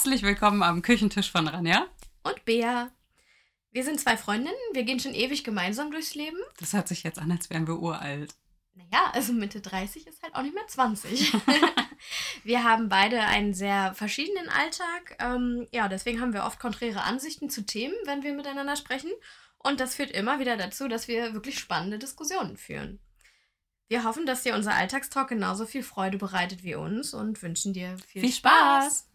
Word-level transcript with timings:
Herzlich 0.00 0.22
willkommen 0.22 0.62
am 0.62 0.80
Küchentisch 0.80 1.30
von 1.30 1.46
Ranja. 1.46 1.86
Und 2.22 2.46
Bea. 2.46 2.90
Wir 3.70 3.84
sind 3.84 4.00
zwei 4.00 4.16
Freundinnen, 4.16 4.56
wir 4.72 4.84
gehen 4.84 4.98
schon 4.98 5.12
ewig 5.12 5.44
gemeinsam 5.44 5.90
durchs 5.90 6.14
Leben. 6.14 6.38
Das 6.58 6.72
hört 6.72 6.88
sich 6.88 7.02
jetzt 7.02 7.18
an, 7.18 7.30
als 7.30 7.50
wären 7.50 7.66
wir 7.66 7.78
uralt. 7.78 8.34
Naja, 8.72 9.10
also 9.12 9.34
Mitte 9.34 9.60
30 9.60 10.06
ist 10.06 10.22
halt 10.22 10.34
auch 10.34 10.40
nicht 10.40 10.54
mehr 10.54 10.66
20. 10.66 11.34
wir 12.44 12.64
haben 12.64 12.88
beide 12.88 13.20
einen 13.20 13.52
sehr 13.52 13.92
verschiedenen 13.92 14.48
Alltag. 14.48 15.18
Ähm, 15.18 15.68
ja, 15.70 15.86
deswegen 15.86 16.22
haben 16.22 16.32
wir 16.32 16.44
oft 16.44 16.58
konträre 16.58 17.02
Ansichten 17.02 17.50
zu 17.50 17.66
Themen, 17.66 17.94
wenn 18.06 18.22
wir 18.22 18.32
miteinander 18.32 18.76
sprechen. 18.76 19.10
Und 19.58 19.80
das 19.80 19.96
führt 19.96 20.12
immer 20.12 20.40
wieder 20.40 20.56
dazu, 20.56 20.88
dass 20.88 21.08
wir 21.08 21.34
wirklich 21.34 21.58
spannende 21.58 21.98
Diskussionen 21.98 22.56
führen. 22.56 23.00
Wir 23.88 24.04
hoffen, 24.04 24.24
dass 24.24 24.44
dir 24.44 24.54
unser 24.54 24.72
Alltagstalk 24.72 25.28
genauso 25.28 25.66
viel 25.66 25.82
Freude 25.82 26.16
bereitet 26.16 26.64
wie 26.64 26.74
uns 26.74 27.12
und 27.12 27.42
wünschen 27.42 27.74
dir 27.74 27.98
viel, 28.06 28.22
viel 28.22 28.32
Spaß. 28.32 28.84
Spaß. 28.84 29.09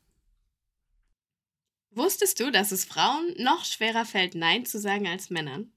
Wusstest 1.95 2.39
du, 2.39 2.51
dass 2.51 2.71
es 2.71 2.85
Frauen 2.85 3.33
noch 3.37 3.63
schwerer 3.63 4.05
fällt, 4.05 4.35
Nein 4.35 4.65
zu 4.65 4.79
sagen 4.79 5.07
als 5.07 5.29
Männern? 5.29 5.71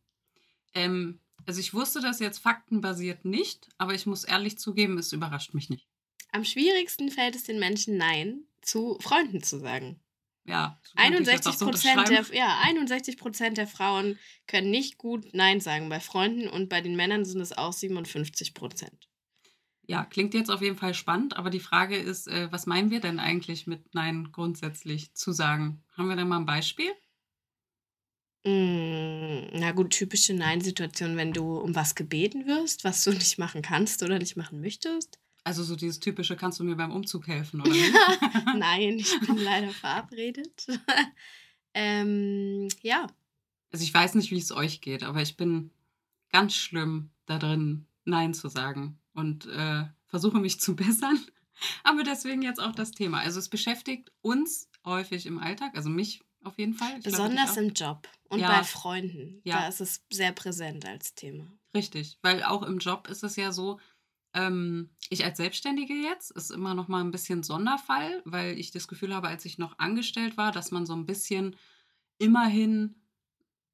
Ähm, 0.74 1.20
also 1.46 1.60
ich 1.60 1.72
wusste 1.72 2.00
das 2.00 2.18
jetzt 2.18 2.38
faktenbasiert 2.38 3.24
nicht, 3.24 3.68
aber 3.78 3.94
ich 3.94 4.04
muss 4.04 4.24
ehrlich 4.24 4.58
zugeben, 4.58 4.98
es 4.98 5.12
überrascht 5.12 5.54
mich 5.54 5.70
nicht. 5.70 5.86
Am 6.32 6.44
schwierigsten 6.44 7.10
fällt 7.10 7.36
es 7.36 7.44
den 7.44 7.58
Menschen 7.58 7.96
Nein 7.96 8.44
zu 8.60 8.98
Freunden 9.00 9.42
zu 9.42 9.58
sagen. 9.58 10.00
Ja, 10.44 10.80
61 10.96 11.58
Prozent 11.58 12.08
der, 12.08 12.24
ja, 12.32 12.58
61 12.64 13.18
der 13.52 13.66
Frauen 13.66 14.18
können 14.46 14.70
nicht 14.70 14.98
gut 14.98 15.28
Nein 15.34 15.60
sagen 15.60 15.88
bei 15.88 16.00
Freunden 16.00 16.48
und 16.48 16.68
bei 16.68 16.80
den 16.80 16.96
Männern 16.96 17.24
sind 17.24 17.40
es 17.40 17.56
auch 17.56 17.72
57 17.72 18.54
Prozent. 18.54 19.07
Ja, 19.90 20.04
klingt 20.04 20.34
jetzt 20.34 20.50
auf 20.50 20.60
jeden 20.60 20.76
Fall 20.76 20.92
spannend, 20.92 21.38
aber 21.38 21.48
die 21.48 21.60
Frage 21.60 21.96
ist, 21.96 22.28
äh, 22.28 22.52
was 22.52 22.66
meinen 22.66 22.90
wir 22.90 23.00
denn 23.00 23.18
eigentlich 23.18 23.66
mit 23.66 23.94
Nein 23.94 24.28
grundsätzlich 24.32 25.14
zu 25.14 25.32
sagen? 25.32 25.82
Haben 25.96 26.10
wir 26.10 26.16
da 26.16 26.26
mal 26.26 26.36
ein 26.36 26.44
Beispiel? 26.44 26.90
Mm, 28.44 29.48
na 29.58 29.72
gut, 29.72 29.90
typische 29.90 30.34
Nein-Situation, 30.34 31.16
wenn 31.16 31.32
du 31.32 31.56
um 31.56 31.74
was 31.74 31.94
gebeten 31.94 32.46
wirst, 32.46 32.84
was 32.84 33.02
du 33.02 33.12
nicht 33.12 33.38
machen 33.38 33.62
kannst 33.62 34.02
oder 34.02 34.18
nicht 34.18 34.36
machen 34.36 34.60
möchtest. 34.60 35.18
Also 35.42 35.64
so 35.64 35.74
dieses 35.74 36.00
typische, 36.00 36.36
kannst 36.36 36.60
du 36.60 36.64
mir 36.64 36.76
beim 36.76 36.92
Umzug 36.92 37.26
helfen, 37.26 37.62
oder 37.62 37.70
nicht? 37.70 37.94
Nein, 38.58 38.98
ich 38.98 39.18
bin 39.20 39.38
leider 39.42 39.70
verabredet. 39.70 40.66
ähm, 41.72 42.68
ja. 42.82 43.06
Also 43.72 43.84
ich 43.84 43.94
weiß 43.94 44.16
nicht, 44.16 44.32
wie 44.32 44.38
es 44.38 44.52
euch 44.52 44.82
geht, 44.82 45.02
aber 45.02 45.22
ich 45.22 45.38
bin 45.38 45.70
ganz 46.30 46.54
schlimm 46.54 47.08
da 47.24 47.38
drin, 47.38 47.86
Nein 48.04 48.34
zu 48.34 48.48
sagen 48.48 48.98
und 49.18 49.46
äh, 49.46 49.84
versuche 50.06 50.38
mich 50.38 50.60
zu 50.60 50.74
bessern. 50.76 51.20
Aber 51.82 52.04
deswegen 52.04 52.42
jetzt 52.42 52.60
auch 52.60 52.72
das 52.72 52.92
Thema. 52.92 53.20
Also 53.20 53.38
es 53.38 53.48
beschäftigt 53.48 54.12
uns 54.22 54.70
häufig 54.84 55.26
im 55.26 55.38
Alltag, 55.38 55.76
also 55.76 55.90
mich 55.90 56.22
auf 56.44 56.56
jeden 56.58 56.74
Fall. 56.74 56.98
Ich 56.98 57.04
Besonders 57.04 57.54
glaub, 57.54 57.64
im 57.64 57.74
Job 57.74 58.08
und 58.28 58.40
ja. 58.40 58.48
bei 58.48 58.64
Freunden. 58.64 59.40
Ja. 59.44 59.60
Da 59.60 59.68
ist 59.68 59.80
es 59.80 60.04
sehr 60.10 60.32
präsent 60.32 60.86
als 60.86 61.14
Thema. 61.14 61.46
Richtig, 61.74 62.18
weil 62.22 62.44
auch 62.44 62.62
im 62.62 62.78
Job 62.78 63.08
ist 63.08 63.24
es 63.24 63.36
ja 63.36 63.52
so, 63.52 63.80
ähm, 64.34 64.90
ich 65.10 65.24
als 65.24 65.36
Selbstständige 65.36 65.94
jetzt 65.94 66.30
ist 66.30 66.50
immer 66.50 66.74
noch 66.74 66.88
mal 66.88 67.00
ein 67.00 67.10
bisschen 67.10 67.42
Sonderfall, 67.42 68.22
weil 68.24 68.58
ich 68.58 68.70
das 68.70 68.86
Gefühl 68.86 69.14
habe, 69.14 69.28
als 69.28 69.44
ich 69.44 69.58
noch 69.58 69.78
angestellt 69.78 70.36
war, 70.36 70.52
dass 70.52 70.70
man 70.70 70.86
so 70.86 70.94
ein 70.94 71.06
bisschen 71.06 71.56
immerhin 72.18 72.94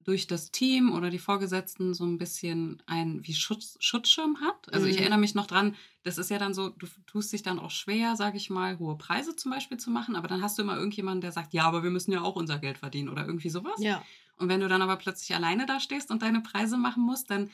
durch 0.05 0.27
das 0.27 0.50
Team 0.50 0.92
oder 0.92 1.10
die 1.10 1.19
Vorgesetzten 1.19 1.94
so 1.94 2.05
ein 2.05 2.19
bisschen 2.19 2.83
ein 2.86 3.27
wie 3.27 3.34
Schutz, 3.34 3.77
Schutzschirm 3.80 4.41
hat. 4.41 4.72
Also 4.72 4.86
mhm. 4.86 4.92
ich 4.92 5.00
erinnere 5.00 5.19
mich 5.19 5.34
noch 5.34 5.47
dran, 5.47 5.74
das 6.02 6.19
ist 6.19 6.30
ja 6.30 6.38
dann 6.38 6.55
so, 6.55 6.69
du 6.69 6.86
tust 7.06 7.33
dich 7.33 7.42
dann 7.42 7.58
auch 7.58 7.70
schwer, 7.70 8.14
sage 8.14 8.36
ich 8.36 8.50
mal, 8.50 8.78
hohe 8.78 8.97
Preise 8.97 9.34
zum 9.34 9.50
Beispiel 9.50 9.78
zu 9.78 9.91
machen, 9.91 10.16
aber 10.16 10.28
dann 10.28 10.43
hast 10.43 10.59
du 10.59 10.62
immer 10.62 10.76
irgendjemanden, 10.76 11.22
der 11.22 11.32
sagt, 11.32 11.54
ja, 11.54 11.64
aber 11.64 11.82
wir 11.82 11.91
müssen 11.91 12.12
ja 12.12 12.20
auch 12.20 12.37
unser 12.37 12.59
Geld 12.59 12.78
verdienen 12.78 13.09
oder 13.09 13.26
irgendwie 13.26 13.50
sowas. 13.50 13.78
Ja. 13.78 14.03
Und 14.37 14.48
wenn 14.48 14.60
du 14.60 14.69
dann 14.69 14.82
aber 14.82 14.97
plötzlich 14.97 15.34
alleine 15.34 15.66
da 15.66 15.81
stehst 15.81 16.10
und 16.10 16.22
deine 16.22 16.41
Preise 16.41 16.76
machen 16.76 17.03
musst, 17.03 17.31
dann, 17.31 17.50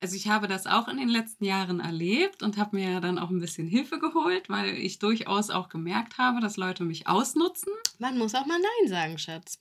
also 0.00 0.16
ich 0.16 0.28
habe 0.28 0.48
das 0.48 0.66
auch 0.66 0.88
in 0.88 0.98
den 0.98 1.08
letzten 1.08 1.44
Jahren 1.44 1.80
erlebt 1.80 2.42
und 2.42 2.56
habe 2.58 2.76
mir 2.76 3.00
dann 3.00 3.18
auch 3.18 3.30
ein 3.30 3.40
bisschen 3.40 3.66
Hilfe 3.66 3.98
geholt, 3.98 4.48
weil 4.48 4.74
ich 4.74 4.98
durchaus 4.98 5.50
auch 5.50 5.68
gemerkt 5.68 6.18
habe, 6.18 6.40
dass 6.40 6.56
Leute 6.56 6.84
mich 6.84 7.06
ausnutzen. 7.06 7.72
Man 7.98 8.18
muss 8.18 8.34
auch 8.34 8.46
mal 8.46 8.58
Nein 8.58 8.88
sagen, 8.88 9.18
Schatz. 9.18 9.58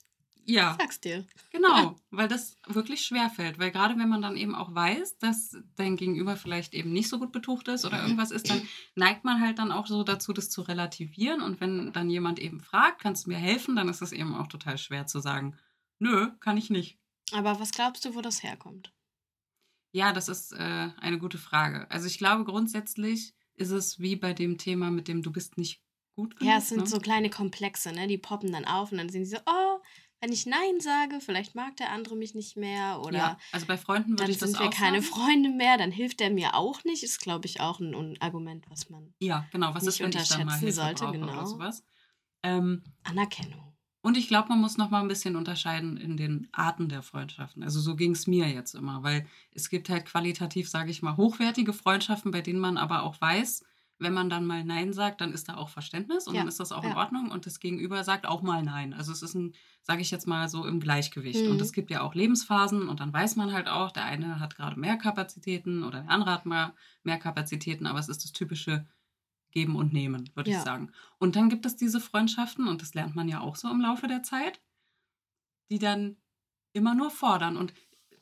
Ja. 0.48 0.78
Sag's 0.80 1.02
dir. 1.02 1.26
Genau, 1.52 2.00
weil 2.10 2.30
das 2.30 2.58
wirklich 2.68 3.06
schwer 3.06 3.30
fällt. 3.30 3.60
Weil 3.60 3.72
gerade 3.72 3.98
wenn 4.00 4.08
man 4.08 4.22
dann 4.22 4.38
eben 4.38 4.56
auch 4.56 4.74
weiß, 4.74 5.18
dass 5.18 5.58
dein 5.76 5.98
Gegenüber 5.98 6.38
vielleicht 6.38 6.74
eben 6.74 6.94
nicht 6.94 7.10
so 7.10 7.20
gut 7.20 7.34
betucht 7.34 7.68
ist 7.68 7.84
oder 7.86 8.02
irgendwas 8.02 8.32
ist, 8.32 8.50
dann 8.50 8.62
neigt 8.96 9.26
man 9.26 9.42
halt 9.42 9.60
dann 9.60 9.74
auch 9.74 9.88
so 9.88 10.04
dazu, 10.04 10.32
das 10.32 10.50
zu 10.50 10.62
relativieren. 10.62 11.42
Und 11.42 11.60
wenn 11.60 11.92
dann 11.92 12.10
jemand 12.10 12.40
eben 12.40 12.62
fragt, 12.62 13.02
kannst 13.02 13.26
du 13.26 13.32
mir 13.32 13.38
helfen, 13.38 13.76
dann 13.76 13.90
ist 13.90 14.02
es 14.02 14.14
eben 14.14 14.36
auch 14.36 14.48
total 14.48 14.78
schwer 14.78 15.06
zu 15.06 15.20
sagen, 15.20 15.58
nö, 16.00 16.30
kann 16.40 16.56
ich 16.56 16.70
nicht. 16.70 16.98
Aber 17.34 17.60
was 17.60 17.72
glaubst 17.72 18.06
du, 18.06 18.16
wo 18.16 18.22
das 18.22 18.42
herkommt? 18.42 18.94
Ja, 19.92 20.14
das 20.14 20.30
ist 20.30 20.54
äh, 20.54 20.90
eine 20.98 21.20
gute 21.20 21.38
Frage. 21.38 21.92
Also 21.92 22.08
ich 22.08 22.18
glaube, 22.18 22.46
grundsätzlich 22.46 23.34
ist 23.56 23.72
es 23.72 24.00
wie 24.00 24.16
bei 24.16 24.32
dem 24.32 24.58
Thema 24.58 24.92
mit 24.92 25.10
dem 25.10 25.24
Du 25.24 25.32
bist 25.32 25.58
nicht 25.58 25.82
gut 26.16 26.38
genug. 26.38 26.52
Ja, 26.52 26.60
es 26.60 26.70
sind 26.70 26.82
ne? 26.82 26.88
so 26.88 27.00
kleine 27.00 27.30
Komplexe, 27.30 27.92
ne? 27.92 28.08
Die 28.08 28.18
poppen 28.18 28.52
dann 28.52 28.66
auf 28.66 28.92
und 28.92 28.98
dann 28.98 29.10
sind 29.10 29.26
sie 29.26 29.36
so, 29.36 29.42
oh, 29.46 29.80
wenn 30.20 30.32
ich 30.32 30.46
Nein 30.46 30.80
sage, 30.80 31.20
vielleicht 31.20 31.56
mag 31.56 31.78
der 31.78 31.92
andere 31.92 32.16
mich 32.16 32.34
nicht 32.34 32.58
mehr 32.58 33.02
oder 33.02 33.18
ja, 33.18 33.38
also 33.52 33.66
bei 33.68 33.78
Freunden 33.78 34.18
würde 34.18 34.32
ich 34.32 34.38
das 34.38 34.56
auch 34.56 34.60
Dann 34.60 34.72
sind 34.72 34.80
wir 34.80 34.86
keine 34.86 35.02
sagen. 35.02 35.14
Freunde 35.14 35.50
mehr, 35.50 35.78
dann 35.78 35.92
hilft 35.92 36.22
er 36.22 36.30
mir 36.30 36.56
auch 36.56 36.84
nicht, 36.84 37.04
ist 37.04 37.20
glaube 37.22 37.46
ich 37.46 37.60
auch 37.60 37.80
ein, 37.80 38.18
Argument, 38.20 38.66
was 38.70 38.90
man 38.90 39.14
Ja, 39.20 39.46
genau, 39.52 39.74
was 39.74 39.84
nicht 39.84 40.00
ist, 40.00 40.14
wenn 40.14 40.22
ich 40.22 40.28
dann 40.30 40.46
mal 40.46 40.58
Hilfe 40.58 40.74
sollte, 40.74 41.12
genau. 41.12 41.56
Ähm, 42.44 42.84
Anerkennung. 43.04 43.68
Und 44.02 44.16
ich 44.16 44.28
glaube, 44.28 44.50
man 44.50 44.62
muss 44.62 44.78
noch 44.78 44.90
mal 44.90 45.02
ein 45.02 45.08
bisschen 45.08 45.36
unterscheiden 45.36 45.98
in 45.98 46.16
den 46.16 46.48
Arten 46.54 46.88
der 46.88 47.04
Freundschaften. 47.04 47.62
Also 47.62 47.82
so 47.82 47.96
ging 47.96 48.12
es 48.12 48.26
mir 48.26 48.48
jetzt 48.48 48.74
immer, 48.74 49.04
weil 49.04 49.28
es 49.52 49.70
gibt 49.70 49.90
halt 49.90 50.06
qualitativ, 50.06 50.70
sage 50.70 50.92
ich 50.92 51.02
mal, 51.02 51.18
hochwertige 51.18 51.74
Freundschaften, 51.74 52.32
bei 52.32 52.42
denen 52.42 52.60
man 52.60 52.78
aber 52.78 53.04
auch 53.04 53.20
weiß, 53.20 53.66
wenn 54.00 54.14
man 54.14 54.30
dann 54.30 54.46
mal 54.46 54.64
Nein 54.64 54.94
sagt, 54.94 55.22
dann 55.22 55.34
ist 55.34 55.50
da 55.50 55.58
auch 55.58 55.70
Verständnis 55.70 56.28
und 56.28 56.36
ja. 56.36 56.42
dann 56.42 56.48
ist 56.48 56.60
das 56.60 56.72
auch 56.72 56.84
ja. 56.84 56.92
in 56.92 56.98
Ordnung 56.98 57.32
und 57.32 57.46
das 57.46 57.60
Gegenüber 57.60 58.04
sagt 58.04 58.26
auch 58.28 58.42
mal 58.42 58.62
Nein. 58.62 58.94
Also 58.94 59.12
es 59.12 59.24
ist 59.24 59.34
ein, 59.34 59.54
sage 59.82 60.02
ich 60.02 60.12
jetzt 60.12 60.28
mal 60.28 60.50
so, 60.50 60.66
im 60.66 60.80
Gleichgewicht. 60.80 61.44
Mhm. 61.44 61.52
Und 61.52 61.62
es 61.62 61.74
gibt 61.74 61.90
ja 61.90 62.02
auch 62.02 62.14
Lebensphasen 62.14 62.90
und 62.90 63.00
dann 63.00 63.12
weiß 63.12 63.36
man 63.38 63.54
halt 63.54 63.68
auch, 63.68 63.92
der 63.92 64.06
eine 64.06 64.40
hat 64.40 64.56
gerade 64.56 64.80
mehr 64.80 64.98
Kapazitäten 64.98 65.84
oder 65.84 66.02
der 66.02 66.12
andere 66.12 66.32
hat 66.32 66.46
mal 66.46 66.74
mehr 67.04 67.18
Kapazitäten, 67.18 67.88
aber 67.88 68.00
es 68.00 68.10
ist 68.10 68.24
das 68.24 68.34
typische 68.34 68.86
Geben 69.52 69.76
und 69.76 69.94
Nehmen, 69.94 70.30
würde 70.36 70.52
ja. 70.52 70.58
ich 70.58 70.64
sagen. 70.64 70.92
Und 71.18 71.36
dann 71.36 71.50
gibt 71.50 71.66
es 71.66 71.76
diese 71.76 72.00
Freundschaften 72.00 72.68
und 72.68 72.82
das 72.82 72.94
lernt 72.94 73.16
man 73.16 73.28
ja 73.28 73.42
auch 73.42 73.56
so 73.56 73.70
im 73.70 73.82
Laufe 73.82 74.08
der 74.08 74.22
Zeit, 74.22 74.62
die 75.72 75.80
dann 75.80 76.18
immer 76.74 76.94
nur 76.94 77.10
fordern. 77.10 77.58
Und 77.58 77.74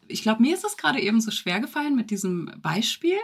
ich 0.08 0.22
glaube, 0.22 0.42
mir 0.42 0.54
ist 0.54 0.64
es 0.64 0.78
gerade 0.78 1.02
eben 1.02 1.20
so 1.20 1.32
schwer 1.32 1.60
gefallen 1.60 1.96
mit 1.96 2.12
diesem 2.12 2.52
Beispiel, 2.62 3.18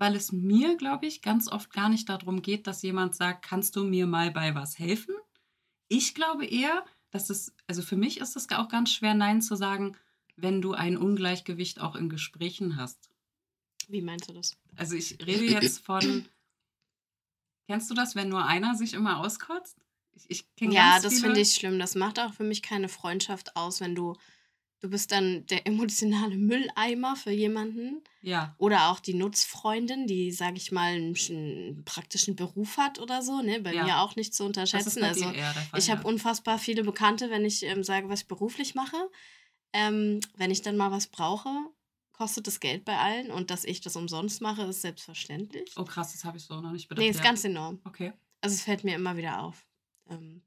weil 0.00 0.16
es 0.16 0.32
mir, 0.32 0.78
glaube 0.78 1.06
ich, 1.06 1.20
ganz 1.20 1.46
oft 1.46 1.70
gar 1.74 1.90
nicht 1.90 2.08
darum 2.08 2.40
geht, 2.40 2.66
dass 2.66 2.80
jemand 2.80 3.14
sagt, 3.14 3.44
kannst 3.44 3.76
du 3.76 3.84
mir 3.84 4.06
mal 4.06 4.30
bei 4.30 4.54
was 4.54 4.78
helfen? 4.78 5.14
Ich 5.88 6.14
glaube 6.14 6.46
eher, 6.46 6.86
dass 7.10 7.28
es, 7.28 7.54
also 7.66 7.82
für 7.82 7.96
mich 7.96 8.18
ist 8.18 8.34
es 8.34 8.50
auch 8.50 8.68
ganz 8.68 8.90
schwer, 8.90 9.12
Nein 9.12 9.42
zu 9.42 9.56
sagen, 9.56 9.98
wenn 10.36 10.62
du 10.62 10.72
ein 10.72 10.96
Ungleichgewicht 10.96 11.82
auch 11.82 11.96
in 11.96 12.08
Gesprächen 12.08 12.76
hast. 12.76 13.10
Wie 13.88 14.00
meinst 14.00 14.30
du 14.30 14.32
das? 14.32 14.56
Also 14.74 14.96
ich 14.96 15.18
rede 15.26 15.44
jetzt 15.44 15.84
von, 15.84 16.26
kennst 17.66 17.90
du 17.90 17.94
das, 17.94 18.14
wenn 18.14 18.30
nur 18.30 18.46
einer 18.46 18.76
sich 18.76 18.94
immer 18.94 19.18
auskotzt? 19.18 19.76
Ich, 20.12 20.30
ich 20.30 20.72
ja, 20.72 20.98
das 20.98 21.20
finde 21.20 21.40
ich 21.40 21.54
schlimm. 21.54 21.78
Das 21.78 21.94
macht 21.94 22.18
auch 22.20 22.32
für 22.32 22.44
mich 22.44 22.62
keine 22.62 22.88
Freundschaft 22.88 23.54
aus, 23.54 23.80
wenn 23.80 23.94
du 23.94 24.16
Du 24.80 24.88
bist 24.88 25.12
dann 25.12 25.44
der 25.46 25.66
emotionale 25.66 26.36
Mülleimer 26.36 27.14
für 27.14 27.30
jemanden. 27.30 28.02
Ja. 28.22 28.54
Oder 28.56 28.88
auch 28.88 28.98
die 28.98 29.12
Nutzfreundin, 29.12 30.06
die, 30.06 30.32
sage 30.32 30.56
ich 30.56 30.72
mal, 30.72 30.94
einen, 30.94 31.14
einen, 31.28 31.84
praktischen 31.84 32.34
Beruf 32.34 32.78
hat 32.78 32.98
oder 32.98 33.20
so. 33.20 33.42
Ne? 33.42 33.60
Bei 33.60 33.74
ja. 33.74 33.84
mir 33.84 33.98
auch 34.00 34.16
nicht 34.16 34.34
zu 34.34 34.44
unterschätzen. 34.44 35.04
also 35.04 35.24
Fall, 35.24 35.34
ich 35.76 35.90
habe 35.90 36.02
ja. 36.02 36.08
unfassbar 36.08 36.58
viele 36.58 36.82
Bekannte, 36.82 37.28
wenn 37.28 37.44
ich 37.44 37.62
ähm, 37.62 37.84
sage, 37.84 38.08
was 38.08 38.22
ich 38.22 38.28
beruflich 38.28 38.74
mache. 38.74 38.96
Ähm, 39.74 40.20
wenn 40.36 40.50
ich 40.50 40.62
dann 40.62 40.78
mal 40.78 40.90
was 40.90 41.08
brauche, 41.08 41.50
kostet 42.12 42.46
das 42.46 42.58
Geld 42.58 42.86
bei 42.86 42.96
allen. 42.96 43.30
Und 43.30 43.50
dass 43.50 43.64
ich 43.64 43.82
das 43.82 43.96
umsonst 43.96 44.40
mache, 44.40 44.62
ist 44.62 44.80
selbstverständlich. 44.80 45.74
Oh 45.76 45.84
krass, 45.84 46.12
das 46.12 46.24
habe 46.24 46.38
ich 46.38 46.44
so 46.44 46.58
noch 46.60 46.72
nicht 46.72 46.88
bedacht. 46.88 47.04
Nee, 47.04 47.10
ist 47.10 47.22
ganz 47.22 47.44
enorm. 47.44 47.80
Okay. 47.84 48.14
Also 48.40 48.54
es 48.54 48.62
fällt 48.62 48.84
mir 48.84 48.94
immer 48.94 49.18
wieder 49.18 49.42
auf. 49.42 49.66
Ähm, 50.08 50.42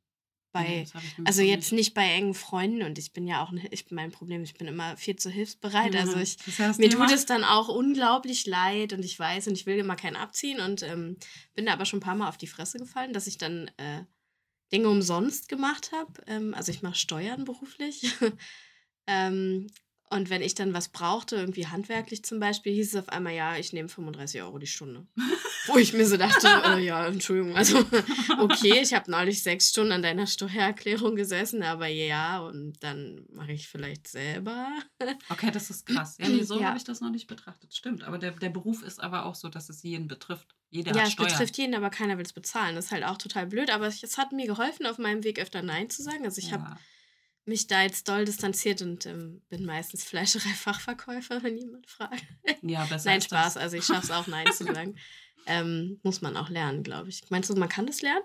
bei, 0.53 0.85
also 1.25 1.41
jetzt 1.41 1.73
nicht 1.73 1.94
bei 1.94 2.05
engen 2.05 2.33
Freunden 2.33 2.83
und 2.83 2.97
ich 2.97 3.11
bin 3.11 3.27
ja 3.27 3.44
auch, 3.44 3.51
ich 3.71 3.85
bin 3.85 3.95
mein 3.95 4.11
Problem, 4.11 4.44
ich 4.44 4.53
bin 4.53 4.67
immer 4.67 4.95
viel 4.95 5.17
zu 5.17 5.29
hilfsbereit. 5.29 5.94
Ja, 5.94 6.01
also 6.01 6.17
ich, 6.17 6.38
mir 6.77 6.89
Thema. 6.89 7.07
tut 7.07 7.15
es 7.15 7.25
dann 7.25 7.44
auch 7.44 7.67
unglaublich 7.67 8.45
leid 8.45 8.94
und 8.94 9.03
ich 9.03 9.19
weiß 9.19 9.47
und 9.47 9.55
ich 9.55 9.65
will 9.65 9.77
immer 9.77 9.95
keinen 9.95 10.15
abziehen 10.15 10.61
und 10.61 10.83
ähm, 10.83 11.17
bin 11.55 11.65
da 11.65 11.73
aber 11.73 11.85
schon 11.85 11.97
ein 11.97 12.03
paar 12.03 12.15
Mal 12.15 12.29
auf 12.29 12.38
die 12.38 12.47
Fresse 12.47 12.77
gefallen, 12.77 13.11
dass 13.11 13.27
ich 13.27 13.38
dann 13.38 13.69
äh, 13.77 14.03
Dinge 14.71 14.89
umsonst 14.89 15.50
gemacht 15.50 15.91
habe. 15.91 16.13
Ähm, 16.27 16.53
also 16.53 16.71
ich 16.71 16.81
mache 16.81 16.95
Steuern 16.95 17.44
beruflich. 17.44 18.13
ähm, 19.07 19.67
Und 20.13 20.30
wenn 20.30 20.42
ich 20.42 20.54
dann 20.54 20.74
was 20.74 20.89
brauchte, 20.89 21.36
irgendwie 21.36 21.68
handwerklich 21.68 22.24
zum 22.24 22.39
Beispiel, 22.39 22.74
hieß 22.74 22.94
es 22.94 23.00
auf 23.00 23.10
einmal, 23.10 23.33
ja, 23.33 23.57
ich 23.57 23.74
nehme 23.74 23.89
35 23.89 24.42
Euro 24.44 24.60
die 24.60 24.68
Stunde. 24.68 25.07
Wo 25.68 25.77
ich 25.77 25.94
mir 25.94 26.06
so 26.06 26.18
dachte, 26.18 26.48
äh, 26.48 26.80
ja, 26.86 27.07
Entschuldigung, 27.07 27.56
also 27.56 27.80
okay, 28.39 28.80
ich 28.81 28.94
habe 28.94 29.10
neulich 29.10 29.42
sechs 29.42 29.69
Stunden 29.69 29.94
an 29.94 30.04
deiner 30.04 30.27
Steuererklärung 30.27 31.15
gesessen, 31.15 31.63
aber 31.63 31.88
ja, 31.88 32.39
und 32.39 32.83
dann 32.83 33.25
mache 33.31 33.54
ich 33.54 33.68
vielleicht 33.68 34.07
selber. 34.07 34.68
Okay, 35.30 35.51
das 35.51 35.69
ist 35.69 35.86
krass. 35.86 36.18
Ja, 36.19 36.30
nee, 36.30 36.44
so 36.44 36.60
ja. 36.60 36.68
habe 36.68 36.77
ich 36.77 36.83
das 36.83 37.01
noch 37.01 37.10
nicht 37.10 37.27
betrachtet. 37.27 37.74
Stimmt, 37.74 38.04
aber 38.04 38.18
der, 38.18 38.31
der 38.31 38.50
Beruf 38.50 38.83
ist 38.83 39.01
aber 39.01 39.25
auch 39.25 39.36
so, 39.36 39.50
dass 39.50 39.69
es 39.69 39.83
jeden 39.83 40.07
betrifft. 40.07 40.56
Jeder 40.69 40.95
ja, 40.95 41.04
es 41.04 41.15
betrifft 41.15 41.57
jeden, 41.57 41.75
aber 41.75 41.89
keiner 41.89 42.18
will 42.18 42.25
es 42.25 42.33
bezahlen. 42.33 42.75
Das 42.75 42.86
ist 42.86 42.92
halt 42.92 43.04
auch 43.04 43.18
total 43.18 43.48
blöd, 43.48 43.69
aber 43.69 43.88
es 43.88 44.18
hat 44.18 44.31
mir 44.31 44.48
geholfen, 44.48 44.86
auf 44.86 44.98
meinem 44.98 45.24
Weg 45.24 45.39
öfter 45.39 45.62
Nein 45.62 45.89
zu 45.89 46.01
sagen. 46.04 46.25
Also 46.25 46.39
ich 46.39 46.51
ja. 46.51 46.54
habe 46.54 46.77
mich 47.45 47.68
da 47.68 47.84
jetzt 47.84 48.07
doll 48.07 48.25
distanziert 48.25 48.81
und 48.81 49.06
ähm, 49.06 49.42
bin 49.50 49.66
meistens 49.66 50.04
Fleischerei-Fachverkäufer, 50.06 51.44
wenn 51.44 51.57
jemand 51.57 51.90
fragt. 51.90 52.25
Ja, 52.62 52.86
besser. 52.86 53.10
Nein, 53.10 53.22
Spaß. 53.22 53.56
Das. 53.56 53.57
Also 53.57 53.78
ich 53.78 53.86
schaffe 53.86 54.06
es 54.06 54.12
auch, 54.12 54.28
Nein 54.28 54.51
zu 54.51 54.63
sagen. 54.74 54.95
Ähm, 55.45 56.00
muss 56.04 56.22
man 56.22 56.38
auch 56.38 56.50
lernen, 56.50 56.84
glaube 56.84 57.10
ich. 57.10 57.22
Meinst 57.30 57.50
du, 57.50 57.56
man 57.56 57.69
kann 57.69 57.86
das 57.86 58.01
lernen? 58.01 58.24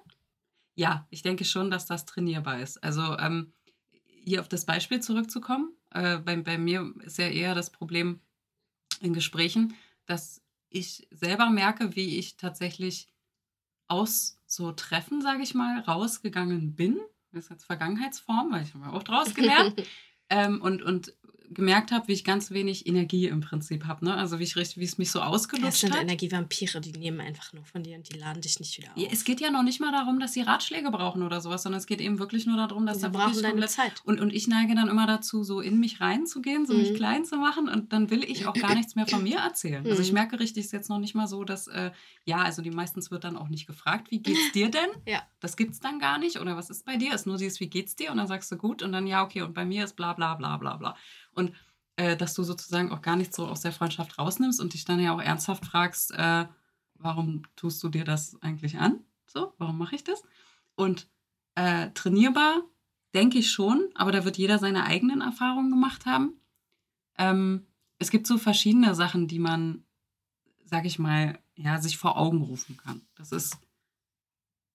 Ja, 0.76 1.09
ich 1.11 1.23
denke 1.23 1.44
schon, 1.44 1.70
dass 1.70 1.87
das 1.87 2.06
trainierbar 2.06 2.61
ist. 2.61 2.82
Also 2.85 3.19
ähm, 3.19 3.53
hier 4.25 4.41
auf 4.41 4.49
das 4.49 4.65
Beispiel 4.65 5.00
zurückzukommen. 5.00 5.76
Äh, 5.91 6.19
bei, 6.19 6.37
bei 6.37 6.59
mir 6.59 6.94
ist 7.03 7.19
ja 7.19 7.29
eher 7.29 7.56
das 7.56 7.71
Problem 7.71 8.21
in 9.00 9.12
Gesprächen, 9.12 9.75
dass 10.06 10.43
ich 10.69 11.09
selber 11.11 11.50
merke, 11.50 11.97
wie 11.97 12.19
ich 12.19 12.37
tatsächlich 12.37 13.09
aus 13.88 14.38
so 14.47 14.71
Treffen, 14.73 15.23
sage 15.23 15.43
ich 15.43 15.55
mal, 15.55 15.81
rausgegangen 15.81 16.75
bin 16.75 17.00
das 17.32 17.44
ist 17.44 17.50
jetzt 17.50 17.64
Vergangenheitsform, 17.64 18.52
weil 18.52 18.62
ich 18.62 18.75
habe 18.75 18.96
auch 18.96 19.02
draus 19.02 19.34
gelernt. 19.34 19.82
ähm, 20.30 20.60
und, 20.60 20.82
und 20.82 21.14
gemerkt 21.50 21.93
habe, 21.93 22.09
wie 22.09 22.12
ich 22.12 22.25
ganz 22.25 22.50
wenig 22.50 22.87
Energie 22.87 23.27
im 23.27 23.41
Prinzip 23.41 23.87
habe. 23.87 24.05
Ne? 24.05 24.15
Also 24.15 24.39
wie, 24.39 24.45
ich, 24.45 24.56
wie 24.56 24.85
es 24.85 24.99
mich 24.99 25.11
so 25.11 25.21
ausgelutscht 25.21 25.83
hat. 25.83 25.91
Das 25.91 25.97
sind 25.99 26.03
Energievampire, 26.03 26.81
die 26.81 26.93
nehmen 26.93 27.21
einfach 27.21 27.53
nur 27.53 27.65
von 27.65 27.83
dir 27.83 27.97
und 27.97 28.12
die 28.12 28.19
laden 28.19 28.41
dich 28.41 28.61
nicht 28.61 28.77
wieder 28.79 28.91
auf. 28.91 28.97
Ja, 28.97 29.09
es 29.11 29.25
geht 29.25 29.41
ja 29.41 29.50
noch 29.50 29.62
nicht 29.62 29.81
mal 29.81 29.93
darum, 29.93 30.21
dass 30.21 30.33
sie 30.33 30.43
Ratschläge 30.43 30.91
brauchen 30.91 31.23
oder 31.23 31.41
sowas, 31.41 31.62
sondern 31.62 31.79
es 31.79 31.87
geht 31.87 32.00
eben 32.00 32.19
wirklich 32.19 32.47
nur 32.47 32.56
darum, 32.56 32.87
dass 32.87 32.99
sie 32.99 33.03
da 33.03 33.09
brauchen 33.09 33.43
deine 33.43 33.67
Zeit. 33.67 34.03
Und, 34.05 34.21
und 34.21 34.33
ich 34.33 34.49
neige 34.49 34.75
dann 34.75 34.89
immer 34.89 35.06
dazu, 35.06 35.43
so 35.43 35.61
in 35.61 35.81
mich 35.81 36.00
reinzugehen, 36.00 36.67
so 36.67 36.75
mhm. 36.75 36.81
mich 36.81 36.95
klein 36.95 37.25
zu 37.25 37.37
machen 37.37 37.69
und 37.69 37.93
dann 37.93 38.11
will 38.11 38.25
ich 38.25 38.47
auch 38.47 38.55
gar 38.55 38.75
nichts 38.77 38.95
mehr 38.95 39.06
von 39.06 39.23
mir 39.23 39.39
erzählen. 39.39 39.87
Also 39.87 40.03
ich 40.03 40.09
mhm. 40.09 40.15
merke 40.15 40.41
richtig, 40.41 40.62
es 40.62 40.67
ist 40.67 40.73
jetzt 40.73 40.89
noch 40.89 40.99
nicht 40.99 41.15
mal 41.15 41.27
so, 41.27 41.45
dass, 41.45 41.67
äh, 41.69 41.91
ja, 42.25 42.39
also 42.39 42.62
die 42.62 42.71
meistens 42.71 43.11
wird 43.11 43.25
dann 43.25 43.37
auch 43.37 43.49
nicht 43.49 43.67
gefragt, 43.67 44.11
wie 44.11 44.21
geht's 44.21 44.53
dir 44.55 44.71
denn? 44.71 44.91
ja. 45.06 45.23
Das 45.41 45.56
gibt's 45.56 45.79
dann 45.79 46.00
gar 46.00 46.19
nicht 46.19 46.41
oder 46.41 46.56
was 46.56 46.69
ist 46.69 46.85
bei 46.85 46.97
dir? 46.97 47.11
Es 47.11 47.21
ist 47.21 47.27
nur 47.27 47.37
dieses, 47.37 47.61
wie 47.61 47.69
geht's 47.69 47.95
dir? 47.95 48.11
Und 48.11 48.17
dann 48.17 48.27
sagst 48.27 48.50
du 48.50 48.56
gut 48.56 48.83
und 48.83 48.93
dann, 48.93 49.06
ja, 49.06 49.23
okay, 49.23 49.43
und 49.43 49.55
bei 49.55 49.65
mir 49.65 49.85
ist 49.85 49.95
bla 49.95 50.12
bla 50.12 50.35
bla 50.35 50.56
bla 50.56 50.77
bla. 50.77 50.97
Und 51.38 51.52
äh, 51.96 52.17
dass 52.17 52.35
du 52.35 52.43
sozusagen 52.43 52.93
auch 52.93 53.00
gar 53.00 53.17
nicht 53.17 53.35
so 53.35 53.46
aus 53.46 53.61
der 53.61 53.73
Freundschaft 53.73 54.19
rausnimmst 54.19 54.61
und 54.61 54.75
dich 54.75 54.85
dann 54.85 55.00
ja 55.00 55.14
auch 55.14 55.23
ernsthaft 55.23 55.64
fragst, 55.64 56.12
äh, 56.12 56.46
warum 56.94 57.43
tust 57.56 57.82
du 57.82 57.88
dir 57.88 58.05
das 58.05 58.40
eigentlich 58.43 58.79
an? 58.79 59.00
So, 59.26 59.55
warum 59.58 59.79
mache 59.79 59.94
ich 59.94 60.05
das? 60.05 60.23
Und 60.75 61.08
äh, 61.55 61.90
trainierbar, 61.90 62.62
denke 63.14 63.38
ich 63.38 63.50
schon, 63.50 63.88
aber 63.94 64.12
da 64.12 64.25
wird 64.25 64.37
jeder 64.37 64.58
seine 64.58 64.85
eigenen 64.85 65.20
Erfahrungen 65.20 65.70
gemacht 65.70 66.06
haben. 66.06 66.35
Ähm, 67.17 67.67
es 67.99 68.11
gibt 68.11 68.26
so 68.26 68.38
verschiedene 68.38 68.94
Sachen, 68.94 69.26
die 69.29 69.38
man, 69.38 69.85
sag 70.64 70.85
ich 70.85 70.99
mal, 70.99 71.38
ja, 71.55 71.81
sich 71.81 71.99
vor 71.99 72.17
Augen 72.17 72.43
rufen 72.43 72.76
kann. 72.76 73.02
Das 73.17 73.32
ist 73.32 73.58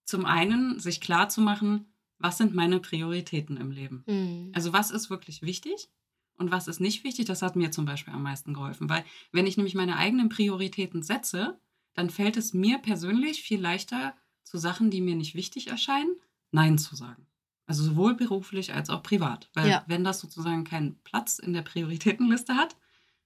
zum 0.05 0.25
einen, 0.25 0.79
sich 0.79 0.99
klar 0.99 1.29
zu 1.29 1.41
machen, 1.41 1.93
was 2.17 2.37
sind 2.37 2.53
meine 2.53 2.79
Prioritäten 2.79 3.57
im 3.57 3.71
Leben? 3.71 4.03
Mhm. 4.07 4.51
Also 4.53 4.73
was 4.73 4.91
ist 4.91 5.09
wirklich 5.09 5.41
wichtig? 5.41 5.89
Und 6.37 6.51
was 6.51 6.67
ist 6.67 6.79
nicht 6.79 7.03
wichtig, 7.03 7.25
das 7.25 7.41
hat 7.41 7.55
mir 7.55 7.71
zum 7.71 7.85
Beispiel 7.85 8.13
am 8.13 8.23
meisten 8.23 8.53
geholfen. 8.53 8.89
Weil 8.89 9.05
wenn 9.31 9.47
ich 9.47 9.57
nämlich 9.57 9.75
meine 9.75 9.97
eigenen 9.97 10.29
Prioritäten 10.29 11.03
setze, 11.03 11.59
dann 11.93 12.09
fällt 12.09 12.37
es 12.37 12.53
mir 12.53 12.79
persönlich 12.79 13.43
viel 13.43 13.61
leichter, 13.61 14.15
zu 14.43 14.57
Sachen, 14.57 14.91
die 14.91 15.01
mir 15.01 15.15
nicht 15.15 15.35
wichtig 15.35 15.67
erscheinen, 15.67 16.15
Nein 16.51 16.77
zu 16.77 16.95
sagen. 16.95 17.25
Also 17.65 17.83
sowohl 17.83 18.15
beruflich 18.15 18.73
als 18.73 18.89
auch 18.89 19.01
privat. 19.01 19.49
Weil 19.53 19.69
ja. 19.69 19.83
wenn 19.87 20.03
das 20.03 20.19
sozusagen 20.19 20.63
keinen 20.63 20.99
Platz 21.03 21.39
in 21.39 21.53
der 21.53 21.61
Prioritätenliste 21.61 22.55
hat, 22.55 22.75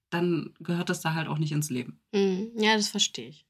dann 0.10 0.54
gehört 0.60 0.90
das 0.90 1.02
da 1.02 1.14
halt 1.14 1.28
auch 1.28 1.38
nicht 1.38 1.52
ins 1.52 1.70
Leben. 1.70 2.00
Mhm. 2.14 2.52
Ja, 2.56 2.76
das 2.76 2.88
verstehe 2.88 3.30
ich. 3.30 3.46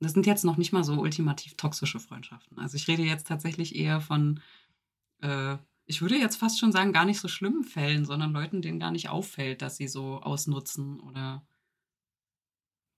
Das 0.00 0.12
sind 0.12 0.26
jetzt 0.26 0.44
noch 0.44 0.56
nicht 0.56 0.72
mal 0.72 0.84
so 0.84 0.94
ultimativ 0.94 1.56
toxische 1.56 1.98
Freundschaften. 1.98 2.58
Also 2.58 2.76
ich 2.76 2.86
rede 2.88 3.02
jetzt 3.02 3.26
tatsächlich 3.26 3.74
eher 3.74 4.00
von 4.00 4.40
äh, 5.20 5.58
ich 5.88 6.02
würde 6.02 6.16
jetzt 6.16 6.36
fast 6.36 6.60
schon 6.60 6.70
sagen, 6.70 6.92
gar 6.92 7.06
nicht 7.06 7.18
so 7.18 7.28
schlimmen 7.28 7.64
Fällen, 7.64 8.04
sondern 8.04 8.32
Leuten, 8.32 8.60
denen 8.60 8.78
gar 8.78 8.90
nicht 8.90 9.08
auffällt, 9.08 9.62
dass 9.62 9.78
sie 9.78 9.88
so 9.88 10.20
ausnutzen 10.20 11.00
oder. 11.00 11.44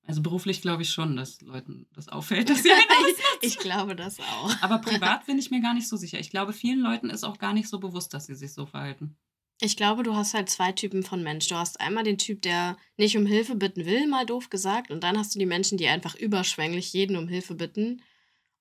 Also 0.02 0.22
beruflich 0.22 0.60
glaube 0.60 0.82
ich 0.82 0.90
schon, 0.90 1.14
dass 1.14 1.40
Leuten 1.40 1.86
das 1.92 2.08
auffällt, 2.08 2.50
dass 2.50 2.64
sie 2.64 2.72
einen 2.72 2.80
ausnutzen. 2.90 3.38
ich 3.42 3.58
glaube 3.58 3.94
das 3.94 4.18
auch. 4.18 4.50
Aber 4.60 4.78
privat 4.80 5.26
bin 5.26 5.38
ich 5.38 5.52
mir 5.52 5.60
gar 5.60 5.72
nicht 5.72 5.88
so 5.88 5.96
sicher. 5.96 6.18
Ich 6.18 6.30
glaube, 6.30 6.52
vielen 6.52 6.80
Leuten 6.80 7.10
ist 7.10 7.22
auch 7.22 7.38
gar 7.38 7.52
nicht 7.52 7.68
so 7.68 7.78
bewusst, 7.78 8.12
dass 8.12 8.26
sie 8.26 8.34
sich 8.34 8.52
so 8.52 8.66
verhalten. 8.66 9.16
Ich 9.60 9.76
glaube, 9.76 10.02
du 10.02 10.16
hast 10.16 10.34
halt 10.34 10.48
zwei 10.48 10.72
Typen 10.72 11.04
von 11.04 11.22
Mensch. 11.22 11.46
Du 11.46 11.54
hast 11.54 11.80
einmal 11.80 12.02
den 12.02 12.18
Typ, 12.18 12.42
der 12.42 12.76
nicht 12.96 13.16
um 13.16 13.26
Hilfe 13.26 13.54
bitten 13.54 13.84
will, 13.84 14.08
mal 14.08 14.26
doof 14.26 14.50
gesagt, 14.50 14.90
und 14.90 15.04
dann 15.04 15.16
hast 15.16 15.34
du 15.34 15.38
die 15.38 15.46
Menschen, 15.46 15.78
die 15.78 15.86
einfach 15.86 16.16
überschwänglich 16.16 16.92
jeden 16.92 17.16
um 17.16 17.28
Hilfe 17.28 17.54
bitten 17.54 18.02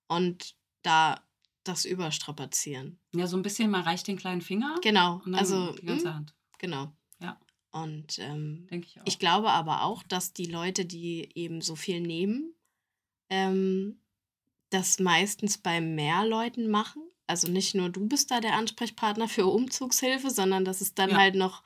und 0.08 0.56
da 0.84 1.20
das 1.70 1.86
überstrapazieren. 1.86 3.00
Ja, 3.14 3.28
so 3.28 3.38
ein 3.38 3.44
bisschen, 3.44 3.70
man 3.70 3.84
reicht 3.84 4.08
den 4.08 4.18
kleinen 4.18 4.42
Finger. 4.42 4.76
Genau. 4.82 5.22
also 5.34 5.74
die 5.74 5.86
ganze 5.86 6.10
hm, 6.10 6.16
Hand. 6.16 6.36
Genau. 6.58 6.92
Ja. 7.22 7.40
Und 7.72 8.18
ähm, 8.20 8.68
ich, 8.72 9.00
auch. 9.00 9.04
ich 9.06 9.20
glaube 9.20 9.52
aber 9.52 9.84
auch, 9.84 10.04
dass 10.04 10.34
die 10.34 10.48
Leute, 10.48 10.86
die 10.86 11.30
eben 11.36 11.62
so 11.62 11.76
viel 11.76 12.02
nehmen, 12.02 12.54
ähm, 13.30 14.02
das 14.72 15.00
meistens 15.00 15.58
bei 15.58 15.80
mehr 15.80 16.26
Leuten 16.26 16.70
machen. 16.70 17.04
Also 17.28 17.48
nicht 17.48 17.76
nur 17.76 17.90
du 17.90 18.08
bist 18.08 18.32
da 18.32 18.40
der 18.40 18.56
Ansprechpartner 18.56 19.28
für 19.28 19.46
Umzugshilfe, 19.46 20.32
sondern 20.32 20.66
dass 20.66 20.82
es 20.82 20.96
dann 20.96 21.12
ja. 21.12 21.18
halt 21.18 21.36
noch 21.36 21.64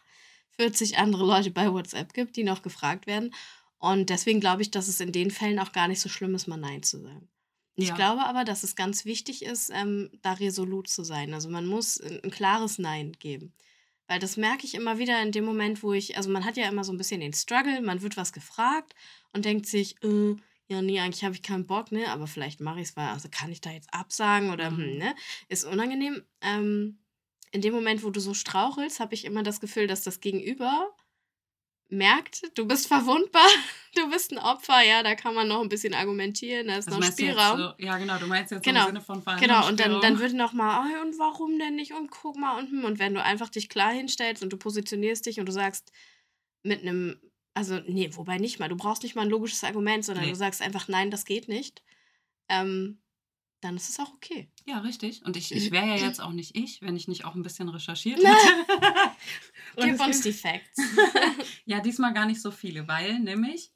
40 0.58 0.98
andere 0.98 1.26
Leute 1.26 1.52
bei 1.52 1.72
WhatsApp 1.72 2.14
gibt, 2.14 2.36
die 2.36 2.44
noch 2.44 2.62
gefragt 2.62 3.08
werden. 3.08 3.34
Und 3.78 4.10
deswegen 4.10 4.40
glaube 4.40 4.62
ich, 4.62 4.72
dass 4.72 4.88
es 4.88 5.00
in 5.00 5.12
den 5.12 5.32
Fällen 5.32 5.60
auch 5.60 5.72
gar 5.72 5.88
nicht 5.88 6.00
so 6.00 6.10
schlimm 6.10 6.36
ist, 6.36 6.48
mal 6.48 6.58
Nein 6.58 6.84
zu 6.84 7.02
sagen. 7.02 7.30
Ich 7.76 7.90
ja. 7.90 7.96
glaube 7.96 8.26
aber, 8.26 8.44
dass 8.44 8.64
es 8.64 8.76
ganz 8.76 9.06
wichtig 9.06 9.44
ist, 9.44 9.72
ähm, 9.74 10.12
da 10.22 10.34
resolut 10.34 10.88
zu 10.88 11.04
sein. 11.04 11.34
Also 11.34 11.50
man 11.50 11.66
muss 11.66 12.00
ein, 12.00 12.24
ein, 12.24 12.32
klares 12.32 12.78
Nein 12.78 13.14
geben. 13.14 13.54
Weil 14.08 14.20
das 14.20 14.38
merke 14.38 14.66
ich 14.66 14.76
immer 14.76 15.00
wieder 15.00 15.22
in 15.24 15.32
dem 15.32 15.46
Moment, 15.46 15.82
wo 15.82 15.94
ich, 15.94 16.18
also 16.18 16.30
man 16.30 16.46
hat 16.46 16.58
ja 16.58 16.68
immer 16.68 16.84
so 16.84 16.92
ein 16.92 16.98
bisschen 16.98 17.22
den 17.22 17.34
Struggle, 17.34 17.82
man 17.82 18.02
wird 18.02 18.18
was 18.18 18.34
gefragt 18.34 18.94
und 19.32 19.46
denkt 19.46 19.66
sich, 19.66 19.96
äh, 20.04 20.36
ja, 20.68 20.82
nee, 20.82 21.00
eigentlich 21.00 21.24
habe 21.24 21.36
ich 21.36 21.42
keinen 21.42 21.66
Bock, 21.66 21.92
ne? 21.92 22.10
Aber 22.10 22.28
vielleicht 22.28 22.60
mache 22.60 22.80
ich 22.80 22.90
es, 22.90 22.98
weil, 22.98 23.08
also 23.08 23.28
kann 23.30 23.52
ich 23.52 23.62
da 23.62 23.72
jetzt 23.72 23.94
absagen 23.94 24.52
oder, 24.52 24.68
hm, 24.68 24.78
mhm. 24.78 24.82
hm, 24.82 24.98
ne? 24.98 25.16
Ist 25.48 25.66
unangenehm. 25.66 26.24
Ähm, 26.42 27.00
in 27.52 27.62
dem 27.62 27.74
Moment, 27.74 28.04
wo 28.04 28.10
du 28.10 28.20
so 28.20 28.34
strauchelst, 28.34 29.00
habe 29.00 29.14
ich 29.14 29.26
immer 29.26 29.44
das 29.44 29.60
Gefühl, 29.60 29.88
dass 29.88 30.02
das 30.02 30.20
Gegenüber 30.20 30.90
merkt, 31.94 32.58
du 32.58 32.68
bist 32.68 32.88
verwundbar, 32.88 33.48
du 33.96 34.10
bist 34.10 34.32
ein 34.32 34.38
Opfer, 34.38 34.82
ja, 34.82 35.04
da 35.04 35.16
kann 35.16 35.34
man 35.34 35.48
noch 35.48 35.62
ein 35.62 35.70
bisschen 35.70 35.94
argumentieren, 35.94 36.68
da 36.68 36.78
ist 36.78 36.88
also 36.88 37.00
noch 37.00 37.08
Spielraum. 37.08 37.60
So, 37.60 37.74
ja, 37.78 37.98
genau, 37.98 38.18
du 38.18 38.28
meinst 38.28 38.52
jetzt 38.52 38.64
genau, 38.64 38.82
im 38.82 38.88
Sinne 38.88 39.02
von 39.02 39.24
Genau, 39.40 39.68
und 39.68 39.80
dann, 39.80 40.02
dann 40.02 40.20
wird 40.20 40.34
noch 40.34 40.54
mal, 40.54 40.86
oh, 40.86 41.02
und 41.02 41.18
warum 41.20 41.58
denn 41.60 41.76
nicht 41.76 41.94
und 41.94 42.12
guck 42.12 42.36
mal 42.36 42.60
und 42.60 42.70
hm, 42.72 42.84
und 42.84 43.00
wenn 43.00 43.14
du 43.14 43.24
einfach 43.24 43.50
dich 43.50 43.70
klar 43.70 43.92
hinstellst 43.92 44.44
und 44.44 44.52
du 44.52 44.58
positionierst 44.58 45.26
dich 45.26 45.40
und 45.40 45.46
du 45.46 45.52
sagst 45.52 45.92
mit 46.64 46.82
einem, 46.82 47.20
also 47.54 47.80
nee, 47.88 48.10
wobei 48.14 48.38
nicht 48.38 48.60
mal, 48.60 48.70
du 48.70 48.76
brauchst 48.76 49.04
nicht 49.04 49.16
mal 49.16 49.24
ein 49.24 49.30
logisches 49.30 49.64
Argument, 49.64 50.04
sondern 50.04 50.26
nee. 50.26 50.32
du 50.32 50.36
sagst 50.36 50.62
einfach, 50.62 50.88
nein, 50.88 51.12
das 51.12 51.26
geht 51.26 51.48
nicht, 51.48 51.84
ähm, 52.50 53.03
dann 53.64 53.76
ist 53.76 53.90
es 53.90 54.00
auch 54.00 54.14
okay. 54.14 54.50
Ja, 54.66 54.80
richtig. 54.80 55.24
Und 55.26 55.38
ich, 55.38 55.52
ich 55.52 55.72
wäre 55.72 55.88
ja 55.88 55.96
jetzt 55.96 56.22
auch 56.22 56.32
nicht 56.32 56.56
ich, 56.56 56.82
wenn 56.82 56.96
ich 56.96 57.08
nicht 57.08 57.26
auch 57.26 57.36
ein 57.36 57.44
bisschen 57.44 57.70
recherchiert 57.70 58.20
hätte. 58.20 59.16
Gib 59.78 60.00
uns 60.00 60.22
die 60.22 60.34
Facts. 60.34 60.82
ja, 61.66 61.80
diesmal 61.80 62.14
gar 62.14 62.26
nicht 62.26 62.42
so 62.42 62.52
viele, 62.52 62.88
weil 62.88 63.20
nämlich 63.20 63.72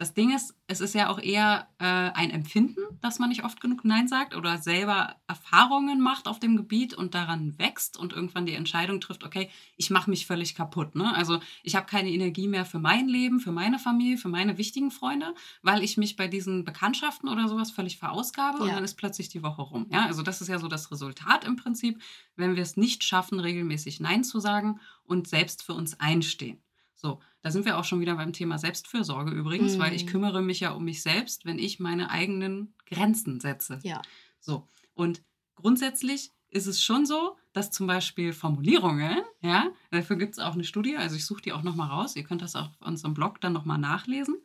das 0.00 0.14
Ding 0.14 0.34
ist, 0.34 0.54
es 0.66 0.80
ist 0.80 0.94
ja 0.94 1.10
auch 1.10 1.18
eher 1.18 1.68
äh, 1.78 1.84
ein 1.84 2.30
Empfinden, 2.30 2.80
dass 3.02 3.18
man 3.18 3.28
nicht 3.28 3.44
oft 3.44 3.60
genug 3.60 3.84
Nein 3.84 4.08
sagt 4.08 4.34
oder 4.34 4.56
selber 4.56 5.16
Erfahrungen 5.26 6.00
macht 6.00 6.26
auf 6.26 6.40
dem 6.40 6.56
Gebiet 6.56 6.94
und 6.94 7.14
daran 7.14 7.58
wächst 7.58 7.98
und 7.98 8.14
irgendwann 8.14 8.46
die 8.46 8.54
Entscheidung 8.54 9.02
trifft, 9.02 9.24
okay, 9.24 9.50
ich 9.76 9.90
mache 9.90 10.08
mich 10.08 10.26
völlig 10.26 10.54
kaputt. 10.54 10.94
Ne? 10.94 11.14
Also 11.14 11.38
ich 11.62 11.76
habe 11.76 11.84
keine 11.84 12.08
Energie 12.08 12.48
mehr 12.48 12.64
für 12.64 12.78
mein 12.78 13.08
Leben, 13.08 13.40
für 13.40 13.52
meine 13.52 13.78
Familie, 13.78 14.16
für 14.16 14.30
meine 14.30 14.56
wichtigen 14.56 14.90
Freunde, 14.90 15.34
weil 15.60 15.82
ich 15.82 15.98
mich 15.98 16.16
bei 16.16 16.28
diesen 16.28 16.64
Bekanntschaften 16.64 17.28
oder 17.28 17.46
sowas 17.46 17.70
völlig 17.70 17.98
verausgabe 17.98 18.56
ja. 18.60 18.64
und 18.64 18.70
dann 18.70 18.84
ist 18.84 18.94
plötzlich 18.94 19.28
die 19.28 19.42
Woche 19.42 19.60
rum. 19.60 19.86
Ja? 19.90 20.06
Also 20.06 20.22
das 20.22 20.40
ist 20.40 20.48
ja 20.48 20.58
so 20.58 20.68
das 20.68 20.90
Resultat 20.90 21.44
im 21.44 21.56
Prinzip, 21.56 22.00
wenn 22.36 22.56
wir 22.56 22.62
es 22.62 22.78
nicht 22.78 23.04
schaffen, 23.04 23.38
regelmäßig 23.38 24.00
Nein 24.00 24.24
zu 24.24 24.40
sagen 24.40 24.80
und 25.04 25.28
selbst 25.28 25.62
für 25.62 25.74
uns 25.74 26.00
einstehen. 26.00 26.56
So, 27.00 27.18
da 27.40 27.50
sind 27.50 27.64
wir 27.64 27.78
auch 27.78 27.84
schon 27.84 28.00
wieder 28.00 28.16
beim 28.16 28.34
Thema 28.34 28.58
Selbstfürsorge 28.58 29.30
übrigens, 29.30 29.76
mhm. 29.76 29.78
weil 29.80 29.94
ich 29.94 30.04
mhm. 30.04 30.10
kümmere 30.10 30.42
mich 30.42 30.60
ja 30.60 30.72
um 30.72 30.84
mich 30.84 31.02
selbst, 31.02 31.46
wenn 31.46 31.58
ich 31.58 31.80
meine 31.80 32.10
eigenen 32.10 32.74
Grenzen 32.84 33.40
setze. 33.40 33.80
Ja. 33.84 34.02
So, 34.38 34.68
und 34.92 35.22
grundsätzlich 35.54 36.30
ist 36.50 36.66
es 36.66 36.82
schon 36.82 37.06
so, 37.06 37.38
dass 37.54 37.70
zum 37.70 37.86
Beispiel 37.86 38.34
Formulierungen, 38.34 39.16
ja, 39.40 39.70
dafür 39.90 40.16
gibt 40.16 40.34
es 40.34 40.38
auch 40.38 40.52
eine 40.52 40.64
Studie, 40.64 40.98
also 40.98 41.16
ich 41.16 41.24
suche 41.24 41.40
die 41.40 41.52
auch 41.52 41.62
nochmal 41.62 41.88
raus, 41.88 42.16
ihr 42.16 42.24
könnt 42.24 42.42
das 42.42 42.54
auch 42.54 42.68
auf 42.68 42.80
unserem 42.82 43.14
Blog 43.14 43.40
dann 43.40 43.54
nochmal 43.54 43.78
nachlesen, 43.78 44.36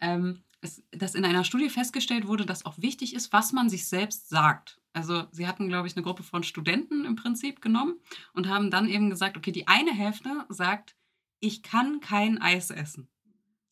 ähm, 0.00 0.42
es, 0.60 0.82
dass 0.90 1.14
in 1.14 1.24
einer 1.24 1.44
Studie 1.44 1.70
festgestellt 1.70 2.26
wurde, 2.26 2.46
dass 2.46 2.66
auch 2.66 2.78
wichtig 2.78 3.14
ist, 3.14 3.32
was 3.32 3.52
man 3.52 3.70
sich 3.70 3.86
selbst 3.86 4.28
sagt. 4.28 4.80
Also 4.92 5.24
sie 5.30 5.46
hatten, 5.46 5.68
glaube 5.68 5.86
ich, 5.86 5.96
eine 5.96 6.02
Gruppe 6.02 6.24
von 6.24 6.42
Studenten 6.42 7.04
im 7.04 7.14
Prinzip 7.16 7.62
genommen 7.62 8.00
und 8.32 8.48
haben 8.48 8.70
dann 8.70 8.88
eben 8.88 9.08
gesagt, 9.08 9.36
okay, 9.36 9.52
die 9.52 9.68
eine 9.68 9.92
Hälfte 9.92 10.44
sagt, 10.48 10.96
ich 11.42 11.62
kann 11.62 12.00
kein 12.00 12.40
Eis 12.40 12.70
essen. 12.70 13.08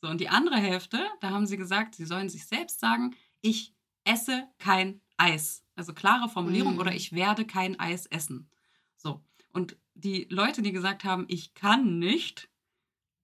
So, 0.02 0.08
und 0.08 0.20
die 0.20 0.28
andere 0.28 0.56
Hälfte, 0.56 1.06
da 1.20 1.30
haben 1.30 1.46
sie 1.46 1.56
gesagt, 1.56 1.94
sie 1.94 2.04
sollen 2.04 2.28
sich 2.28 2.46
selbst 2.46 2.80
sagen, 2.80 3.14
ich 3.40 3.74
esse 4.04 4.48
kein 4.58 5.00
Eis. 5.16 5.64
Also 5.76 5.94
klare 5.94 6.28
Formulierung 6.28 6.76
mm. 6.76 6.78
oder 6.80 6.94
ich 6.94 7.12
werde 7.12 7.46
kein 7.46 7.78
Eis 7.78 8.06
essen. 8.06 8.50
So. 8.96 9.22
Und 9.52 9.76
die 9.94 10.26
Leute, 10.30 10.62
die 10.62 10.72
gesagt 10.72 11.04
haben, 11.04 11.26
ich 11.28 11.54
kann 11.54 11.98
nicht, 11.98 12.50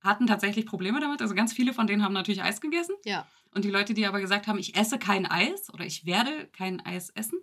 hatten 0.00 0.26
tatsächlich 0.26 0.67
Probleme 0.67 1.00
damit. 1.00 1.23
Also 1.23 1.35
ganz 1.35 1.53
viele 1.53 1.73
von 1.73 1.87
denen 1.87 2.05
haben 2.05 2.12
natürlich 2.12 2.43
Eis 2.43 2.61
gegessen. 2.61 2.95
Ja. 3.05 3.26
Und 3.50 3.65
die 3.65 3.71
Leute, 3.71 3.95
die 3.95 4.07
aber 4.07 4.21
gesagt 4.21 4.47
haben, 4.47 4.59
ich 4.59 4.76
esse 4.76 4.99
kein 4.99 5.26
Eis 5.26 5.73
oder 5.73 5.85
ich 5.85 6.07
werde 6.07 6.47
kein 6.53 6.85
Eis 6.85 7.11
essen, 7.11 7.41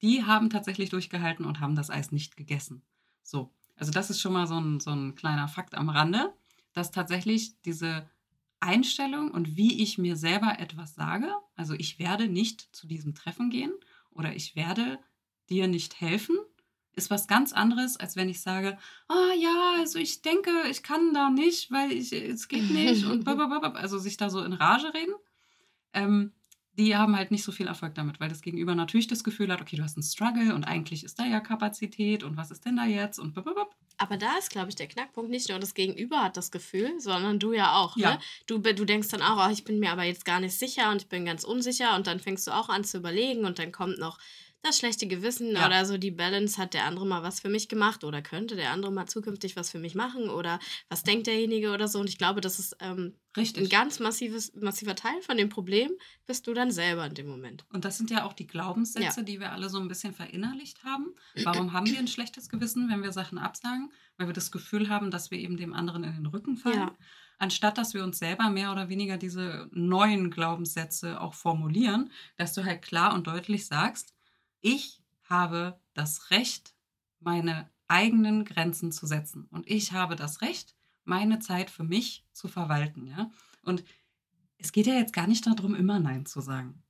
die 0.00 0.24
haben 0.24 0.48
tatsächlich 0.48 0.88
durchgehalten 0.88 1.44
und 1.44 1.60
haben 1.60 1.74
das 1.74 1.90
Eis 1.90 2.10
nicht 2.10 2.36
gegessen. 2.36 2.82
So. 3.22 3.52
Also 3.76 3.92
das 3.92 4.10
ist 4.10 4.20
schon 4.20 4.32
mal 4.32 4.46
so 4.46 4.58
ein, 4.58 4.80
so 4.80 4.90
ein 4.90 5.14
kleiner 5.14 5.48
Fakt 5.48 5.74
am 5.74 5.88
Rande, 5.88 6.32
dass 6.78 6.92
tatsächlich 6.92 7.60
diese 7.62 8.08
Einstellung 8.60 9.30
und 9.32 9.56
wie 9.56 9.82
ich 9.82 9.98
mir 9.98 10.16
selber 10.16 10.58
etwas 10.58 10.94
sage. 10.94 11.28
Also 11.56 11.74
ich 11.74 11.98
werde 11.98 12.28
nicht 12.28 12.68
zu 12.74 12.86
diesem 12.86 13.14
Treffen 13.14 13.50
gehen 13.50 13.72
oder 14.12 14.34
ich 14.34 14.54
werde 14.56 14.98
dir 15.50 15.66
nicht 15.66 16.00
helfen, 16.00 16.36
ist 16.94 17.10
was 17.10 17.26
ganz 17.26 17.52
anderes, 17.52 17.96
als 17.96 18.16
wenn 18.16 18.28
ich 18.28 18.40
sage, 18.40 18.78
ah 19.08 19.14
oh, 19.14 19.40
ja, 19.40 19.74
also 19.78 19.98
ich 19.98 20.22
denke, 20.22 20.50
ich 20.70 20.82
kann 20.82 21.14
da 21.14 21.30
nicht, 21.30 21.70
weil 21.70 21.92
ich, 21.92 22.12
es 22.12 22.48
geht 22.48 22.70
nicht 22.70 23.04
und 23.04 23.26
also 23.26 23.98
sich 23.98 24.16
da 24.16 24.30
so 24.30 24.42
in 24.42 24.52
Rage 24.52 24.92
reden. 24.94 25.14
Ähm, 25.92 26.32
die 26.78 26.96
haben 26.96 27.16
halt 27.16 27.30
nicht 27.32 27.42
so 27.42 27.50
viel 27.50 27.66
Erfolg 27.66 27.94
damit, 27.96 28.20
weil 28.20 28.28
das 28.28 28.40
Gegenüber 28.40 28.74
natürlich 28.74 29.08
das 29.08 29.24
Gefühl 29.24 29.52
hat, 29.52 29.60
okay, 29.60 29.76
du 29.76 29.82
hast 29.82 29.96
einen 29.96 30.04
Struggle 30.04 30.54
und 30.54 30.64
eigentlich 30.64 31.02
ist 31.02 31.18
da 31.18 31.24
ja 31.24 31.40
Kapazität 31.40 32.22
und 32.22 32.36
was 32.36 32.52
ist 32.52 32.64
denn 32.64 32.76
da 32.76 32.84
jetzt 32.84 33.18
und 33.18 33.34
blablabla. 33.34 33.66
Aber 34.00 34.16
da 34.16 34.38
ist, 34.38 34.50
glaube 34.50 34.68
ich, 34.68 34.76
der 34.76 34.86
Knackpunkt 34.86 35.28
nicht 35.28 35.48
nur 35.48 35.58
das 35.58 35.74
Gegenüber 35.74 36.22
hat 36.22 36.36
das 36.36 36.52
Gefühl, 36.52 37.00
sondern 37.00 37.40
du 37.40 37.52
ja 37.52 37.74
auch. 37.74 37.96
Ne? 37.96 38.02
Ja. 38.02 38.10
Ne? 38.12 38.20
Du, 38.46 38.58
du 38.58 38.84
denkst 38.84 39.08
dann 39.08 39.22
auch, 39.22 39.44
oh, 39.44 39.50
ich 39.50 39.64
bin 39.64 39.80
mir 39.80 39.90
aber 39.90 40.04
jetzt 40.04 40.24
gar 40.24 40.38
nicht 40.38 40.56
sicher 40.56 40.92
und 40.92 41.02
ich 41.02 41.08
bin 41.08 41.24
ganz 41.24 41.42
unsicher 41.42 41.96
und 41.96 42.06
dann 42.06 42.20
fängst 42.20 42.46
du 42.46 42.52
auch 42.52 42.68
an 42.68 42.84
zu 42.84 42.98
überlegen 42.98 43.44
und 43.44 43.58
dann 43.58 43.72
kommt 43.72 43.98
noch 43.98 44.18
das 44.62 44.78
schlechte 44.78 45.06
Gewissen 45.06 45.52
ja. 45.52 45.66
oder 45.66 45.84
so 45.84 45.98
die 45.98 46.10
Balance, 46.10 46.60
hat 46.60 46.74
der 46.74 46.84
andere 46.84 47.06
mal 47.06 47.22
was 47.22 47.40
für 47.40 47.48
mich 47.48 47.68
gemacht 47.68 48.04
oder 48.04 48.22
könnte 48.22 48.56
der 48.56 48.72
andere 48.72 48.92
mal 48.92 49.06
zukünftig 49.06 49.56
was 49.56 49.70
für 49.70 49.78
mich 49.78 49.94
machen 49.94 50.28
oder 50.30 50.58
was 50.88 51.02
denkt 51.02 51.26
derjenige 51.26 51.72
oder 51.72 51.88
so. 51.88 52.00
Und 52.00 52.08
ich 52.08 52.18
glaube, 52.18 52.40
das 52.40 52.58
ist 52.58 52.76
ähm, 52.80 53.14
ein 53.36 53.68
ganz 53.68 54.00
massives, 54.00 54.52
massiver 54.54 54.96
Teil 54.96 55.20
von 55.22 55.36
dem 55.36 55.48
Problem, 55.48 55.92
bist 56.26 56.46
du 56.46 56.54
dann 56.54 56.70
selber 56.70 57.06
in 57.06 57.14
dem 57.14 57.28
Moment. 57.28 57.64
Und 57.72 57.84
das 57.84 57.98
sind 57.98 58.10
ja 58.10 58.24
auch 58.24 58.32
die 58.32 58.46
Glaubenssätze, 58.46 59.20
ja. 59.20 59.24
die 59.24 59.40
wir 59.40 59.52
alle 59.52 59.68
so 59.68 59.78
ein 59.78 59.88
bisschen 59.88 60.12
verinnerlicht 60.12 60.82
haben. 60.84 61.14
Warum 61.44 61.72
haben 61.72 61.86
wir 61.86 61.98
ein 61.98 62.08
schlechtes 62.08 62.48
Gewissen, 62.48 62.88
wenn 62.90 63.02
wir 63.02 63.12
Sachen 63.12 63.38
absagen? 63.38 63.92
Weil 64.16 64.26
wir 64.26 64.34
das 64.34 64.50
Gefühl 64.50 64.88
haben, 64.88 65.10
dass 65.10 65.30
wir 65.30 65.38
eben 65.38 65.56
dem 65.56 65.72
anderen 65.72 66.02
in 66.02 66.14
den 66.14 66.26
Rücken 66.26 66.56
fallen. 66.56 66.78
Ja 66.78 66.96
anstatt 67.38 67.78
dass 67.78 67.94
wir 67.94 68.02
uns 68.02 68.18
selber 68.18 68.50
mehr 68.50 68.72
oder 68.72 68.88
weniger 68.88 69.16
diese 69.16 69.68
neuen 69.72 70.30
Glaubenssätze 70.30 71.20
auch 71.20 71.34
formulieren, 71.34 72.10
dass 72.36 72.52
du 72.52 72.64
halt 72.64 72.82
klar 72.82 73.14
und 73.14 73.26
deutlich 73.26 73.66
sagst, 73.66 74.14
ich 74.60 75.02
habe 75.24 75.80
das 75.94 76.30
Recht, 76.30 76.74
meine 77.20 77.70
eigenen 77.88 78.44
Grenzen 78.44 78.92
zu 78.92 79.06
setzen. 79.06 79.46
Und 79.50 79.68
ich 79.68 79.92
habe 79.92 80.16
das 80.16 80.40
Recht, 80.42 80.74
meine 81.04 81.38
Zeit 81.38 81.70
für 81.70 81.84
mich 81.84 82.24
zu 82.32 82.48
verwalten. 82.48 83.06
Ja? 83.06 83.30
Und 83.62 83.84
es 84.58 84.72
geht 84.72 84.86
ja 84.86 84.94
jetzt 84.94 85.12
gar 85.12 85.26
nicht 85.26 85.46
darum, 85.46 85.74
immer 85.74 85.98
Nein 85.98 86.26
zu 86.26 86.40
sagen. 86.40 86.82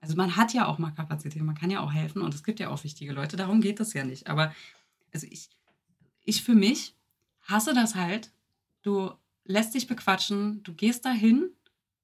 Also 0.00 0.16
man 0.16 0.36
hat 0.36 0.54
ja 0.54 0.66
auch 0.66 0.78
mal 0.78 0.92
Kapazität, 0.92 1.42
man 1.42 1.56
kann 1.56 1.70
ja 1.70 1.80
auch 1.80 1.92
helfen 1.92 2.22
und 2.22 2.32
es 2.32 2.44
gibt 2.44 2.60
ja 2.60 2.68
auch 2.70 2.84
wichtige 2.84 3.12
Leute, 3.12 3.36
darum 3.36 3.60
geht 3.60 3.80
es 3.80 3.92
ja 3.94 4.04
nicht. 4.04 4.28
Aber 4.28 4.54
also 5.12 5.26
ich, 5.28 5.50
ich 6.24 6.42
für 6.42 6.54
mich 6.54 6.94
hasse 7.42 7.74
das 7.74 7.94
halt. 7.94 8.32
Du 8.82 9.12
lässt 9.44 9.74
dich 9.74 9.86
bequatschen, 9.86 10.62
du 10.62 10.72
gehst 10.72 11.04
dahin, 11.04 11.50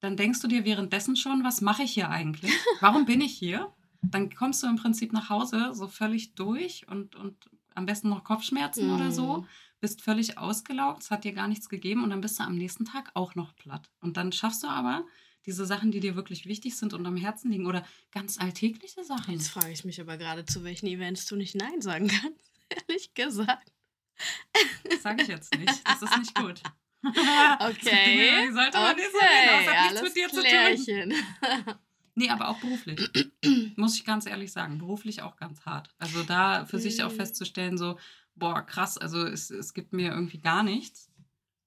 dann 0.01 0.17
denkst 0.17 0.41
du 0.41 0.47
dir 0.47 0.65
währenddessen 0.65 1.15
schon, 1.15 1.43
was 1.43 1.61
mache 1.61 1.83
ich 1.83 1.93
hier 1.93 2.09
eigentlich? 2.09 2.51
Warum 2.81 3.05
bin 3.05 3.21
ich 3.21 3.37
hier? 3.37 3.73
Dann 4.11 4.33
kommst 4.33 4.63
du 4.63 4.67
im 4.67 4.75
Prinzip 4.75 5.13
nach 5.13 5.29
Hause 5.29 5.71
so 5.73 5.87
völlig 5.87 6.35
durch 6.35 6.87
und, 6.87 7.15
und 7.15 7.49
am 7.73 7.85
besten 7.85 8.09
noch 8.09 8.23
Kopfschmerzen 8.23 8.87
mhm. 8.87 8.95
oder 8.95 9.11
so, 9.11 9.37
mhm. 9.37 9.47
bist 9.79 10.01
völlig 10.01 10.37
ausgelaugt, 10.37 11.03
es 11.03 11.11
hat 11.11 11.23
dir 11.23 11.33
gar 11.33 11.47
nichts 11.47 11.69
gegeben 11.69 12.03
und 12.03 12.09
dann 12.09 12.21
bist 12.21 12.39
du 12.39 12.43
am 12.43 12.55
nächsten 12.55 12.85
Tag 12.85 13.11
auch 13.13 13.35
noch 13.35 13.55
platt. 13.55 13.89
Und 13.99 14.17
dann 14.17 14.31
schaffst 14.31 14.63
du 14.63 14.67
aber 14.67 15.05
diese 15.45 15.65
Sachen, 15.65 15.91
die 15.91 15.99
dir 15.99 16.15
wirklich 16.15 16.47
wichtig 16.47 16.75
sind 16.75 16.93
und 16.93 17.05
am 17.05 17.17
Herzen 17.17 17.51
liegen 17.51 17.67
oder 17.67 17.85
ganz 18.11 18.39
alltägliche 18.39 19.03
Sachen. 19.03 19.33
Jetzt 19.33 19.49
frage 19.49 19.71
ich 19.71 19.85
mich 19.85 20.01
aber 20.01 20.17
gerade, 20.17 20.45
zu 20.45 20.63
welchen 20.63 20.87
Events 20.87 21.25
du 21.27 21.35
nicht 21.35 21.55
Nein 21.55 21.81
sagen 21.81 22.07
kannst, 22.07 22.51
ehrlich 22.69 23.13
gesagt. 23.13 23.71
Das 24.89 25.03
sage 25.03 25.23
ich 25.23 25.27
jetzt 25.27 25.55
nicht, 25.57 25.81
das 25.85 26.01
ist 26.01 26.17
nicht 26.17 26.35
gut. 26.35 26.61
Okay. 27.07 28.49
sollte 28.51 28.77
man 28.79 28.93
okay. 28.93 28.95
nicht 28.95 29.11
so 29.11 29.19
reden, 29.19 29.65
das 29.65 29.75
hat 29.75 29.91
nichts 29.91 30.01
mit 30.01 30.15
dir 30.15 30.27
klärchen. 30.27 31.11
zu 31.11 31.63
tun. 31.63 31.75
Nee, 32.15 32.29
aber 32.29 32.47
auch 32.47 32.59
beruflich. 32.59 32.99
Muss 33.75 33.95
ich 33.95 34.05
ganz 34.05 34.25
ehrlich 34.25 34.51
sagen. 34.51 34.77
Beruflich 34.77 35.21
auch 35.21 35.35
ganz 35.35 35.65
hart. 35.65 35.93
Also 35.97 36.23
da 36.23 36.65
für 36.65 36.79
sich 36.79 37.03
auch 37.03 37.11
mhm. 37.11 37.17
festzustellen, 37.17 37.77
so, 37.77 37.99
boah, 38.35 38.61
krass, 38.61 38.97
also 38.97 39.25
es, 39.25 39.49
es 39.49 39.73
gibt 39.73 39.93
mir 39.93 40.11
irgendwie 40.11 40.39
gar 40.39 40.63
nichts. 40.63 41.11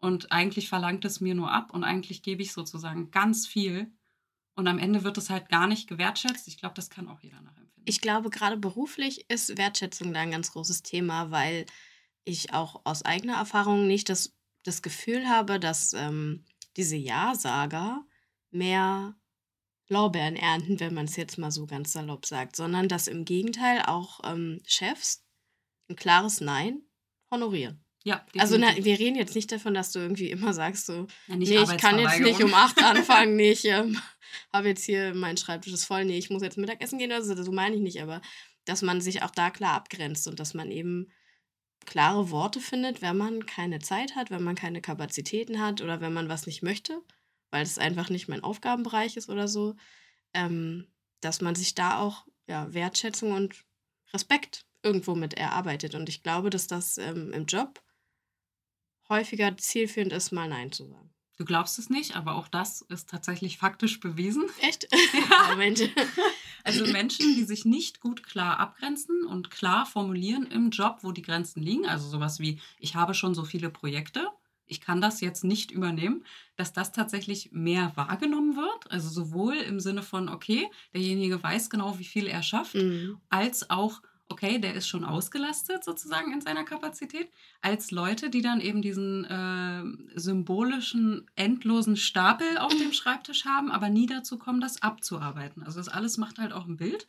Und 0.00 0.32
eigentlich 0.32 0.68
verlangt 0.68 1.04
es 1.04 1.20
mir 1.20 1.34
nur 1.34 1.52
ab 1.52 1.72
und 1.72 1.84
eigentlich 1.84 2.22
gebe 2.22 2.42
ich 2.42 2.52
sozusagen 2.52 3.10
ganz 3.10 3.46
viel. 3.46 3.92
Und 4.54 4.66
am 4.68 4.78
Ende 4.78 5.04
wird 5.04 5.18
es 5.18 5.28
halt 5.28 5.48
gar 5.48 5.66
nicht 5.66 5.88
gewertschätzt. 5.88 6.48
Ich 6.48 6.58
glaube, 6.58 6.74
das 6.74 6.88
kann 6.90 7.08
auch 7.08 7.20
jeder 7.20 7.40
nachempfinden. 7.40 7.82
Ich 7.84 8.00
glaube, 8.00 8.30
gerade 8.30 8.56
beruflich 8.56 9.28
ist 9.28 9.58
Wertschätzung 9.58 10.12
da 10.12 10.20
ein 10.20 10.30
ganz 10.30 10.52
großes 10.52 10.82
Thema, 10.82 11.30
weil 11.30 11.66
ich 12.24 12.52
auch 12.52 12.80
aus 12.84 13.04
eigener 13.04 13.36
Erfahrung 13.36 13.86
nicht 13.86 14.08
das, 14.08 14.36
das 14.62 14.82
Gefühl 14.82 15.28
habe, 15.28 15.60
dass 15.60 15.92
ähm, 15.94 16.44
diese 16.76 16.96
Ja-Sager 16.96 18.04
mehr 18.50 19.16
Lorbeeren 19.88 20.36
ernten, 20.36 20.80
wenn 20.80 20.94
man 20.94 21.06
es 21.06 21.16
jetzt 21.16 21.38
mal 21.38 21.50
so 21.50 21.66
ganz 21.66 21.92
salopp 21.92 22.26
sagt, 22.26 22.56
sondern 22.56 22.88
dass 22.88 23.08
im 23.08 23.24
Gegenteil 23.24 23.82
auch 23.86 24.20
ähm, 24.24 24.60
Chefs 24.66 25.24
ein 25.88 25.96
klares 25.96 26.40
Nein 26.40 26.82
honorieren. 27.30 27.84
Ja, 28.04 28.24
also 28.38 28.56
na, 28.56 28.74
wir 28.76 28.98
reden 28.98 29.16
jetzt 29.16 29.34
nicht 29.34 29.50
davon, 29.50 29.74
dass 29.74 29.92
du 29.92 29.98
irgendwie 29.98 30.30
immer 30.30 30.54
sagst, 30.54 30.86
so, 30.86 31.06
ja, 31.26 31.36
nee, 31.36 31.58
ich 31.58 31.76
kann 31.78 31.98
jetzt 31.98 32.20
nicht 32.20 32.42
um 32.42 32.54
acht 32.54 32.78
anfangen, 32.82 33.36
nee, 33.36 33.50
ich 33.50 33.64
ähm, 33.64 34.00
habe 34.52 34.68
jetzt 34.68 34.84
hier 34.84 35.14
mein 35.14 35.36
Schreibtisch 35.36 35.72
ist 35.72 35.84
voll, 35.84 36.04
nee, 36.04 36.16
ich 36.16 36.30
muss 36.30 36.42
jetzt 36.42 36.58
Mittagessen 36.58 36.98
gehen, 36.98 37.12
also 37.12 37.42
so 37.42 37.52
meine 37.52 37.74
ich 37.74 37.82
nicht, 37.82 38.00
aber 38.00 38.22
dass 38.64 38.82
man 38.82 39.00
sich 39.00 39.22
auch 39.22 39.30
da 39.30 39.50
klar 39.50 39.74
abgrenzt 39.74 40.28
und 40.28 40.38
dass 40.38 40.54
man 40.54 40.70
eben 40.70 41.10
klare 41.86 42.30
Worte 42.30 42.60
findet, 42.60 43.02
wenn 43.02 43.16
man 43.16 43.46
keine 43.46 43.78
Zeit 43.78 44.14
hat, 44.14 44.30
wenn 44.30 44.42
man 44.42 44.54
keine 44.54 44.80
Kapazitäten 44.80 45.60
hat 45.60 45.80
oder 45.80 46.00
wenn 46.00 46.12
man 46.12 46.28
was 46.28 46.46
nicht 46.46 46.62
möchte 46.62 47.02
weil 47.50 47.62
es 47.62 47.78
einfach 47.78 48.10
nicht 48.10 48.28
mein 48.28 48.44
Aufgabenbereich 48.44 49.16
ist 49.16 49.28
oder 49.28 49.48
so, 49.48 49.76
ähm, 50.34 50.86
dass 51.20 51.40
man 51.40 51.54
sich 51.54 51.74
da 51.74 51.98
auch 51.98 52.26
ja, 52.46 52.72
Wertschätzung 52.72 53.32
und 53.32 53.64
Respekt 54.12 54.66
irgendwo 54.82 55.14
mit 55.14 55.34
erarbeitet. 55.34 55.94
Und 55.94 56.08
ich 56.08 56.22
glaube, 56.22 56.50
dass 56.50 56.66
das 56.66 56.98
ähm, 56.98 57.32
im 57.32 57.46
Job 57.46 57.82
häufiger 59.08 59.56
zielführend 59.56 60.12
ist, 60.12 60.32
mal 60.32 60.48
Nein 60.48 60.72
zu 60.72 60.86
sagen. 60.86 61.10
Du 61.38 61.44
glaubst 61.44 61.78
es 61.78 61.88
nicht, 61.88 62.16
aber 62.16 62.34
auch 62.34 62.48
das 62.48 62.80
ist 62.82 63.08
tatsächlich 63.08 63.58
faktisch 63.58 64.00
bewiesen. 64.00 64.44
Echt? 64.60 64.88
Ja. 65.30 65.56
also 66.64 66.84
Menschen, 66.86 67.34
die 67.36 67.44
sich 67.44 67.64
nicht 67.64 68.00
gut 68.00 68.22
klar 68.22 68.58
abgrenzen 68.58 69.24
und 69.24 69.50
klar 69.50 69.86
formulieren 69.86 70.46
im 70.46 70.70
Job, 70.70 70.98
wo 71.02 71.12
die 71.12 71.22
Grenzen 71.22 71.62
liegen, 71.62 71.86
also 71.86 72.08
sowas 72.08 72.40
wie, 72.40 72.60
ich 72.78 72.94
habe 72.94 73.14
schon 73.14 73.34
so 73.34 73.44
viele 73.44 73.70
Projekte, 73.70 74.28
ich 74.68 74.80
kann 74.80 75.00
das 75.00 75.20
jetzt 75.20 75.44
nicht 75.44 75.70
übernehmen, 75.70 76.24
dass 76.56 76.72
das 76.72 76.92
tatsächlich 76.92 77.50
mehr 77.52 77.92
wahrgenommen 77.94 78.56
wird. 78.56 78.90
Also 78.90 79.08
sowohl 79.08 79.56
im 79.56 79.80
Sinne 79.80 80.02
von, 80.02 80.28
okay, 80.28 80.68
derjenige 80.94 81.42
weiß 81.42 81.70
genau, 81.70 81.98
wie 81.98 82.04
viel 82.04 82.26
er 82.26 82.42
schafft, 82.42 82.74
mhm. 82.74 83.18
als 83.30 83.70
auch, 83.70 84.02
okay, 84.28 84.58
der 84.58 84.74
ist 84.74 84.88
schon 84.88 85.04
ausgelastet 85.04 85.84
sozusagen 85.84 86.32
in 86.32 86.40
seiner 86.40 86.64
Kapazität, 86.64 87.30
als 87.62 87.90
Leute, 87.90 88.30
die 88.30 88.42
dann 88.42 88.60
eben 88.60 88.82
diesen 88.82 89.24
äh, 89.24 90.18
symbolischen, 90.18 91.26
endlosen 91.34 91.96
Stapel 91.96 92.58
auf 92.58 92.74
dem 92.76 92.92
Schreibtisch 92.92 93.44
haben, 93.46 93.70
aber 93.70 93.88
nie 93.88 94.06
dazu 94.06 94.38
kommen, 94.38 94.60
das 94.60 94.82
abzuarbeiten. 94.82 95.62
Also 95.62 95.78
das 95.80 95.88
alles 95.88 96.18
macht 96.18 96.38
halt 96.38 96.52
auch 96.52 96.66
ein 96.66 96.76
Bild. 96.76 97.06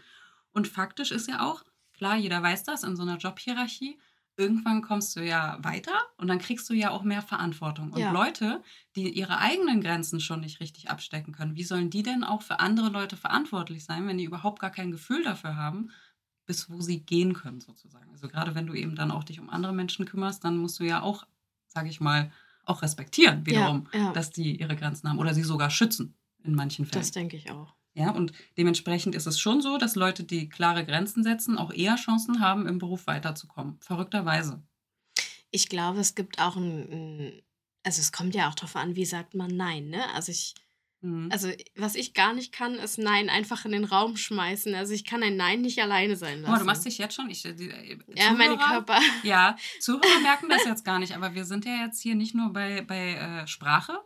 Und 0.52 0.68
faktisch 0.68 1.12
ist 1.12 1.28
ja 1.28 1.42
auch, 1.42 1.64
klar, 1.94 2.16
jeder 2.16 2.42
weiß 2.42 2.64
das 2.64 2.84
in 2.84 2.96
so 2.96 3.04
einer 3.04 3.18
Jobhierarchie, 3.18 4.00
irgendwann 4.40 4.82
kommst 4.82 5.16
du 5.16 5.24
ja 5.24 5.58
weiter 5.62 5.92
und 6.18 6.28
dann 6.28 6.40
kriegst 6.40 6.70
du 6.70 6.74
ja 6.74 6.92
auch 6.92 7.04
mehr 7.04 7.22
Verantwortung. 7.22 7.92
Und 7.92 8.00
ja. 8.00 8.12
Leute, 8.12 8.64
die 8.96 9.10
ihre 9.10 9.38
eigenen 9.38 9.82
Grenzen 9.82 10.22
schon 10.22 10.40
nicht 10.40 10.62
richtig 10.62 10.90
abstecken 10.90 11.34
können, 11.34 11.56
wie 11.56 11.64
sollen 11.64 11.90
die 11.90 12.04
denn 12.04 12.24
auch 12.24 12.42
für 12.42 12.60
andere 12.60 12.90
Leute 12.90 13.18
verantwortlich 13.18 13.84
sein, 13.84 14.08
wenn 14.08 14.18
die 14.18 14.24
überhaupt 14.24 14.60
gar 14.60 14.72
kein 14.72 14.92
Gefühl 14.92 15.24
dafür 15.24 15.58
haben, 15.58 15.92
bis 16.46 16.70
wo 16.70 16.80
sie 16.82 17.02
gehen 17.02 17.34
können, 17.34 17.60
sozusagen. 17.60 18.10
Also 18.12 18.28
gerade 18.30 18.56
wenn 18.56 18.66
du 18.66 18.74
eben 18.74 18.96
dann 18.96 19.12
auch 19.12 19.26
dich 19.26 19.40
um 19.40 19.50
andere 19.50 19.74
Menschen 19.74 20.06
kümmerst, 20.06 20.44
dann 20.44 20.58
musst 20.58 20.80
du 20.80 20.86
ja 20.86 21.02
auch, 21.02 21.28
sage 21.68 21.90
ich 21.90 22.00
mal, 22.00 22.32
auch 22.66 22.82
respektieren 22.82 23.46
wiederum, 23.46 23.88
ja, 23.94 24.00
ja. 24.00 24.12
dass 24.14 24.32
die 24.32 24.60
ihre 24.60 24.76
Grenzen 24.76 25.10
haben 25.10 25.20
oder 25.20 25.34
sie 25.34 25.44
sogar 25.44 25.70
schützen 25.70 26.16
in 26.44 26.56
manchen 26.56 26.86
Fällen. 26.86 27.02
Das 27.02 27.12
denke 27.12 27.36
ich 27.36 27.52
auch. 27.52 27.76
Ja, 28.00 28.12
und 28.12 28.32
dementsprechend 28.58 29.14
ist 29.14 29.28
es 29.28 29.42
schon 29.42 29.62
so, 29.62 29.78
dass 29.78 29.96
Leute, 29.96 30.24
die 30.24 30.48
klare 30.48 30.86
Grenzen 30.86 31.22
setzen, 31.22 31.58
auch 31.58 31.74
eher 31.74 31.98
Chancen 31.98 32.40
haben, 32.40 32.66
im 32.66 32.80
Beruf 32.80 33.08
weiterzukommen. 33.08 33.78
Verrückterweise. 33.82 34.64
Ich 35.52 35.68
glaube, 35.68 36.00
es 36.00 36.16
gibt 36.16 36.40
auch 36.40 36.56
ein, 36.56 37.42
also 37.84 38.00
es 38.00 38.14
kommt 38.14 38.36
ja 38.36 38.48
auch 38.48 38.56
darauf 38.56 38.78
an, 38.78 38.96
wie 38.96 39.06
sagt 39.06 39.36
man 39.36 39.50
Nein, 39.54 39.90
ne? 39.90 40.02
Also 40.14 40.32
ich, 40.32 40.56
mhm. 41.02 41.28
also 41.30 41.52
was 41.76 41.96
ich 41.96 42.14
gar 42.14 42.34
nicht 42.34 42.54
kann, 42.54 42.76
ist 42.76 43.00
Nein 43.00 43.30
einfach 43.30 43.66
in 43.66 43.74
den 43.74 43.84
Raum 43.84 44.16
schmeißen. 44.16 44.74
Also 44.76 44.94
ich 44.94 45.04
kann 45.04 45.22
ein 45.22 45.36
Nein 45.36 45.60
nicht 45.60 45.82
alleine 45.82 46.16
sein 46.16 46.42
lassen. 46.42 46.56
Oh, 46.56 46.58
du 46.58 46.64
machst 46.64 46.86
dich 46.86 47.00
jetzt 47.00 47.16
schon, 47.16 47.30
ich, 47.30 47.44
äh, 47.44 47.54
die, 47.54 47.70
äh, 47.70 48.00
ja, 48.16 48.32
meine 48.32 48.58
Körper. 48.58 48.98
Ja, 49.24 49.58
Zuhörer 49.82 50.20
merken 50.22 50.48
das 50.48 50.64
jetzt 50.64 50.86
gar 50.86 51.00
nicht, 51.00 51.18
aber 51.18 51.36
wir 51.36 51.44
sind 51.44 51.66
ja 51.66 51.84
jetzt 51.84 52.00
hier 52.02 52.16
nicht 52.16 52.34
nur 52.34 52.54
bei, 52.54 52.82
bei 52.82 53.16
äh, 53.16 53.48
Sprache, 53.48 54.00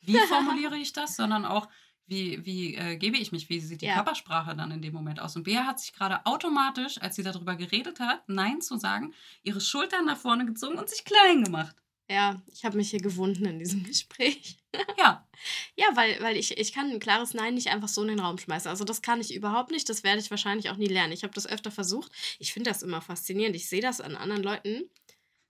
wie 0.00 0.18
formuliere 0.18 0.76
ich 0.76 0.92
das, 0.92 1.14
sondern 1.14 1.44
auch, 1.44 1.68
wie, 2.06 2.44
wie 2.44 2.74
äh, 2.74 2.96
gebe 2.96 3.16
ich 3.16 3.32
mich, 3.32 3.48
wie 3.48 3.60
sieht 3.60 3.82
die 3.82 3.86
ja. 3.86 3.94
Körpersprache 3.94 4.54
dann 4.54 4.70
in 4.70 4.82
dem 4.82 4.94
Moment 4.94 5.20
aus. 5.20 5.36
Und 5.36 5.42
Bea 5.42 5.64
hat 5.64 5.80
sich 5.80 5.92
gerade 5.92 6.24
automatisch, 6.24 7.00
als 7.00 7.16
sie 7.16 7.22
darüber 7.22 7.56
geredet 7.56 8.00
hat, 8.00 8.28
Nein 8.28 8.60
zu 8.60 8.76
sagen, 8.76 9.12
ihre 9.42 9.60
Schultern 9.60 10.04
nach 10.04 10.16
vorne 10.16 10.46
gezogen 10.46 10.78
und 10.78 10.88
sich 10.88 11.04
klein 11.04 11.42
gemacht. 11.42 11.76
Ja, 12.08 12.40
ich 12.52 12.64
habe 12.64 12.76
mich 12.76 12.90
hier 12.90 13.00
gewunden 13.00 13.44
in 13.46 13.58
diesem 13.58 13.82
Gespräch. 13.84 14.56
Ja. 14.98 15.26
ja, 15.76 15.86
weil, 15.94 16.20
weil 16.20 16.36
ich, 16.36 16.56
ich 16.56 16.72
kann 16.72 16.90
ein 16.90 17.00
klares 17.00 17.34
Nein 17.34 17.54
nicht 17.54 17.68
einfach 17.68 17.88
so 17.88 18.02
in 18.02 18.08
den 18.08 18.20
Raum 18.20 18.38
schmeißen. 18.38 18.70
Also 18.70 18.84
das 18.84 19.02
kann 19.02 19.20
ich 19.20 19.34
überhaupt 19.34 19.72
nicht. 19.72 19.88
Das 19.88 20.04
werde 20.04 20.20
ich 20.20 20.30
wahrscheinlich 20.30 20.70
auch 20.70 20.76
nie 20.76 20.86
lernen. 20.86 21.12
Ich 21.12 21.24
habe 21.24 21.34
das 21.34 21.48
öfter 21.48 21.70
versucht. 21.72 22.12
Ich 22.38 22.52
finde 22.52 22.70
das 22.70 22.82
immer 22.82 23.00
faszinierend. 23.00 23.56
Ich 23.56 23.68
sehe 23.68 23.80
das 23.80 24.00
an 24.00 24.16
anderen 24.16 24.42
Leuten. 24.42 24.90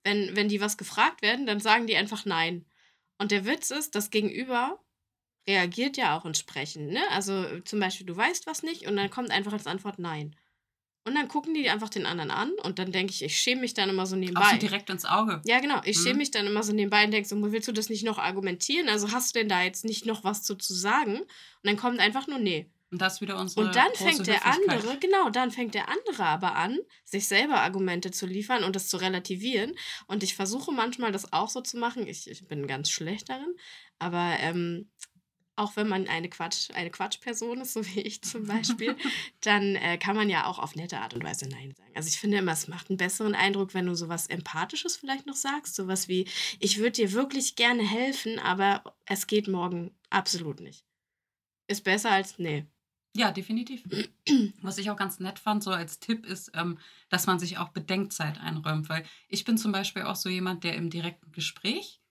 Wenn, 0.02 0.34
wenn 0.36 0.48
die 0.48 0.60
was 0.60 0.78
gefragt 0.78 1.20
werden, 1.20 1.46
dann 1.46 1.60
sagen 1.60 1.86
die 1.86 1.96
einfach 1.96 2.25
Nein. 2.25 2.64
Und 3.18 3.32
der 3.32 3.44
Witz 3.44 3.70
ist, 3.70 3.94
das 3.94 4.10
Gegenüber 4.10 4.78
reagiert 5.48 5.96
ja 5.96 6.16
auch 6.16 6.24
entsprechend. 6.24 6.90
Ne? 6.92 7.02
Also 7.10 7.60
zum 7.60 7.80
Beispiel, 7.80 8.06
du 8.06 8.16
weißt 8.16 8.46
was 8.46 8.62
nicht 8.62 8.86
und 8.86 8.96
dann 8.96 9.10
kommt 9.10 9.30
einfach 9.30 9.52
als 9.52 9.66
Antwort 9.66 9.98
Nein. 9.98 10.36
Und 11.04 11.14
dann 11.14 11.28
gucken 11.28 11.54
die 11.54 11.70
einfach 11.70 11.88
den 11.88 12.04
anderen 12.04 12.32
an 12.32 12.50
und 12.64 12.80
dann 12.80 12.90
denke 12.90 13.12
ich, 13.12 13.22
ich 13.22 13.38
schäme 13.38 13.60
mich 13.60 13.74
dann 13.74 13.88
immer 13.88 14.06
so 14.06 14.16
nebenbei. 14.16 14.40
Auch 14.40 14.50
so 14.50 14.56
direkt 14.56 14.90
ins 14.90 15.04
Auge. 15.04 15.40
Ja, 15.44 15.60
genau. 15.60 15.80
Ich 15.84 15.96
mhm. 15.98 16.02
schäme 16.02 16.18
mich 16.18 16.32
dann 16.32 16.48
immer 16.48 16.64
so 16.64 16.72
nebenbei 16.72 17.04
und 17.04 17.12
denke 17.12 17.28
so, 17.28 17.40
willst 17.52 17.68
du 17.68 17.72
das 17.72 17.88
nicht 17.88 18.04
noch 18.04 18.18
argumentieren? 18.18 18.88
Also 18.88 19.12
hast 19.12 19.32
du 19.32 19.38
denn 19.38 19.48
da 19.48 19.62
jetzt 19.62 19.84
nicht 19.84 20.04
noch 20.04 20.24
was 20.24 20.42
zu, 20.42 20.56
zu 20.56 20.74
sagen? 20.74 21.20
Und 21.20 21.28
dann 21.62 21.76
kommt 21.76 22.00
einfach 22.00 22.26
nur 22.26 22.40
Nee. 22.40 22.66
Und 22.90 23.00
das 23.00 23.20
wieder 23.20 23.38
unsere 23.38 23.66
Und 23.66 23.76
dann 23.76 23.92
fängt 23.94 24.26
der 24.26 24.46
andere, 24.46 24.98
genau, 24.98 25.30
dann 25.30 25.50
fängt 25.52 25.74
der 25.74 25.88
andere 25.88 26.24
aber 26.24 26.56
an, 26.56 26.78
sich 27.04 27.28
selber 27.28 27.60
Argumente 27.60 28.10
zu 28.10 28.26
liefern 28.26 28.64
und 28.64 28.74
das 28.74 28.88
zu 28.88 28.96
relativieren. 28.96 29.74
Und 30.06 30.22
ich 30.22 30.34
versuche 30.34 30.72
manchmal 30.72 31.12
das 31.12 31.32
auch 31.32 31.50
so 31.50 31.60
zu 31.60 31.78
machen. 31.78 32.06
Ich, 32.06 32.28
ich 32.28 32.46
bin 32.46 32.66
ganz 32.66 32.90
schlecht 32.90 33.28
darin. 33.28 33.54
Aber 33.98 34.36
ähm, 34.40 34.88
auch 35.56 35.75
wenn 35.76 35.88
man 35.88 36.06
eine 36.06 36.28
Quatsch, 36.28 36.70
eine 36.75 36.90
Quatschperson 36.90 37.62
ist, 37.62 37.72
so 37.72 37.84
wie 37.86 38.00
ich 38.00 38.22
zum 38.22 38.46
Beispiel, 38.46 38.94
dann 39.40 39.75
äh, 39.76 39.98
kann 39.98 40.14
man 40.14 40.28
ja 40.28 40.46
auch 40.46 40.58
auf 40.58 40.76
nette 40.76 40.98
Art 41.00 41.14
und 41.14 41.25
Weise 41.25 41.48
Nein 41.48 41.75
sagen. 41.75 41.92
Also 41.94 42.08
ich 42.08 42.20
finde 42.20 42.36
immer, 42.36 42.52
es 42.52 42.68
macht 42.68 42.90
einen 42.90 42.98
besseren 42.98 43.34
Eindruck, 43.34 43.72
wenn 43.72 43.86
du 43.86 43.94
sowas 43.94 44.26
Empathisches 44.26 44.96
vielleicht 44.96 45.26
noch 45.26 45.34
sagst. 45.34 45.75
Sowas 45.75 46.08
wie, 46.08 46.28
ich 46.60 46.78
würde 46.78 46.92
dir 46.92 47.12
wirklich 47.12 47.56
gerne 47.56 47.82
helfen, 47.82 48.38
aber 48.38 48.84
es 49.06 49.26
geht 49.26 49.48
morgen 49.48 49.94
absolut 50.10 50.60
nicht. 50.60 50.84
Ist 51.68 51.84
besser 51.84 52.10
als, 52.10 52.38
nee. 52.38 52.66
Ja, 53.16 53.32
definitiv. 53.32 53.82
Was 54.60 54.76
ich 54.76 54.90
auch 54.90 54.96
ganz 54.96 55.20
nett 55.20 55.38
fand, 55.38 55.64
so 55.64 55.70
als 55.70 56.00
Tipp, 56.00 56.26
ist, 56.26 56.50
ähm, 56.54 56.78
dass 57.08 57.26
man 57.26 57.38
sich 57.38 57.56
auch 57.56 57.70
Bedenkzeit 57.70 58.38
einräumt. 58.38 58.90
Weil 58.90 59.06
ich 59.28 59.44
bin 59.44 59.56
zum 59.56 59.72
Beispiel 59.72 60.02
auch 60.02 60.16
so 60.16 60.28
jemand, 60.28 60.64
der 60.64 60.75
im 60.75 60.90
direkten 60.90 61.32
Gespräch 61.32 62.02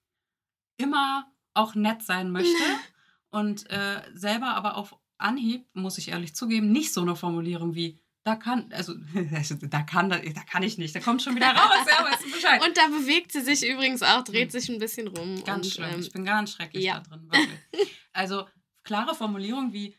immer 0.78 1.30
auch 1.54 1.76
nett 1.76 2.02
sein 2.02 2.32
möchte 2.32 2.52
und 3.36 3.68
äh, 3.70 4.00
selber 4.14 4.54
aber 4.54 4.78
auf 4.78 4.96
Anhieb, 5.18 5.66
muss 5.74 5.98
ich 5.98 6.08
ehrlich 6.08 6.34
zugeben, 6.34 6.72
nicht 6.72 6.94
so 6.94 7.02
eine 7.02 7.16
Formulierung 7.16 7.74
wie 7.74 8.00
da 8.24 8.34
kann, 8.34 8.72
also 8.72 8.94
da 9.60 9.82
kann, 9.82 10.08
da, 10.08 10.18
da 10.18 10.40
kann 10.50 10.62
ich 10.62 10.78
nicht, 10.78 10.94
da 10.94 11.00
kommt 11.00 11.20
schon 11.20 11.36
wieder 11.36 11.50
raus, 11.50 11.86
ja, 11.86 12.02
weißt 12.02 12.24
du 12.24 12.32
Bescheid. 12.32 12.64
Und 12.66 12.78
da 12.78 12.86
bewegt 12.86 13.32
sie 13.32 13.42
sich 13.42 13.68
übrigens 13.68 14.02
auch, 14.02 14.24
dreht 14.24 14.52
hm. 14.54 14.58
sich 14.58 14.70
ein 14.70 14.78
bisschen 14.78 15.08
rum. 15.08 15.44
Ganz 15.44 15.66
und, 15.66 15.74
schlimm, 15.74 15.90
ähm, 15.92 16.00
ich 16.00 16.10
bin 16.12 16.24
ganz 16.24 16.52
schrecklich 16.52 16.82
ja. 16.82 17.00
da 17.00 17.00
drin, 17.00 17.30
wirklich. 17.30 17.98
Also 18.14 18.46
klare 18.84 19.14
Formulierung 19.14 19.74
wie 19.74 19.94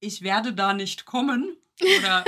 ich 0.00 0.22
werde 0.22 0.52
da 0.52 0.74
nicht 0.74 1.04
kommen 1.04 1.56
oder 1.80 2.24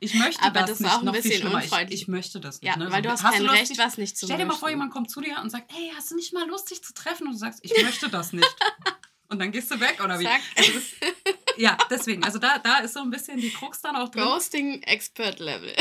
ich 0.00 0.14
möchte 0.14 0.42
Aber 0.42 0.62
das, 0.62 0.78
das 0.78 0.80
nicht. 0.80 1.02
noch 1.04 1.14
viel 1.14 1.32
schlimmer. 1.34 1.62
Ich, 1.62 1.92
ich, 1.92 2.08
möchte 2.08 2.40
das 2.40 2.60
nicht. 2.60 2.68
Ja, 2.68 2.76
ne? 2.76 2.90
weil 2.90 3.02
du 3.02 3.10
hast, 3.10 3.22
hast 3.22 3.34
kein 3.34 3.44
du 3.44 3.50
Recht, 3.52 3.78
was 3.78 3.96
nicht 3.96 4.18
zu 4.18 4.26
Stell 4.26 4.38
dir 4.38 4.46
mal 4.46 4.56
vor, 4.56 4.68
jemand 4.68 4.92
kommt 4.92 5.08
zu 5.08 5.20
dir 5.20 5.40
und 5.40 5.50
sagt, 5.50 5.72
hey, 5.72 5.92
hast 5.96 6.10
du 6.10 6.16
nicht 6.16 6.32
mal 6.32 6.48
Lust, 6.48 6.68
dich 6.72 6.82
zu 6.82 6.92
treffen? 6.92 7.28
Und 7.28 7.34
du 7.34 7.38
sagst, 7.38 7.60
ich 7.62 7.72
möchte 7.84 8.08
das 8.08 8.32
nicht. 8.32 8.56
und 9.32 9.38
dann 9.38 9.50
gehst 9.50 9.70
du 9.70 9.80
weg 9.80 10.00
oder 10.04 10.20
wie? 10.20 10.26
Also 10.26 10.72
das, 10.72 10.84
ja, 11.56 11.76
deswegen. 11.90 12.22
Also 12.22 12.38
da, 12.38 12.58
da 12.58 12.78
ist 12.78 12.94
so 12.94 13.00
ein 13.00 13.10
bisschen 13.10 13.38
die 13.38 13.50
Krux 13.50 13.80
dann 13.80 13.96
auch 13.96 14.10
drin. 14.10 14.24
Ghosting 14.24 14.82
Expert 14.82 15.40
Level. 15.40 15.74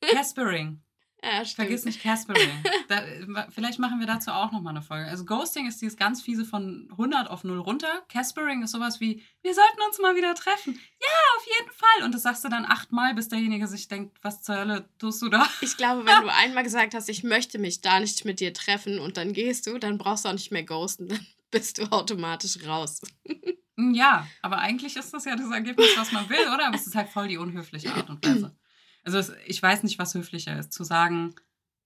Caspering. 0.00 0.82
Ja, 1.22 1.44
stimmt. 1.44 1.66
Vergiss 1.66 1.84
nicht 1.84 2.02
Caspering. 2.02 2.50
Da, 2.88 3.02
vielleicht 3.50 3.78
machen 3.78 4.00
wir 4.00 4.06
dazu 4.06 4.30
auch 4.30 4.52
nochmal 4.52 4.74
eine 4.74 4.80
Folge. 4.80 5.10
Also 5.10 5.26
Ghosting 5.26 5.66
ist 5.66 5.80
dieses 5.82 5.98
ganz 5.98 6.22
fiese 6.22 6.46
von 6.46 6.88
100 6.92 7.28
auf 7.28 7.44
0 7.44 7.58
runter. 7.58 8.02
Caspering 8.08 8.62
ist 8.62 8.70
sowas 8.70 9.00
wie, 9.00 9.22
wir 9.42 9.54
sollten 9.54 9.82
uns 9.86 9.98
mal 9.98 10.16
wieder 10.16 10.34
treffen. 10.34 10.72
Ja, 10.74 11.36
auf 11.36 11.46
jeden 11.58 11.72
Fall. 11.72 12.04
Und 12.06 12.14
das 12.14 12.22
sagst 12.22 12.42
du 12.42 12.48
dann 12.48 12.64
achtmal, 12.64 13.14
bis 13.14 13.28
derjenige 13.28 13.66
sich 13.66 13.86
denkt, 13.86 14.16
was 14.22 14.40
zur 14.40 14.56
Hölle 14.56 14.88
tust 14.98 15.20
du 15.20 15.28
da? 15.28 15.46
Ich 15.60 15.76
glaube, 15.76 16.06
wenn 16.06 16.22
du 16.22 16.32
einmal 16.32 16.64
gesagt 16.64 16.94
hast, 16.94 17.10
ich 17.10 17.22
möchte 17.22 17.58
mich 17.58 17.82
da 17.82 18.00
nicht 18.00 18.24
mit 18.24 18.40
dir 18.40 18.54
treffen 18.54 18.98
und 18.98 19.18
dann 19.18 19.34
gehst 19.34 19.66
du, 19.66 19.76
dann 19.76 19.98
brauchst 19.98 20.24
du 20.24 20.30
auch 20.30 20.32
nicht 20.32 20.52
mehr 20.52 20.64
ghosten. 20.64 21.08
Dann 21.08 21.26
bist 21.50 21.78
du 21.78 21.84
automatisch 21.90 22.58
raus. 22.66 23.00
Hm, 23.76 23.94
ja, 23.94 24.26
aber 24.42 24.58
eigentlich 24.58 24.96
ist 24.96 25.14
das 25.14 25.24
ja 25.24 25.36
das 25.36 25.50
Ergebnis, 25.50 25.88
was 25.96 26.12
man 26.12 26.28
will, 26.28 26.40
oder? 26.52 26.66
Aber 26.66 26.76
es 26.76 26.86
ist 26.86 26.96
halt 26.96 27.08
voll 27.08 27.28
die 27.28 27.38
unhöfliche 27.38 27.94
Art 27.94 28.10
und 28.10 28.26
Weise. 28.26 28.54
Also 29.04 29.16
es, 29.16 29.32
ich 29.46 29.62
weiß 29.62 29.84
nicht, 29.84 29.98
was 29.98 30.12
höflicher 30.12 30.58
ist. 30.58 30.72
Zu 30.72 30.84
sagen, 30.84 31.34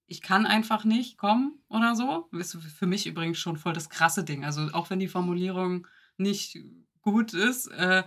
ich 0.06 0.20
kann 0.20 0.46
einfach 0.46 0.84
nicht 0.84 1.18
kommen 1.18 1.62
oder 1.68 1.94
so, 1.94 2.28
ist 2.32 2.56
für 2.56 2.86
mich 2.86 3.06
übrigens 3.06 3.38
schon 3.38 3.56
voll 3.56 3.72
das 3.74 3.90
krasse 3.90 4.24
Ding. 4.24 4.44
Also 4.44 4.70
auch 4.72 4.90
wenn 4.90 4.98
die 4.98 5.08
Formulierung 5.08 5.86
nicht 6.16 6.58
gut 7.00 7.32
ist, 7.32 7.68
äh, 7.68 8.02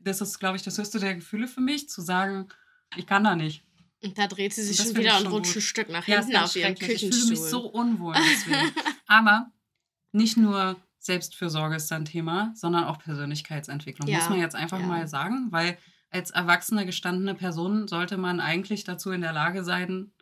das 0.00 0.20
ist, 0.20 0.38
glaube 0.38 0.56
ich, 0.56 0.62
das 0.62 0.78
höchste 0.78 0.98
der 0.98 1.14
Gefühle 1.14 1.48
für 1.48 1.60
mich, 1.60 1.88
zu 1.88 2.00
sagen, 2.00 2.48
ich 2.96 3.06
kann 3.06 3.24
da 3.24 3.36
nicht. 3.36 3.64
Und 4.02 4.16
da 4.16 4.26
dreht 4.26 4.54
sie 4.54 4.62
sich 4.62 4.76
schon 4.76 4.96
wieder 4.96 5.18
und 5.18 5.26
rutscht 5.26 5.56
ein 5.56 5.60
Stück 5.60 5.88
nach 5.88 6.04
hinten 6.04 6.30
ja, 6.30 6.44
auf 6.44 6.54
ihren 6.54 6.76
Küchenstuhl. 6.76 7.10
Ich 7.10 7.16
fühle 7.16 7.30
mich 7.30 7.40
so 7.40 7.66
unwohl 7.66 8.14
deswegen. 8.14 8.72
Aber 9.06 9.50
nicht 10.12 10.36
nur 10.36 10.76
Selbstfürsorge 11.08 11.76
ist 11.76 11.90
ein 11.90 12.04
Thema, 12.04 12.52
sondern 12.54 12.84
auch 12.84 12.98
Persönlichkeitsentwicklung, 12.98 14.08
ja. 14.08 14.18
muss 14.18 14.28
man 14.28 14.38
jetzt 14.38 14.54
einfach 14.54 14.78
ja. 14.78 14.86
mal 14.86 15.08
sagen, 15.08 15.48
weil 15.50 15.76
als 16.10 16.30
erwachsene, 16.30 16.86
gestandene 16.86 17.34
Person 17.34 17.88
sollte 17.88 18.16
man 18.16 18.40
eigentlich 18.40 18.84
dazu 18.84 19.10
in 19.10 19.20
der 19.20 19.32
Lage 19.32 19.64
sein, 19.64 20.12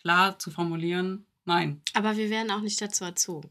klar 0.00 0.38
zu 0.38 0.50
formulieren, 0.50 1.26
nein. 1.44 1.82
Aber 1.94 2.16
wir 2.16 2.30
werden 2.30 2.50
auch 2.50 2.60
nicht 2.60 2.80
dazu 2.80 3.04
erzogen. 3.04 3.50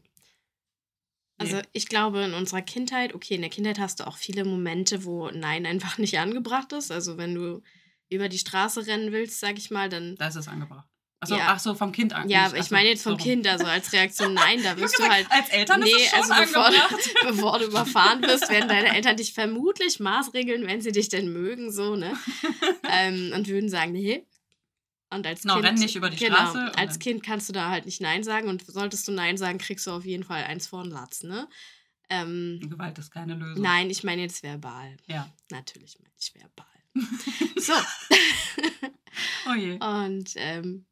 Also 1.38 1.60
ich 1.72 1.86
glaube, 1.86 2.20
in 2.20 2.32
unserer 2.32 2.62
Kindheit, 2.62 3.14
okay, 3.14 3.34
in 3.34 3.42
der 3.42 3.50
Kindheit 3.50 3.78
hast 3.78 4.00
du 4.00 4.06
auch 4.06 4.16
viele 4.16 4.44
Momente, 4.44 5.04
wo 5.04 5.28
Nein 5.30 5.66
einfach 5.66 5.98
nicht 5.98 6.18
angebracht 6.18 6.72
ist. 6.72 6.90
Also 6.90 7.18
wenn 7.18 7.34
du 7.34 7.62
über 8.08 8.28
die 8.28 8.38
Straße 8.38 8.86
rennen 8.86 9.12
willst, 9.12 9.40
sag 9.40 9.58
ich 9.58 9.70
mal, 9.70 9.88
dann. 9.88 10.16
Da 10.16 10.28
ist 10.28 10.36
es 10.36 10.48
angebracht. 10.48 10.88
Achso, 11.20 11.36
ja. 11.36 11.46
ach 11.48 11.58
so, 11.58 11.74
vom 11.74 11.92
Kind 11.92 12.12
an. 12.12 12.28
Ja, 12.28 12.52
ich 12.54 12.70
meine 12.70 12.90
jetzt 12.90 13.02
vom 13.02 13.12
so 13.12 13.24
Kind, 13.24 13.46
also 13.46 13.64
als 13.64 13.90
Reaktion 13.92 14.34
nein, 14.34 14.62
da 14.62 14.76
wirst 14.76 14.98
du 14.98 15.08
halt. 15.08 15.26
Als 15.30 15.48
Eltern 15.48 15.80
nee, 15.80 15.90
ist 15.90 16.14
also 16.14 16.34
bevor 16.34 16.70
du, 16.70 17.26
bevor 17.26 17.58
du 17.58 17.64
überfahren 17.64 18.20
wirst, 18.22 18.50
werden 18.50 18.68
deine 18.68 18.94
Eltern 18.94 19.16
dich 19.16 19.32
vermutlich 19.32 19.98
maßregeln, 19.98 20.66
wenn 20.66 20.82
sie 20.82 20.92
dich 20.92 21.08
denn 21.08 21.32
mögen, 21.32 21.72
so, 21.72 21.96
ne? 21.96 22.12
ähm, 22.90 23.32
und 23.34 23.48
würden 23.48 23.70
sagen, 23.70 23.92
nee. 23.92 24.26
Und 25.08 25.26
als 25.26 25.44
no, 25.44 25.54
Kind. 25.54 25.66
Renn 25.66 25.74
nicht 25.76 25.96
über 25.96 26.10
die 26.10 26.16
genau, 26.16 26.36
Straße. 26.36 26.72
Als 26.76 26.98
Kind 26.98 27.22
kannst 27.22 27.48
du 27.48 27.54
da 27.54 27.70
halt 27.70 27.86
nicht 27.86 28.02
Nein 28.02 28.22
sagen 28.22 28.48
und 28.48 28.66
solltest 28.66 29.08
du 29.08 29.12
Nein 29.12 29.38
sagen, 29.38 29.56
kriegst 29.56 29.86
du 29.86 29.92
auf 29.92 30.04
jeden 30.04 30.24
Fall 30.24 30.44
eins 30.44 30.66
vor 30.66 30.82
den 30.82 30.92
Latz, 30.92 31.22
ne? 31.22 31.48
Ähm, 32.08 32.60
Gewalt 32.62 32.98
ist 32.98 33.10
keine 33.10 33.34
Lösung. 33.34 33.62
Nein, 33.62 33.88
ich 33.88 34.04
meine 34.04 34.22
jetzt 34.22 34.42
verbal. 34.42 34.96
Ja. 35.06 35.32
Natürlich 35.50 35.98
meine 35.98 36.14
ich 36.20 36.34
verbal. 36.34 36.66
so. 37.56 37.72
oh 39.50 39.54
je. 39.54 39.78
Und 39.78 40.32
ähm, 40.36 40.86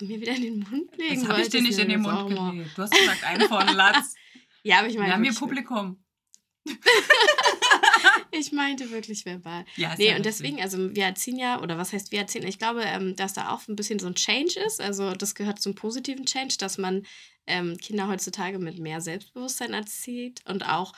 du 0.00 0.06
mir 0.06 0.20
wieder 0.20 0.34
in 0.34 0.42
den 0.42 0.58
Mund 0.60 0.96
legen 0.96 1.20
Das 1.20 1.28
habe 1.28 1.42
ich 1.42 1.48
dir 1.48 1.62
nicht 1.62 1.78
in 1.78 1.88
den 1.88 2.00
Mund 2.02 2.28
gelegt. 2.28 2.70
Du 2.76 2.82
hast 2.82 2.92
gesagt, 2.92 3.24
einen 3.24 3.48
von 3.48 3.66
Latz. 3.76 4.14
ja, 4.62 4.78
aber 4.78 4.88
ich 4.88 4.96
meine. 4.96 5.08
Wir 5.08 5.14
haben 5.14 5.24
hier 5.24 5.34
Publikum. 5.34 6.02
ich 8.30 8.52
meinte 8.52 8.90
wirklich 8.90 9.24
verbal. 9.24 9.64
Ja, 9.76 9.94
nee, 9.96 10.10
ja 10.10 10.16
und 10.16 10.24
deswegen, 10.24 10.60
also 10.60 10.94
wir 10.94 11.04
erziehen 11.04 11.38
ja, 11.38 11.60
oder 11.60 11.78
was 11.78 11.92
heißt 11.92 12.12
wir 12.12 12.20
erziehen? 12.20 12.46
Ich 12.46 12.58
glaube, 12.58 12.82
ähm, 12.82 13.16
dass 13.16 13.32
da 13.32 13.50
auch 13.50 13.66
ein 13.68 13.76
bisschen 13.76 13.98
so 13.98 14.06
ein 14.06 14.14
Change 14.14 14.60
ist. 14.66 14.80
Also 14.80 15.12
das 15.12 15.34
gehört 15.34 15.60
zum 15.60 15.74
positiven 15.74 16.26
Change, 16.26 16.56
dass 16.58 16.78
man 16.78 17.06
ähm, 17.46 17.76
Kinder 17.78 18.08
heutzutage 18.08 18.58
mit 18.58 18.78
mehr 18.78 19.00
Selbstbewusstsein 19.00 19.72
erzieht 19.72 20.40
und 20.46 20.68
auch 20.68 20.92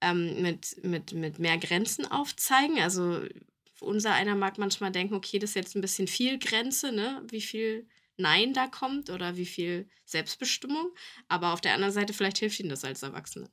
ähm, 0.00 0.40
mit, 0.42 0.82
mit, 0.84 1.12
mit 1.12 1.38
mehr 1.38 1.58
Grenzen 1.58 2.06
aufzeigen. 2.06 2.78
Also 2.78 3.22
unser 3.80 4.12
einer 4.12 4.34
mag 4.34 4.58
manchmal 4.58 4.92
denken, 4.92 5.14
okay, 5.14 5.38
das 5.38 5.50
ist 5.50 5.56
jetzt 5.56 5.76
ein 5.76 5.80
bisschen 5.80 6.08
viel 6.08 6.38
Grenze, 6.38 6.92
ne? 6.92 7.22
Wie 7.28 7.40
viel 7.40 7.86
Nein 8.18 8.52
da 8.52 8.66
kommt 8.66 9.10
oder 9.10 9.36
wie 9.36 9.46
viel 9.46 9.88
Selbstbestimmung. 10.04 10.90
Aber 11.28 11.52
auf 11.52 11.60
der 11.60 11.74
anderen 11.74 11.92
Seite, 11.92 12.12
vielleicht 12.12 12.38
hilft 12.38 12.60
ihnen 12.60 12.68
das 12.68 12.84
als 12.84 13.02
Erwachsene. 13.02 13.50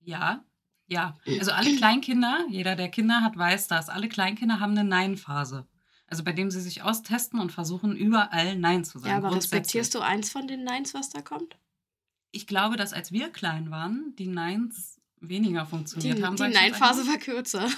Ja, 0.00 0.44
ja. 0.86 1.16
Also 1.38 1.52
alle 1.52 1.74
Kleinkinder, 1.76 2.46
jeder, 2.48 2.76
der 2.76 2.88
Kinder 2.88 3.22
hat, 3.22 3.36
weiß 3.36 3.68
das. 3.68 3.88
Alle 3.88 4.08
Kleinkinder 4.08 4.60
haben 4.60 4.72
eine 4.72 4.88
Nein-Phase. 4.88 5.66
Also 6.06 6.22
bei 6.22 6.32
dem 6.32 6.50
sie 6.50 6.60
sich 6.60 6.82
austesten 6.82 7.40
und 7.40 7.52
versuchen, 7.52 7.96
überall 7.96 8.56
Nein 8.56 8.84
zu 8.84 8.98
sagen. 8.98 9.10
Ja, 9.10 9.16
aber 9.16 9.34
respektierst 9.34 9.94
du 9.94 10.00
eins 10.00 10.30
von 10.30 10.46
den 10.46 10.62
Neins, 10.62 10.94
was 10.94 11.10
da 11.10 11.22
kommt? 11.22 11.56
Ich 12.30 12.46
glaube, 12.46 12.76
dass 12.76 12.92
als 12.92 13.12
wir 13.12 13.30
klein 13.30 13.70
waren, 13.70 14.14
die 14.16 14.26
Neins 14.26 15.00
weniger 15.20 15.66
funktioniert 15.66 16.18
die, 16.18 16.24
haben. 16.24 16.36
Die 16.36 16.42
Nein-Phase 16.42 17.06
war 17.06 17.18
kürzer. 17.18 17.68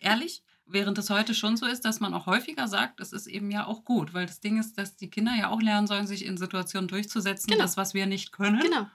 Ehrlich? 0.00 0.42
Während 0.68 0.98
es 0.98 1.10
heute 1.10 1.32
schon 1.34 1.56
so 1.56 1.64
ist, 1.64 1.84
dass 1.84 2.00
man 2.00 2.12
auch 2.12 2.26
häufiger 2.26 2.66
sagt, 2.66 3.00
es 3.00 3.12
ist 3.12 3.28
eben 3.28 3.50
ja 3.52 3.66
auch 3.66 3.84
gut, 3.84 4.14
weil 4.14 4.26
das 4.26 4.40
Ding 4.40 4.58
ist, 4.58 4.76
dass 4.78 4.96
die 4.96 5.08
Kinder 5.08 5.32
ja 5.38 5.48
auch 5.50 5.62
lernen 5.62 5.86
sollen, 5.86 6.08
sich 6.08 6.24
in 6.24 6.36
Situationen 6.36 6.88
durchzusetzen, 6.88 7.50
genau. 7.50 7.62
das, 7.62 7.76
was 7.76 7.94
wir 7.94 8.06
nicht 8.06 8.32
können. 8.32 8.60
Genau. 8.60 8.86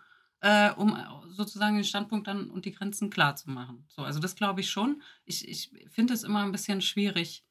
Äh, 0.42 0.72
um 0.74 0.98
sozusagen 1.30 1.76
den 1.76 1.86
Standpunkt 1.86 2.28
dann 2.28 2.50
und 2.50 2.66
die 2.66 2.74
Grenzen 2.74 3.10
klar 3.10 3.36
zu 3.36 3.50
machen. 3.50 3.86
So, 3.88 4.02
also 4.02 4.20
das 4.20 4.36
glaube 4.36 4.62
ich 4.62 4.70
schon. 4.70 5.02
Ich, 5.24 5.48
ich 5.48 5.72
finde 5.90 6.14
es 6.14 6.24
immer 6.24 6.44
ein 6.44 6.52
bisschen 6.52 6.82
schwierig. 6.82 7.46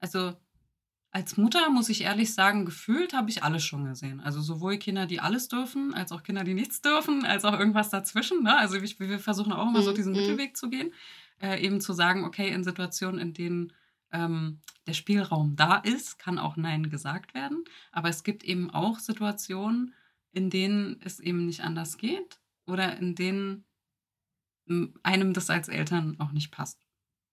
Also 0.00 0.34
als 1.12 1.36
Mutter 1.36 1.68
muss 1.68 1.90
ich 1.90 2.02
ehrlich 2.02 2.32
sagen, 2.32 2.64
gefühlt 2.64 3.12
habe 3.12 3.28
ich 3.28 3.42
alles 3.42 3.62
schon 3.64 3.84
gesehen. 3.84 4.20
Also 4.20 4.40
sowohl 4.40 4.78
Kinder, 4.78 5.06
die 5.06 5.20
alles 5.20 5.48
dürfen, 5.48 5.92
als 5.92 6.10
auch 6.10 6.22
Kinder, 6.22 6.42
die 6.42 6.54
nichts 6.54 6.80
dürfen, 6.80 7.26
als 7.26 7.44
auch 7.44 7.52
irgendwas 7.58 7.90
dazwischen. 7.90 8.42
Ne? 8.42 8.56
Also 8.56 8.76
ich, 8.76 8.98
wir 8.98 9.18
versuchen 9.18 9.52
auch 9.52 9.68
immer 9.68 9.82
so 9.82 9.90
mhm, 9.90 9.94
diesen 9.94 10.12
mhm. 10.14 10.20
Mittelweg 10.20 10.56
zu 10.56 10.70
gehen. 10.70 10.90
Äh, 11.42 11.60
eben 11.60 11.80
zu 11.80 11.92
sagen, 11.92 12.24
okay, 12.24 12.52
in 12.52 12.62
Situationen, 12.62 13.20
in 13.20 13.34
denen 13.34 13.72
ähm, 14.12 14.60
der 14.86 14.92
Spielraum 14.92 15.56
da 15.56 15.76
ist, 15.76 16.18
kann 16.18 16.38
auch 16.38 16.56
Nein 16.56 16.88
gesagt 16.88 17.34
werden. 17.34 17.64
Aber 17.90 18.08
es 18.08 18.22
gibt 18.22 18.44
eben 18.44 18.70
auch 18.70 19.00
Situationen, 19.00 19.94
in 20.30 20.50
denen 20.50 21.00
es 21.02 21.18
eben 21.18 21.46
nicht 21.46 21.62
anders 21.62 21.98
geht 21.98 22.38
oder 22.66 22.96
in 22.96 23.14
denen 23.14 23.64
einem 25.02 25.32
das 25.32 25.50
als 25.50 25.68
Eltern 25.68 26.16
auch 26.20 26.32
nicht 26.32 26.52
passt. 26.52 26.78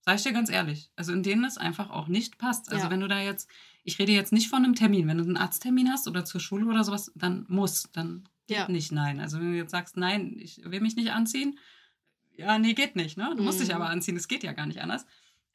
Sag 0.01 0.15
ich 0.15 0.23
dir 0.23 0.33
ganz 0.33 0.49
ehrlich. 0.49 0.91
Also 0.95 1.13
in 1.13 1.23
denen 1.23 1.43
es 1.43 1.57
einfach 1.57 1.89
auch 1.91 2.07
nicht 2.07 2.37
passt. 2.37 2.71
Also 2.71 2.85
ja. 2.85 2.91
wenn 2.91 3.01
du 3.01 3.07
da 3.07 3.21
jetzt, 3.21 3.49
ich 3.83 3.99
rede 3.99 4.11
jetzt 4.11 4.33
nicht 4.33 4.49
von 4.49 4.63
einem 4.63 4.75
Termin, 4.75 5.07
wenn 5.07 5.17
du 5.17 5.23
einen 5.23 5.37
Arzttermin 5.37 5.91
hast 5.91 6.07
oder 6.07 6.25
zur 6.25 6.41
Schule 6.41 6.65
oder 6.65 6.83
sowas, 6.83 7.11
dann 7.15 7.45
muss, 7.47 7.89
dann 7.91 8.27
ja. 8.49 8.67
nicht 8.67 8.91
nein. 8.91 9.19
Also 9.19 9.39
wenn 9.39 9.51
du 9.51 9.57
jetzt 9.57 9.71
sagst, 9.71 9.97
nein, 9.97 10.35
ich 10.39 10.61
will 10.63 10.81
mich 10.81 10.95
nicht 10.95 11.11
anziehen, 11.11 11.59
ja, 12.39 12.57
nee, 12.57 12.73
geht 12.73 12.95
nicht, 12.95 13.17
ne? 13.17 13.33
Du 13.35 13.43
musst 13.43 13.59
dich 13.59 13.75
aber 13.75 13.85
mhm. 13.85 13.91
anziehen, 13.91 14.15
es 14.15 14.27
geht 14.27 14.43
ja 14.43 14.53
gar 14.53 14.65
nicht 14.65 14.81
anders. 14.81 15.05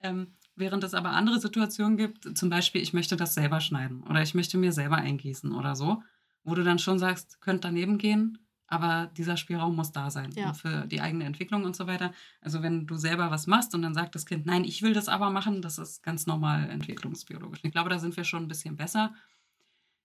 Ähm, 0.02 0.34
während 0.54 0.84
es 0.84 0.94
aber 0.94 1.10
andere 1.10 1.40
Situationen 1.40 1.96
gibt, 1.96 2.36
zum 2.36 2.50
Beispiel, 2.50 2.82
ich 2.82 2.92
möchte 2.92 3.16
das 3.16 3.34
selber 3.34 3.60
schneiden 3.60 4.02
oder 4.04 4.22
ich 4.22 4.34
möchte 4.34 4.58
mir 4.58 4.72
selber 4.72 4.96
eingießen 4.96 5.52
oder 5.52 5.74
so, 5.74 6.02
wo 6.44 6.54
du 6.54 6.62
dann 6.62 6.78
schon 6.78 6.98
sagst, 6.98 7.40
könnt 7.40 7.64
daneben 7.64 7.96
gehen, 7.96 8.38
aber 8.66 9.10
dieser 9.16 9.36
Spielraum 9.36 9.76
muss 9.76 9.92
da 9.92 10.10
sein 10.10 10.30
ja. 10.32 10.52
für 10.52 10.86
die 10.86 11.00
eigene 11.00 11.24
Entwicklung 11.24 11.64
und 11.64 11.74
so 11.74 11.86
weiter. 11.86 12.12
Also 12.42 12.62
wenn 12.62 12.86
du 12.86 12.96
selber 12.96 13.30
was 13.30 13.46
machst 13.46 13.74
und 13.74 13.82
dann 13.82 13.94
sagt 13.94 14.14
das 14.14 14.26
Kind, 14.26 14.44
nein, 14.44 14.64
ich 14.64 14.82
will 14.82 14.92
das 14.92 15.08
aber 15.08 15.30
machen, 15.30 15.62
das 15.62 15.78
ist 15.78 16.02
ganz 16.02 16.26
normal 16.26 16.68
entwicklungsbiologisch. 16.68 17.60
Ich 17.62 17.72
glaube, 17.72 17.90
da 17.90 17.98
sind 17.98 18.16
wir 18.16 18.24
schon 18.24 18.44
ein 18.44 18.48
bisschen 18.48 18.76
besser. 18.76 19.14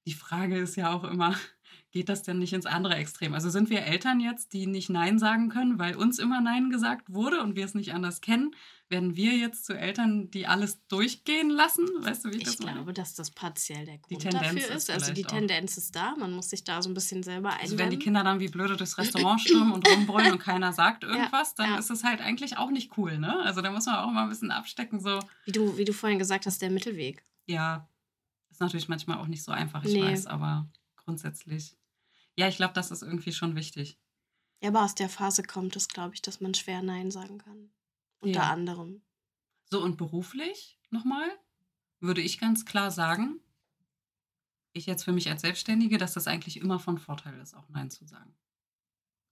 Die 0.06 0.14
Frage 0.14 0.58
ist 0.58 0.78
ja 0.78 0.94
auch 0.94 1.04
immer, 1.04 1.36
geht 1.92 2.10
das 2.10 2.24
denn 2.24 2.40
nicht 2.40 2.54
ins 2.54 2.66
andere 2.66 2.96
Extrem? 2.96 3.34
Also 3.34 3.50
sind 3.50 3.70
wir 3.70 3.84
Eltern 3.84 4.20
jetzt, 4.20 4.54
die 4.54 4.68
nicht 4.68 4.90
Nein 4.90 5.20
sagen 5.20 5.50
können, 5.50 5.80
weil 5.80 5.96
uns 5.96 6.20
immer 6.20 6.42
Nein 6.42 6.70
gesagt 6.70 7.12
wurde 7.14 7.42
und 7.42 7.56
wir 7.56 7.66
es 7.66 7.74
nicht 7.74 7.94
anders 7.94 8.22
kennen? 8.22 8.56
Werden 8.90 9.16
wir 9.16 9.38
jetzt 9.38 9.66
zu 9.66 9.74
Eltern, 9.74 10.32
die 10.32 10.48
alles 10.48 10.84
durchgehen 10.88 11.52
lassen? 11.52 11.86
Weißt 12.00 12.26
du, 12.26 12.30
wie 12.30 12.38
ich, 12.38 12.42
ich 12.42 12.44
das 12.46 12.60
meine? 12.60 12.72
Ich 12.72 12.76
glaube, 12.78 12.94
dass 12.94 13.14
das 13.14 13.30
partiell 13.30 13.86
der 13.86 14.00
Grund 14.00 14.34
dafür 14.34 14.58
ist. 14.58 14.72
ist 14.72 14.90
also 14.90 15.14
die 15.14 15.24
Tendenz 15.24 15.74
auch. 15.74 15.78
ist 15.78 15.96
da, 15.96 16.16
man 16.18 16.32
muss 16.32 16.50
sich 16.50 16.64
da 16.64 16.82
so 16.82 16.90
ein 16.90 16.96
bisschen 16.96 17.22
selber 17.22 17.50
einstellen. 17.50 17.72
Also 17.72 17.78
wenn 17.78 17.90
die 17.92 18.00
Kinder 18.00 18.24
dann 18.24 18.40
wie 18.40 18.48
blöde 18.48 18.78
durchs 18.78 18.98
Restaurant 18.98 19.42
stürmen 19.42 19.74
und 19.74 19.88
rumbrüllen 19.88 20.32
und 20.32 20.40
keiner 20.40 20.74
sagt 20.74 21.04
irgendwas, 21.04 21.50
ja, 21.58 21.64
dann 21.64 21.74
ja. 21.74 21.80
ist 21.80 21.92
es 21.92 22.04
halt 22.04 22.20
eigentlich 22.20 22.58
auch 22.58 22.72
nicht 22.72 22.98
cool, 22.98 23.20
ne? 23.20 23.40
Also 23.42 23.62
da 23.62 23.72
muss 23.72 23.86
man 23.86 23.96
auch 23.96 24.12
mal 24.12 24.24
ein 24.24 24.30
bisschen 24.30 24.52
abstecken, 24.52 25.00
so. 25.00 25.20
Wie 25.46 25.52
du, 25.52 25.78
wie 25.78 25.86
du 25.86 25.94
vorhin 25.94 26.18
gesagt 26.18 26.48
hast, 26.48 26.60
der 26.62 26.72
Mittelweg. 26.72 27.24
Ja, 27.46 27.88
ist 28.50 28.60
natürlich 28.60 28.90
manchmal 28.90 29.20
auch 29.20 29.28
nicht 29.28 29.44
so 29.44 29.52
einfach, 29.52 29.84
ich 29.84 29.94
nee. 29.94 30.04
weiß, 30.04 30.26
aber 30.26 30.68
grundsätzlich. 30.98 31.76
Ja, 32.40 32.48
ich 32.48 32.56
glaube, 32.56 32.74
das 32.74 32.90
ist 32.90 33.02
irgendwie 33.02 33.34
schon 33.34 33.58
wichtig. 33.58 34.00
Ja, 34.64 34.70
aber 34.70 34.86
aus 34.86 34.96
der 34.96 35.10
Phase 35.10 35.44
kommt 35.44 35.76
es, 35.76 35.90
glaube 35.90 36.16
ich, 36.16 36.22
dass 36.22 36.40
man 36.40 36.54
schwer 36.54 36.82
Nein 36.82 37.12
sagen 37.12 37.38
kann. 37.38 37.70
Unter 38.22 38.40
ja. 38.40 38.50
anderem. 38.50 39.02
So, 39.66 39.84
und 39.84 39.98
beruflich 39.98 40.80
nochmal, 40.90 41.28
würde 42.00 42.22
ich 42.22 42.40
ganz 42.40 42.64
klar 42.64 42.92
sagen, 42.92 43.42
ich 44.72 44.86
jetzt 44.86 45.04
für 45.04 45.12
mich 45.12 45.30
als 45.30 45.42
Selbstständige, 45.42 45.98
dass 45.98 46.14
das 46.14 46.28
eigentlich 46.28 46.56
immer 46.56 46.80
von 46.80 46.98
Vorteil 46.98 47.38
ist, 47.42 47.56
auch 47.56 47.68
Nein 47.68 47.92
zu 47.92 48.06
sagen. 48.06 48.34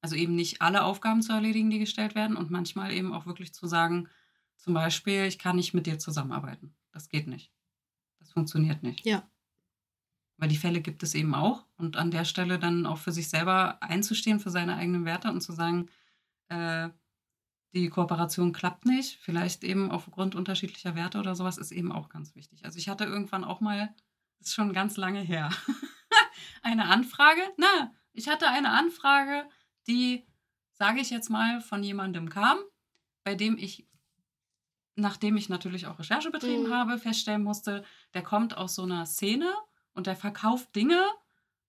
Also 0.01 0.17
eben 0.17 0.35
nicht 0.35 0.61
alle 0.61 0.83
Aufgaben 0.83 1.21
zu 1.21 1.31
erledigen, 1.31 1.69
die 1.69 1.79
gestellt 1.79 2.13
werden 2.13 2.35
und 2.35 2.51
manchmal 2.51 2.91
eben 2.91 3.13
auch 3.13 3.25
wirklich 3.25 3.53
zu 3.53 3.67
sagen, 3.67 4.09
zum 4.57 4.73
Beispiel, 4.73 5.23
ich 5.23 5.39
kann 5.39 5.55
nicht 5.55 5.73
mit 5.73 5.85
dir 5.85 5.97
zusammenarbeiten. 5.97 6.75
Das 6.91 7.07
geht 7.07 7.27
nicht. 7.27 7.53
Das 8.19 8.31
funktioniert 8.31 8.83
nicht. 8.83 9.05
Ja. 9.05 9.25
Weil 10.37 10.49
die 10.49 10.57
Fälle 10.57 10.81
gibt 10.81 11.03
es 11.03 11.15
eben 11.15 11.33
auch. 11.33 11.65
Und 11.77 11.97
an 11.97 12.11
der 12.11 12.25
Stelle 12.25 12.59
dann 12.59 12.85
auch 12.85 12.99
für 12.99 13.11
sich 13.11 13.29
selber 13.29 13.81
einzustehen, 13.81 14.39
für 14.39 14.51
seine 14.51 14.75
eigenen 14.75 15.05
Werte 15.05 15.29
und 15.29 15.41
zu 15.41 15.51
sagen, 15.51 15.89
äh, 16.49 16.89
die 17.73 17.89
Kooperation 17.89 18.53
klappt 18.53 18.85
nicht, 18.85 19.19
vielleicht 19.21 19.63
eben 19.63 19.91
aufgrund 19.91 20.35
unterschiedlicher 20.35 20.95
Werte 20.95 21.19
oder 21.19 21.35
sowas, 21.35 21.57
ist 21.57 21.71
eben 21.71 21.91
auch 21.91 22.09
ganz 22.09 22.35
wichtig. 22.35 22.65
Also 22.65 22.77
ich 22.77 22.89
hatte 22.89 23.03
irgendwann 23.03 23.43
auch 23.43 23.61
mal, 23.61 23.93
das 24.39 24.49
ist 24.49 24.53
schon 24.55 24.73
ganz 24.73 24.97
lange 24.97 25.21
her, 25.21 25.49
eine 26.63 26.85
Anfrage. 26.85 27.41
Na, 27.57 27.93
ich 28.13 28.29
hatte 28.29 28.47
eine 28.49 28.71
Anfrage, 28.71 29.47
die, 29.87 30.25
sage 30.71 31.01
ich 31.01 31.09
jetzt 31.09 31.29
mal, 31.29 31.61
von 31.61 31.83
jemandem 31.83 32.29
kam, 32.29 32.57
bei 33.23 33.35
dem 33.35 33.57
ich, 33.57 33.87
nachdem 34.95 35.37
ich 35.37 35.49
natürlich 35.49 35.87
auch 35.87 35.99
Recherche 35.99 36.31
betrieben 36.31 36.69
mhm. 36.69 36.73
habe, 36.73 36.97
feststellen 36.97 37.43
musste, 37.43 37.83
der 38.13 38.23
kommt 38.23 38.57
aus 38.57 38.75
so 38.75 38.83
einer 38.83 39.05
Szene 39.05 39.53
und 39.97 40.07
der 40.07 40.15
verkauft 40.15 40.73
Dinge, 40.75 41.03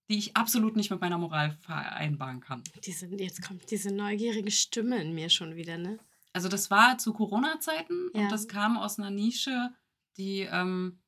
die 0.08 0.18
ich 0.18 0.36
absolut 0.36 0.76
nicht 0.76 0.90
mit 0.90 1.00
meiner 1.00 1.18
Moral 1.18 1.50
vereinbaren 1.50 2.40
kann. 2.40 2.62
Diese, 2.84 3.06
jetzt 3.06 3.42
kommt 3.42 3.70
diese 3.70 3.92
neugierige 3.92 4.50
Stimme 4.50 5.02
in 5.02 5.14
mir 5.14 5.30
schon 5.30 5.56
wieder, 5.56 5.78
ne? 5.78 5.98
Also 6.32 6.48
das 6.48 6.70
war 6.70 6.98
zu 6.98 7.12
Corona-Zeiten 7.14 8.10
ja. 8.14 8.20
und 8.20 8.32
das 8.32 8.46
kam 8.46 8.76
aus 8.76 8.98
einer 8.98 9.10
Nische, 9.10 9.72
die 10.18 10.40
ähm, 10.40 10.98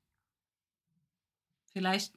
vielleicht 1.73 2.15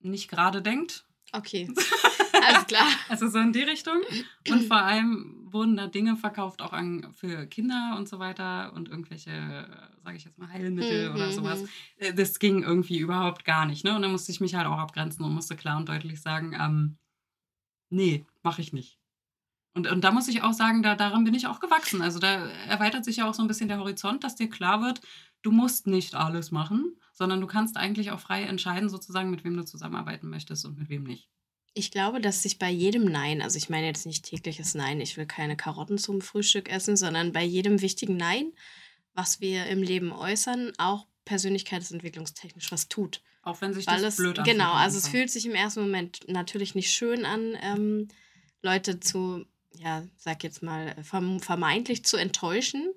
nicht 0.00 0.28
gerade 0.28 0.62
denkt. 0.62 1.06
Okay. 1.32 1.72
Alles 2.46 2.66
klar. 2.66 2.86
also 3.08 3.28
so 3.28 3.38
in 3.38 3.52
die 3.52 3.62
Richtung. 3.62 4.00
Und 4.48 4.66
vor 4.66 4.82
allem 4.82 5.43
wurden 5.54 5.76
da 5.76 5.86
Dinge 5.86 6.16
verkauft, 6.16 6.60
auch 6.60 6.72
an, 6.72 7.14
für 7.14 7.46
Kinder 7.46 7.94
und 7.96 8.08
so 8.08 8.18
weiter 8.18 8.72
und 8.74 8.88
irgendwelche, 8.88 9.66
sage 10.02 10.16
ich 10.16 10.24
jetzt 10.24 10.36
mal, 10.36 10.52
Heilmittel 10.52 11.08
mhm. 11.08 11.14
oder 11.14 11.32
sowas. 11.32 11.62
Mhm. 11.62 11.68
Äh, 11.96 12.14
das 12.14 12.38
ging 12.38 12.62
irgendwie 12.62 12.98
überhaupt 12.98 13.44
gar 13.44 13.64
nicht. 13.64 13.84
Ne? 13.84 13.94
Und 13.96 14.02
dann 14.02 14.12
musste 14.12 14.32
ich 14.32 14.40
mich 14.40 14.54
halt 14.54 14.66
auch 14.66 14.78
abgrenzen 14.78 15.24
und 15.24 15.32
musste 15.32 15.56
klar 15.56 15.78
und 15.78 15.88
deutlich 15.88 16.20
sagen, 16.20 16.54
ähm, 16.60 16.98
nee, 17.88 18.26
mache 18.42 18.60
ich 18.60 18.72
nicht. 18.72 18.98
Und, 19.74 19.90
und 19.90 20.04
da 20.04 20.12
muss 20.12 20.28
ich 20.28 20.42
auch 20.42 20.52
sagen, 20.52 20.82
da, 20.82 20.94
daran 20.94 21.24
bin 21.24 21.34
ich 21.34 21.46
auch 21.46 21.60
gewachsen. 21.60 22.02
Also 22.02 22.18
da 22.18 22.46
erweitert 22.68 23.04
sich 23.04 23.16
ja 23.16 23.28
auch 23.28 23.34
so 23.34 23.42
ein 23.42 23.48
bisschen 23.48 23.68
der 23.68 23.78
Horizont, 23.78 24.22
dass 24.22 24.36
dir 24.36 24.48
klar 24.48 24.82
wird, 24.82 25.00
du 25.42 25.50
musst 25.50 25.86
nicht 25.86 26.14
alles 26.14 26.50
machen, 26.50 26.96
sondern 27.12 27.40
du 27.40 27.46
kannst 27.46 27.76
eigentlich 27.76 28.10
auch 28.10 28.20
frei 28.20 28.42
entscheiden, 28.42 28.88
sozusagen, 28.88 29.30
mit 29.30 29.44
wem 29.44 29.56
du 29.56 29.64
zusammenarbeiten 29.64 30.28
möchtest 30.28 30.64
und 30.64 30.78
mit 30.78 30.88
wem 30.88 31.04
nicht. 31.04 31.28
Ich 31.74 31.90
glaube, 31.90 32.20
dass 32.20 32.42
sich 32.42 32.58
bei 32.58 32.70
jedem 32.70 33.04
Nein, 33.04 33.42
also 33.42 33.58
ich 33.58 33.68
meine 33.68 33.86
jetzt 33.86 34.06
nicht 34.06 34.24
tägliches 34.24 34.74
Nein, 34.74 35.00
ich 35.00 35.16
will 35.16 35.26
keine 35.26 35.56
Karotten 35.56 35.98
zum 35.98 36.20
Frühstück 36.20 36.70
essen, 36.70 36.96
sondern 36.96 37.32
bei 37.32 37.42
jedem 37.42 37.80
wichtigen 37.80 38.16
Nein, 38.16 38.52
was 39.12 39.40
wir 39.40 39.66
im 39.66 39.82
Leben 39.82 40.12
äußern, 40.12 40.72
auch 40.78 41.06
persönlichkeitsentwicklungstechnisch 41.24 42.70
was 42.70 42.88
tut. 42.88 43.22
Auch 43.42 43.60
wenn 43.60 43.74
sich 43.74 43.86
Weil 43.86 44.00
das 44.00 44.14
es, 44.14 44.16
blöd 44.16 44.38
anfühlt. 44.38 44.56
Genau, 44.56 44.72
also 44.72 44.98
es 44.98 45.08
fühlt 45.08 45.30
sich 45.30 45.46
im 45.46 45.54
ersten 45.54 45.80
Moment 45.80 46.20
natürlich 46.28 46.74
nicht 46.74 46.90
schön 46.90 47.24
an, 47.24 47.58
ähm, 47.60 48.08
Leute 48.62 49.00
zu, 49.00 49.44
ja, 49.76 50.04
sag 50.16 50.44
jetzt 50.44 50.62
mal, 50.62 50.96
vermeintlich 51.02 52.04
zu 52.04 52.16
enttäuschen. 52.16 52.88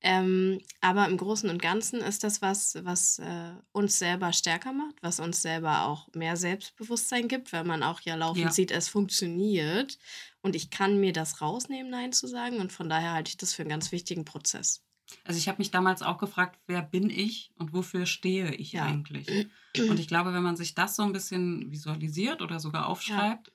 Ähm, 0.00 0.60
aber 0.80 1.08
im 1.08 1.16
Großen 1.16 1.50
und 1.50 1.60
Ganzen 1.60 2.00
ist 2.00 2.22
das 2.22 2.40
was, 2.40 2.78
was 2.84 3.18
äh, 3.18 3.52
uns 3.72 3.98
selber 3.98 4.32
stärker 4.32 4.72
macht, 4.72 4.94
was 5.02 5.18
uns 5.18 5.42
selber 5.42 5.86
auch 5.86 6.08
mehr 6.14 6.36
Selbstbewusstsein 6.36 7.26
gibt, 7.26 7.52
weil 7.52 7.64
man 7.64 7.82
auch 7.82 8.00
ja 8.02 8.14
laufend 8.14 8.44
ja. 8.44 8.52
sieht, 8.52 8.70
es 8.70 8.88
funktioniert 8.88 9.98
und 10.40 10.54
ich 10.54 10.70
kann 10.70 11.00
mir 11.00 11.12
das 11.12 11.40
rausnehmen, 11.40 11.90
Nein 11.90 12.12
zu 12.12 12.28
sagen. 12.28 12.58
Und 12.58 12.72
von 12.72 12.88
daher 12.88 13.12
halte 13.12 13.30
ich 13.30 13.38
das 13.38 13.52
für 13.52 13.62
einen 13.62 13.70
ganz 13.70 13.90
wichtigen 13.90 14.24
Prozess. 14.24 14.84
Also 15.24 15.38
ich 15.38 15.48
habe 15.48 15.58
mich 15.58 15.70
damals 15.70 16.02
auch 16.02 16.18
gefragt, 16.18 16.58
wer 16.66 16.82
bin 16.82 17.10
ich 17.10 17.50
und 17.56 17.72
wofür 17.72 18.06
stehe 18.06 18.54
ich 18.54 18.72
ja. 18.72 18.84
eigentlich? 18.84 19.48
Und 19.88 20.00
ich 20.00 20.08
glaube, 20.08 20.32
wenn 20.34 20.42
man 20.42 20.56
sich 20.56 20.74
das 20.74 20.96
so 20.96 21.02
ein 21.02 21.12
bisschen 21.12 21.70
visualisiert 21.70 22.42
oder 22.42 22.58
sogar 22.58 22.86
aufschreibt, 22.86 23.52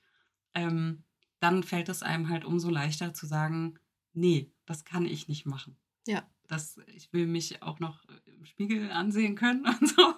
ja. 0.56 0.64
ähm, 0.64 1.04
dann 1.40 1.64
fällt 1.64 1.90
es 1.90 2.02
einem 2.02 2.30
halt 2.30 2.46
umso 2.46 2.70
leichter 2.70 3.14
zu 3.14 3.26
sagen, 3.26 3.78
nee, 4.14 4.52
das 4.66 4.86
kann 4.86 5.06
ich 5.06 5.28
nicht 5.28 5.46
machen. 5.46 5.76
Ja. 6.06 6.28
das, 6.48 6.80
ich 6.88 7.12
will 7.14 7.28
mich 7.28 7.62
auch 7.62 7.80
noch 7.80 8.04
im 8.26 8.46
Spiegel 8.46 8.92
ansehen 8.92 9.36
können 9.36 9.66
und 9.80 9.88
so. 9.90 10.14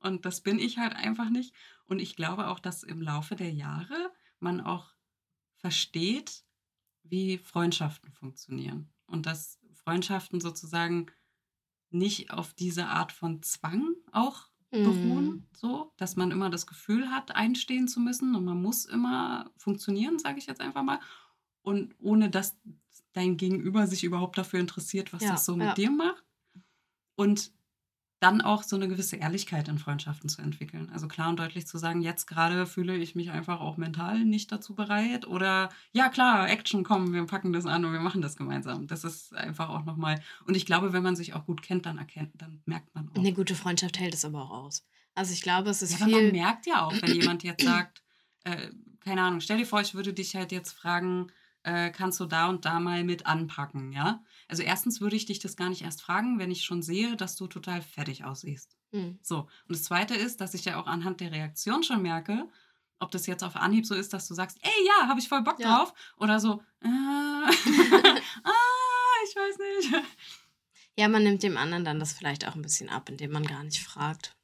Und 0.00 0.24
das 0.24 0.40
bin 0.40 0.58
ich 0.58 0.78
halt 0.78 0.94
einfach 0.94 1.28
nicht. 1.28 1.54
Und 1.86 1.98
ich 1.98 2.16
glaube 2.16 2.48
auch, 2.48 2.58
dass 2.58 2.82
im 2.82 3.02
Laufe 3.02 3.36
der 3.36 3.52
Jahre 3.52 4.12
man 4.38 4.60
auch 4.60 4.94
versteht, 5.56 6.44
wie 7.02 7.38
Freundschaften 7.38 8.12
funktionieren. 8.12 8.88
Und 9.06 9.26
dass 9.26 9.58
Freundschaften 9.74 10.40
sozusagen 10.40 11.06
nicht 11.90 12.30
auf 12.30 12.54
diese 12.54 12.86
Art 12.86 13.12
von 13.12 13.42
Zwang 13.42 13.94
auch 14.12 14.48
beruhen, 14.70 15.26
mhm. 15.26 15.46
so, 15.52 15.92
dass 15.96 16.14
man 16.14 16.30
immer 16.30 16.48
das 16.48 16.66
Gefühl 16.66 17.10
hat, 17.10 17.34
einstehen 17.34 17.88
zu 17.88 17.98
müssen 17.98 18.36
und 18.36 18.44
man 18.44 18.62
muss 18.62 18.84
immer 18.84 19.50
funktionieren, 19.56 20.18
sage 20.20 20.38
ich 20.38 20.46
jetzt 20.46 20.60
einfach 20.60 20.84
mal. 20.84 21.00
Und 21.62 21.94
ohne 21.98 22.30
dass 22.30 22.56
dein 23.12 23.36
Gegenüber 23.36 23.86
sich 23.86 24.04
überhaupt 24.04 24.38
dafür 24.38 24.60
interessiert, 24.60 25.12
was 25.12 25.22
ja, 25.22 25.32
das 25.32 25.44
so 25.44 25.56
mit 25.56 25.68
ja. 25.68 25.74
dir 25.74 25.90
macht. 25.90 26.24
Und 27.16 27.52
dann 28.20 28.42
auch 28.42 28.62
so 28.62 28.76
eine 28.76 28.86
gewisse 28.86 29.16
Ehrlichkeit 29.16 29.68
in 29.68 29.78
Freundschaften 29.78 30.28
zu 30.28 30.42
entwickeln. 30.42 30.90
Also 30.92 31.08
klar 31.08 31.30
und 31.30 31.38
deutlich 31.38 31.66
zu 31.66 31.78
sagen, 31.78 32.02
jetzt 32.02 32.26
gerade 32.26 32.66
fühle 32.66 32.94
ich 32.96 33.14
mich 33.14 33.30
einfach 33.30 33.60
auch 33.60 33.78
mental 33.78 34.26
nicht 34.26 34.52
dazu 34.52 34.74
bereit. 34.74 35.26
Oder 35.26 35.70
ja 35.92 36.10
klar, 36.10 36.48
Action, 36.48 36.84
komm, 36.84 37.14
wir 37.14 37.24
packen 37.24 37.54
das 37.54 37.64
an 37.64 37.84
und 37.84 37.92
wir 37.94 38.00
machen 38.00 38.20
das 38.20 38.36
gemeinsam. 38.36 38.86
Das 38.86 39.04
ist 39.04 39.34
einfach 39.34 39.70
auch 39.70 39.86
nochmal. 39.86 40.20
Und 40.44 40.54
ich 40.54 40.66
glaube, 40.66 40.92
wenn 40.92 41.02
man 41.02 41.16
sich 41.16 41.32
auch 41.32 41.46
gut 41.46 41.62
kennt, 41.62 41.86
dann 41.86 41.96
erkennt, 41.96 42.32
dann 42.36 42.60
merkt 42.66 42.94
man 42.94 43.08
auch. 43.08 43.16
Eine 43.16 43.32
gute 43.32 43.54
Freundschaft 43.54 43.98
hält 43.98 44.12
es 44.12 44.26
aber 44.26 44.42
auch 44.42 44.50
aus. 44.50 44.86
Also 45.14 45.32
ich 45.32 45.40
glaube, 45.40 45.70
es 45.70 45.80
ist 45.80 45.98
ja, 45.98 46.04
viel. 46.04 46.14
Aber 46.14 46.22
man 46.24 46.32
merkt 46.32 46.66
ja 46.66 46.82
auch, 46.84 46.92
wenn 47.00 47.14
jemand 47.14 47.42
jetzt 47.42 47.64
sagt, 47.64 48.02
äh, 48.44 48.68
keine 49.00 49.22
Ahnung, 49.22 49.40
stell 49.40 49.56
dir 49.56 49.66
vor, 49.66 49.80
ich 49.80 49.94
würde 49.94 50.12
dich 50.12 50.36
halt 50.36 50.52
jetzt 50.52 50.72
fragen, 50.72 51.32
äh, 51.62 51.90
kannst 51.90 52.18
du 52.20 52.26
da 52.26 52.48
und 52.48 52.64
da 52.64 52.80
mal 52.80 53.04
mit 53.04 53.26
anpacken, 53.26 53.92
ja? 53.92 54.22
Also 54.48 54.62
erstens 54.62 55.00
würde 55.00 55.16
ich 55.16 55.26
dich 55.26 55.38
das 55.38 55.56
gar 55.56 55.68
nicht 55.68 55.82
erst 55.82 56.02
fragen, 56.02 56.38
wenn 56.38 56.50
ich 56.50 56.64
schon 56.64 56.82
sehe, 56.82 57.16
dass 57.16 57.36
du 57.36 57.46
total 57.46 57.82
fertig 57.82 58.24
aussiehst. 58.24 58.76
Mhm. 58.92 59.18
So. 59.22 59.40
Und 59.40 59.48
das 59.68 59.82
Zweite 59.84 60.14
ist, 60.14 60.40
dass 60.40 60.54
ich 60.54 60.64
ja 60.64 60.80
auch 60.80 60.86
anhand 60.86 61.20
der 61.20 61.32
Reaktion 61.32 61.82
schon 61.82 62.02
merke, 62.02 62.48
ob 62.98 63.10
das 63.10 63.26
jetzt 63.26 63.44
auf 63.44 63.56
Anhieb 63.56 63.86
so 63.86 63.94
ist, 63.94 64.12
dass 64.12 64.28
du 64.28 64.34
sagst, 64.34 64.58
ey, 64.62 64.86
ja, 64.86 65.08
habe 65.08 65.20
ich 65.20 65.28
voll 65.28 65.42
Bock 65.42 65.58
ja. 65.58 65.76
drauf. 65.76 65.94
Oder 66.16 66.40
so, 66.40 66.62
äh, 66.82 66.86
ah, 66.86 67.50
ich 69.24 69.36
weiß 69.36 69.58
nicht. 69.58 70.04
Ja, 70.96 71.08
man 71.08 71.22
nimmt 71.22 71.42
dem 71.42 71.56
anderen 71.56 71.84
dann 71.84 71.98
das 71.98 72.12
vielleicht 72.12 72.46
auch 72.46 72.54
ein 72.54 72.62
bisschen 72.62 72.90
ab, 72.90 73.08
indem 73.08 73.32
man 73.32 73.44
gar 73.44 73.62
nicht 73.64 73.82
fragt. 73.82 74.36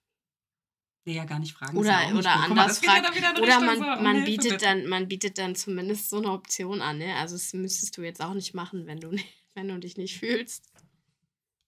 Nee, 1.07 1.15
ja 1.15 1.25
gar 1.25 1.39
nicht 1.39 1.55
fragen. 1.55 1.79
Oder, 1.79 2.09
ja 2.09 2.15
oder 2.15 2.33
anders 2.33 2.81
fragt. 2.81 3.17
Ja 3.17 3.33
oder 3.41 3.61
man, 3.61 3.79
so, 3.79 3.85
man, 4.03 4.25
bietet 4.25 4.61
dann, 4.61 4.87
man 4.89 5.07
bietet 5.07 5.39
dann 5.39 5.55
zumindest 5.55 6.11
so 6.11 6.17
eine 6.17 6.33
Option 6.33 6.83
an. 6.83 6.99
Ne? 6.99 7.15
Also 7.15 7.37
das 7.37 7.53
müsstest 7.55 7.97
du 7.97 8.03
jetzt 8.03 8.21
auch 8.21 8.35
nicht 8.35 8.55
machen, 8.55 8.87
wenn 8.87 8.99
du, 8.99 9.13
wenn 9.55 9.69
du 9.69 9.79
dich 9.79 9.97
nicht 9.97 10.19
fühlst. 10.19 10.73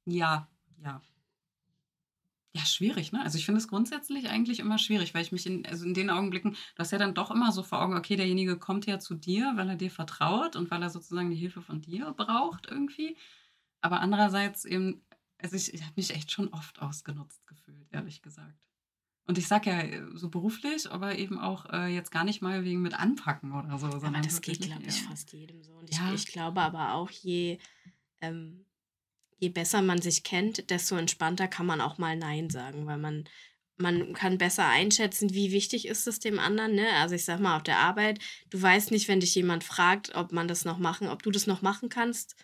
Ja, 0.06 0.48
ja. 0.82 1.00
Ja, 2.52 2.64
schwierig, 2.64 3.12
ne? 3.12 3.22
Also 3.22 3.38
ich 3.38 3.44
finde 3.44 3.60
es 3.60 3.68
grundsätzlich 3.68 4.28
eigentlich 4.28 4.58
immer 4.58 4.78
schwierig, 4.78 5.14
weil 5.14 5.22
ich 5.22 5.30
mich 5.30 5.46
in, 5.46 5.64
also 5.66 5.84
in 5.84 5.94
den 5.94 6.10
Augenblicken, 6.10 6.52
du 6.52 6.78
hast 6.78 6.90
ja 6.90 6.98
dann 6.98 7.14
doch 7.14 7.30
immer 7.30 7.52
so 7.52 7.62
vor 7.62 7.80
Augen, 7.80 7.96
okay, 7.96 8.16
derjenige 8.16 8.58
kommt 8.58 8.86
ja 8.86 8.98
zu 8.98 9.14
dir, 9.14 9.52
weil 9.54 9.68
er 9.68 9.76
dir 9.76 9.90
vertraut 9.92 10.56
und 10.56 10.68
weil 10.72 10.82
er 10.82 10.90
sozusagen 10.90 11.30
die 11.30 11.36
Hilfe 11.36 11.62
von 11.62 11.80
dir 11.80 12.12
braucht 12.16 12.66
irgendwie. 12.68 13.16
Aber 13.82 14.00
andererseits 14.00 14.64
eben, 14.64 15.00
also 15.40 15.54
ich, 15.54 15.72
ich 15.72 15.82
habe 15.82 15.92
mich 15.94 16.10
echt 16.10 16.32
schon 16.32 16.48
oft 16.48 16.82
ausgenutzt 16.82 17.46
gefühlt, 17.46 17.86
ehrlich 17.92 18.20
gesagt. 18.22 18.68
Und 19.28 19.36
ich 19.36 19.46
sage 19.46 19.70
ja 19.70 20.06
so 20.14 20.30
beruflich, 20.30 20.90
aber 20.90 21.18
eben 21.18 21.38
auch 21.38 21.66
äh, 21.70 21.94
jetzt 21.94 22.10
gar 22.10 22.24
nicht 22.24 22.40
mal 22.40 22.64
wegen 22.64 22.80
mit 22.80 22.94
Anpacken 22.94 23.52
oder 23.52 23.78
so. 23.78 23.86
Aber 23.86 24.10
das 24.22 24.40
geht, 24.40 24.62
glaube 24.62 24.84
ich, 24.86 25.02
fast 25.02 25.34
jedem 25.34 25.62
so. 25.62 25.74
Und 25.74 25.94
ja. 25.94 26.14
ich, 26.14 26.24
ich, 26.24 26.32
glaube 26.32 26.62
aber 26.62 26.94
auch, 26.94 27.10
je, 27.10 27.58
ähm, 28.22 28.64
je 29.36 29.50
besser 29.50 29.82
man 29.82 30.00
sich 30.00 30.22
kennt, 30.22 30.70
desto 30.70 30.96
entspannter 30.96 31.46
kann 31.46 31.66
man 31.66 31.82
auch 31.82 31.98
mal 31.98 32.16
Nein 32.16 32.48
sagen, 32.48 32.86
weil 32.86 32.96
man, 32.96 33.28
man 33.76 34.14
kann 34.14 34.38
besser 34.38 34.66
einschätzen, 34.66 35.34
wie 35.34 35.52
wichtig 35.52 35.86
ist 35.86 36.08
es 36.08 36.20
dem 36.20 36.38
anderen. 36.38 36.74
Ne? 36.74 36.88
Also 36.94 37.14
ich 37.14 37.26
sag 37.26 37.38
mal, 37.38 37.58
auf 37.58 37.62
der 37.64 37.80
Arbeit, 37.80 38.20
du 38.48 38.62
weißt 38.62 38.90
nicht, 38.92 39.08
wenn 39.08 39.20
dich 39.20 39.34
jemand 39.34 39.62
fragt, 39.62 40.14
ob 40.14 40.32
man 40.32 40.48
das 40.48 40.64
noch 40.64 40.78
machen, 40.78 41.06
ob 41.06 41.22
du 41.22 41.30
das 41.30 41.46
noch 41.46 41.60
machen 41.60 41.90
kannst 41.90 42.34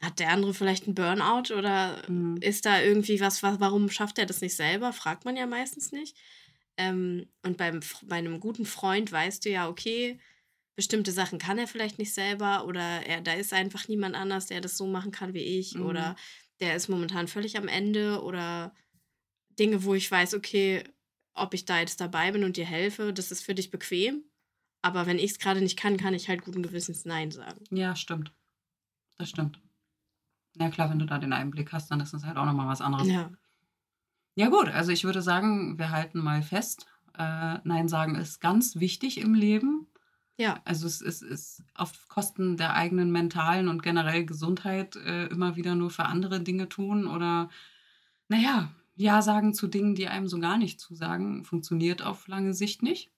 hat 0.00 0.18
der 0.18 0.30
andere 0.30 0.54
vielleicht 0.54 0.86
einen 0.86 0.94
Burnout 0.94 1.54
oder 1.54 2.02
mhm. 2.08 2.38
ist 2.40 2.64
da 2.64 2.80
irgendwie 2.80 3.20
was, 3.20 3.42
was, 3.42 3.60
warum 3.60 3.90
schafft 3.90 4.18
er 4.18 4.26
das 4.26 4.40
nicht 4.40 4.56
selber? 4.56 4.92
Fragt 4.92 5.24
man 5.24 5.36
ja 5.36 5.46
meistens 5.46 5.92
nicht. 5.92 6.16
Ähm, 6.76 7.28
und 7.42 7.58
beim, 7.58 7.80
bei 8.02 8.16
einem 8.16 8.40
guten 8.40 8.64
Freund 8.64 9.12
weißt 9.12 9.44
du 9.44 9.50
ja, 9.50 9.68
okay, 9.68 10.18
bestimmte 10.74 11.12
Sachen 11.12 11.38
kann 11.38 11.58
er 11.58 11.66
vielleicht 11.66 11.98
nicht 11.98 12.14
selber 12.14 12.64
oder 12.66 12.80
er, 13.06 13.20
da 13.20 13.34
ist 13.34 13.52
einfach 13.52 13.88
niemand 13.88 14.14
anders, 14.14 14.46
der 14.46 14.62
das 14.62 14.78
so 14.78 14.86
machen 14.86 15.10
kann 15.10 15.34
wie 15.34 15.58
ich 15.58 15.74
mhm. 15.74 15.84
oder 15.84 16.16
der 16.60 16.76
ist 16.76 16.88
momentan 16.88 17.28
völlig 17.28 17.58
am 17.58 17.68
Ende 17.68 18.22
oder 18.22 18.74
Dinge, 19.58 19.84
wo 19.84 19.94
ich 19.94 20.10
weiß, 20.10 20.34
okay, 20.34 20.84
ob 21.34 21.52
ich 21.52 21.66
da 21.66 21.80
jetzt 21.80 22.00
dabei 22.00 22.32
bin 22.32 22.44
und 22.44 22.56
dir 22.56 22.64
helfe, 22.64 23.12
das 23.12 23.30
ist 23.30 23.42
für 23.42 23.54
dich 23.54 23.70
bequem. 23.70 24.24
Aber 24.82 25.06
wenn 25.06 25.18
ich 25.18 25.32
es 25.32 25.38
gerade 25.38 25.60
nicht 25.60 25.78
kann, 25.78 25.98
kann 25.98 26.14
ich 26.14 26.28
halt 26.28 26.42
guten 26.42 26.62
Gewissens 26.62 27.04
Nein 27.04 27.30
sagen. 27.30 27.62
Ja, 27.70 27.94
stimmt. 27.94 28.32
Das 29.18 29.28
stimmt. 29.28 29.60
Ja 30.58 30.68
klar, 30.70 30.90
wenn 30.90 30.98
du 30.98 31.06
da 31.06 31.18
den 31.18 31.32
Einblick 31.32 31.72
hast, 31.72 31.90
dann 31.90 32.00
ist 32.00 32.12
das 32.12 32.24
halt 32.24 32.36
auch 32.36 32.44
nochmal 32.44 32.68
was 32.68 32.80
anderes. 32.80 33.08
Ja. 33.08 33.30
Ja 34.34 34.48
gut, 34.48 34.68
also 34.68 34.92
ich 34.92 35.04
würde 35.04 35.22
sagen, 35.22 35.78
wir 35.78 35.90
halten 35.90 36.20
mal 36.20 36.42
fest. 36.42 36.86
Äh, 37.18 37.58
Nein 37.64 37.88
sagen 37.88 38.14
ist 38.14 38.40
ganz 38.40 38.76
wichtig 38.76 39.18
im 39.18 39.34
Leben. 39.34 39.86
Ja. 40.38 40.60
Also 40.64 40.86
es 40.86 41.02
ist, 41.02 41.22
ist 41.22 41.62
auf 41.74 42.08
Kosten 42.08 42.56
der 42.56 42.74
eigenen 42.74 43.10
mentalen 43.10 43.68
und 43.68 43.82
generell 43.82 44.24
Gesundheit 44.24 44.96
äh, 44.96 45.26
immer 45.26 45.56
wieder 45.56 45.74
nur 45.74 45.90
für 45.90 46.06
andere 46.06 46.40
Dinge 46.40 46.68
tun 46.68 47.06
oder 47.06 47.50
naja, 48.28 48.70
Ja 48.94 49.20
sagen 49.20 49.52
zu 49.52 49.66
Dingen, 49.66 49.94
die 49.94 50.08
einem 50.08 50.28
so 50.28 50.38
gar 50.38 50.56
nicht 50.56 50.80
zusagen, 50.80 51.44
funktioniert 51.44 52.02
auf 52.02 52.26
lange 52.26 52.54
Sicht 52.54 52.82
nicht. 52.82 53.10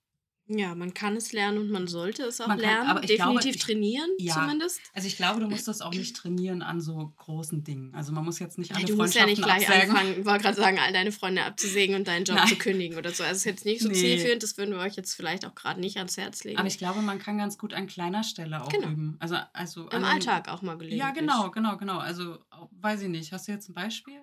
Ja, 0.58 0.74
man 0.74 0.94
kann 0.94 1.16
es 1.16 1.32
lernen 1.32 1.58
und 1.58 1.70
man 1.70 1.86
sollte 1.86 2.24
es 2.24 2.40
auch 2.40 2.48
man 2.48 2.58
lernen. 2.58 2.88
aber 2.88 3.00
Definitiv 3.00 3.24
glaube, 3.24 3.48
ich, 3.48 3.58
trainieren 3.58 4.10
ja, 4.18 4.34
zumindest. 4.34 4.80
Also 4.94 5.08
ich 5.08 5.16
glaube, 5.16 5.40
du 5.40 5.48
musst 5.48 5.68
das 5.68 5.80
auch 5.80 5.92
nicht 5.92 6.16
trainieren 6.16 6.62
an 6.62 6.80
so 6.80 7.12
großen 7.16 7.64
Dingen. 7.64 7.94
Also 7.94 8.12
man 8.12 8.24
muss 8.24 8.38
jetzt 8.38 8.58
nicht 8.58 8.72
alle 8.72 8.82
ja, 8.82 8.86
Du 8.86 8.96
musst 8.96 9.14
ja 9.14 9.26
nicht 9.26 9.42
gleich 9.42 9.68
absägen. 9.68 9.90
anfangen, 9.90 10.20
ich 10.20 10.26
wollte 10.26 10.44
gerade 10.44 10.56
sagen, 10.56 10.78
all 10.78 10.92
deine 10.92 11.12
Freunde 11.12 11.44
abzusägen 11.44 11.96
und 11.96 12.08
deinen 12.08 12.24
Job 12.24 12.36
Nein. 12.36 12.48
zu 12.48 12.56
kündigen 12.56 12.98
oder 12.98 13.10
so. 13.10 13.22
Also 13.22 13.32
es 13.32 13.38
ist 13.38 13.44
jetzt 13.44 13.64
nicht 13.64 13.80
so 13.80 13.88
nee. 13.88 13.94
zielführend, 13.94 14.42
das 14.42 14.56
würden 14.58 14.74
wir 14.74 14.80
euch 14.80 14.96
jetzt 14.96 15.14
vielleicht 15.14 15.46
auch 15.46 15.54
gerade 15.54 15.80
nicht 15.80 15.96
ans 15.96 16.16
Herz 16.16 16.44
legen. 16.44 16.58
Aber 16.58 16.68
ich 16.68 16.78
glaube, 16.78 17.02
man 17.02 17.18
kann 17.18 17.38
ganz 17.38 17.58
gut 17.58 17.74
an 17.74 17.86
kleiner 17.86 18.24
Stelle 18.24 18.62
auch 18.62 18.68
genau. 18.68 18.88
üben. 18.88 19.16
Also, 19.20 19.36
also 19.52 19.88
Im 19.88 20.04
Alltag 20.04 20.48
auch 20.48 20.62
mal 20.62 20.76
gelegentlich. 20.76 21.00
Ja, 21.00 21.10
genau, 21.10 21.50
genau, 21.50 21.76
genau. 21.76 21.98
Also 21.98 22.38
weiß 22.80 23.02
ich 23.02 23.08
nicht. 23.08 23.32
Hast 23.32 23.48
du 23.48 23.52
jetzt 23.52 23.68
ein 23.68 23.74
Beispiel? 23.74 24.22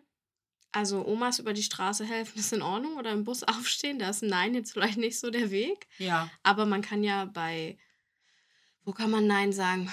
Also 0.72 1.06
Omas 1.06 1.40
über 1.40 1.54
die 1.54 1.64
Straße 1.64 2.06
helfen 2.06 2.40
ist 2.40 2.54
in 2.54 2.62
Ordnung 2.62 2.98
oder 2.98 3.12
im 3.12 3.24
Bus 3.24 3.44
aufstehen, 3.48 4.00
da 4.00 4.10
ist 4.10 4.24
ein 4.24 4.30
Nein 4.30 4.54
jetzt 4.54 4.74
vielleicht 4.74 4.98
nicht 4.98 5.20
so 5.20 5.30
der 5.30 5.52
Weg. 5.52 5.88
Ja. 5.98 6.30
Aber 6.44 6.66
man 6.66 6.82
kann 6.82 7.04
ja 7.04 7.26
bei, 7.26 7.78
wo 8.84 8.92
kann 8.92 9.12
man 9.12 9.28
Nein 9.28 9.52
sagen? 9.52 9.92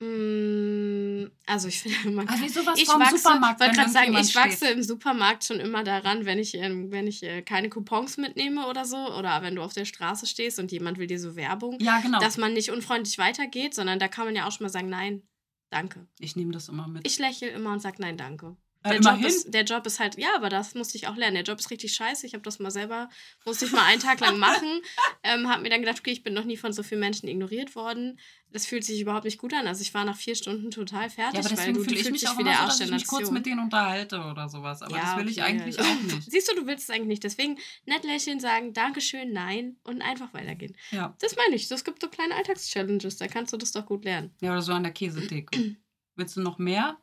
Hm, 0.00 1.32
also 1.44 1.66
ich 1.66 1.80
finde, 1.80 2.10
man 2.10 2.26
kann, 2.26 2.40
also 2.40 2.60
ich 2.60 2.86
wachse, 2.86 3.18
Supermarkt, 3.18 3.58
wollte 3.58 3.74
gerade 3.74 3.90
sagen, 3.90 4.16
ich 4.16 4.34
wachse 4.36 4.66
steht. 4.66 4.76
im 4.76 4.82
Supermarkt 4.84 5.42
schon 5.42 5.58
immer 5.58 5.82
daran, 5.82 6.24
wenn 6.24 6.38
ich, 6.38 6.54
ähm, 6.54 6.92
wenn 6.92 7.08
ich 7.08 7.24
äh, 7.24 7.42
keine 7.42 7.68
Coupons 7.68 8.16
mitnehme 8.16 8.68
oder 8.68 8.84
so, 8.84 8.96
oder 8.96 9.42
wenn 9.42 9.56
du 9.56 9.62
auf 9.62 9.72
der 9.72 9.86
Straße 9.86 10.26
stehst 10.26 10.60
und 10.60 10.70
jemand 10.70 10.98
will 10.98 11.08
dir 11.08 11.18
so 11.18 11.34
Werbung, 11.34 11.78
ja, 11.80 11.98
genau. 11.98 12.20
dass 12.20 12.36
man 12.36 12.52
nicht 12.52 12.70
unfreundlich 12.70 13.18
weitergeht, 13.18 13.74
sondern 13.74 13.98
da 13.98 14.06
kann 14.06 14.26
man 14.26 14.36
ja 14.36 14.46
auch 14.46 14.52
schon 14.52 14.66
mal 14.66 14.70
sagen, 14.70 14.88
nein, 14.88 15.22
danke. 15.70 16.06
Ich 16.20 16.36
nehme 16.36 16.52
das 16.52 16.68
immer 16.68 16.86
mit. 16.86 17.04
Ich 17.04 17.18
lächle 17.18 17.48
immer 17.48 17.72
und 17.72 17.80
sage 17.80 17.96
nein, 17.98 18.16
danke. 18.16 18.56
Der 18.84 19.00
Job, 19.00 19.20
ist, 19.24 19.52
der 19.52 19.64
Job 19.64 19.84
ist 19.86 19.98
halt, 19.98 20.16
ja, 20.18 20.28
aber 20.36 20.48
das 20.48 20.74
musste 20.74 20.96
ich 20.96 21.08
auch 21.08 21.16
lernen. 21.16 21.34
Der 21.34 21.42
Job 21.42 21.58
ist 21.58 21.70
richtig 21.70 21.92
scheiße. 21.92 22.26
Ich 22.26 22.34
habe 22.34 22.42
das 22.42 22.60
mal 22.60 22.70
selber, 22.70 23.08
musste 23.44 23.64
ich 23.64 23.72
mal 23.72 23.84
einen 23.84 24.00
Tag 24.00 24.20
lang 24.20 24.38
machen. 24.38 24.80
ähm, 25.24 25.48
habe 25.48 25.62
mir 25.62 25.70
dann 25.70 25.80
gedacht, 25.80 25.98
okay, 25.98 26.12
ich 26.12 26.22
bin 26.22 26.32
noch 26.32 26.44
nie 26.44 26.56
von 26.56 26.72
so 26.72 26.84
vielen 26.84 27.00
Menschen 27.00 27.28
ignoriert 27.28 27.74
worden. 27.74 28.20
Das 28.50 28.66
fühlt 28.66 28.84
sich 28.84 29.00
überhaupt 29.00 29.24
nicht 29.24 29.38
gut 29.38 29.52
an. 29.52 29.66
Also 29.66 29.82
ich 29.82 29.92
war 29.94 30.04
nach 30.04 30.16
vier 30.16 30.36
Stunden 30.36 30.70
total 30.70 31.10
fertig, 31.10 31.44
ja, 31.44 31.50
aber 31.50 31.58
weil 31.58 31.72
du, 31.72 31.82
fühle 31.82 31.98
ich 31.98 32.10
mich 32.10 32.28
auch 32.28 32.38
wie 32.38 32.44
der 32.44 32.54
so, 32.54 32.66
dass 32.66 32.80
ich 32.80 32.90
mich 32.90 33.06
kurz 33.06 33.30
mit 33.32 33.46
denen 33.46 33.60
unterhalte 33.60 34.20
oder 34.20 34.48
sowas. 34.48 34.80
Aber 34.80 34.96
ja, 34.96 35.02
das 35.02 35.16
will 35.16 35.24
okay, 35.24 35.32
ich 35.32 35.42
eigentlich 35.42 35.80
auch 35.80 36.02
nicht. 36.02 36.22
Siehst 36.30 36.50
du, 36.50 36.54
du 36.54 36.66
willst 36.66 36.88
es 36.88 36.94
eigentlich 36.94 37.08
nicht. 37.08 37.24
Deswegen 37.24 37.58
nett 37.84 38.04
lächeln, 38.04 38.38
sagen, 38.38 38.72
Dankeschön, 38.72 39.32
nein 39.32 39.76
und 39.82 40.02
einfach 40.02 40.32
weitergehen. 40.32 40.76
Ja. 40.92 41.16
Das 41.20 41.34
meine 41.34 41.56
ich. 41.56 41.68
Es 41.68 41.84
gibt 41.84 42.00
so 42.00 42.08
kleine 42.08 42.36
Alltagschallenges, 42.36 43.16
da 43.16 43.26
kannst 43.26 43.52
du 43.52 43.56
das 43.56 43.72
doch 43.72 43.84
gut 43.84 44.04
lernen. 44.04 44.30
Ja, 44.40 44.52
oder 44.52 44.62
so 44.62 44.72
an 44.72 44.84
der 44.84 44.92
Käsetheke. 44.92 45.76
Willst 46.14 46.36
du 46.36 46.40
noch 46.40 46.58
mehr? 46.58 46.96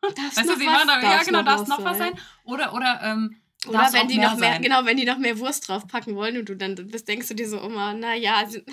Darf's 0.00 0.36
weißt 0.36 0.48
du, 0.48 0.56
sie 0.56 0.66
waren 0.66 0.88
da, 0.88 1.00
ja, 1.00 1.22
genau, 1.22 1.42
darf 1.42 1.66
noch 1.66 1.84
was 1.84 1.98
sein. 1.98 2.14
Oder, 2.44 2.72
oder, 2.72 3.00
ähm, 3.02 3.36
oder 3.66 3.92
wenn 3.92 4.08
die 4.08 4.18
noch 4.18 4.36
mehr, 4.36 4.54
sein. 4.54 4.62
genau, 4.62 4.86
wenn 4.86 4.96
die 4.96 5.04
noch 5.04 5.18
mehr 5.18 5.38
Wurst 5.38 5.68
draufpacken 5.68 6.16
wollen 6.16 6.38
und 6.38 6.48
du 6.48 6.56
dann 6.56 6.74
bist, 6.74 7.06
denkst 7.08 7.28
du 7.28 7.34
dir 7.34 7.46
so 7.46 7.58
immer, 7.58 7.92
naja, 7.92 8.38
ein 8.38 8.64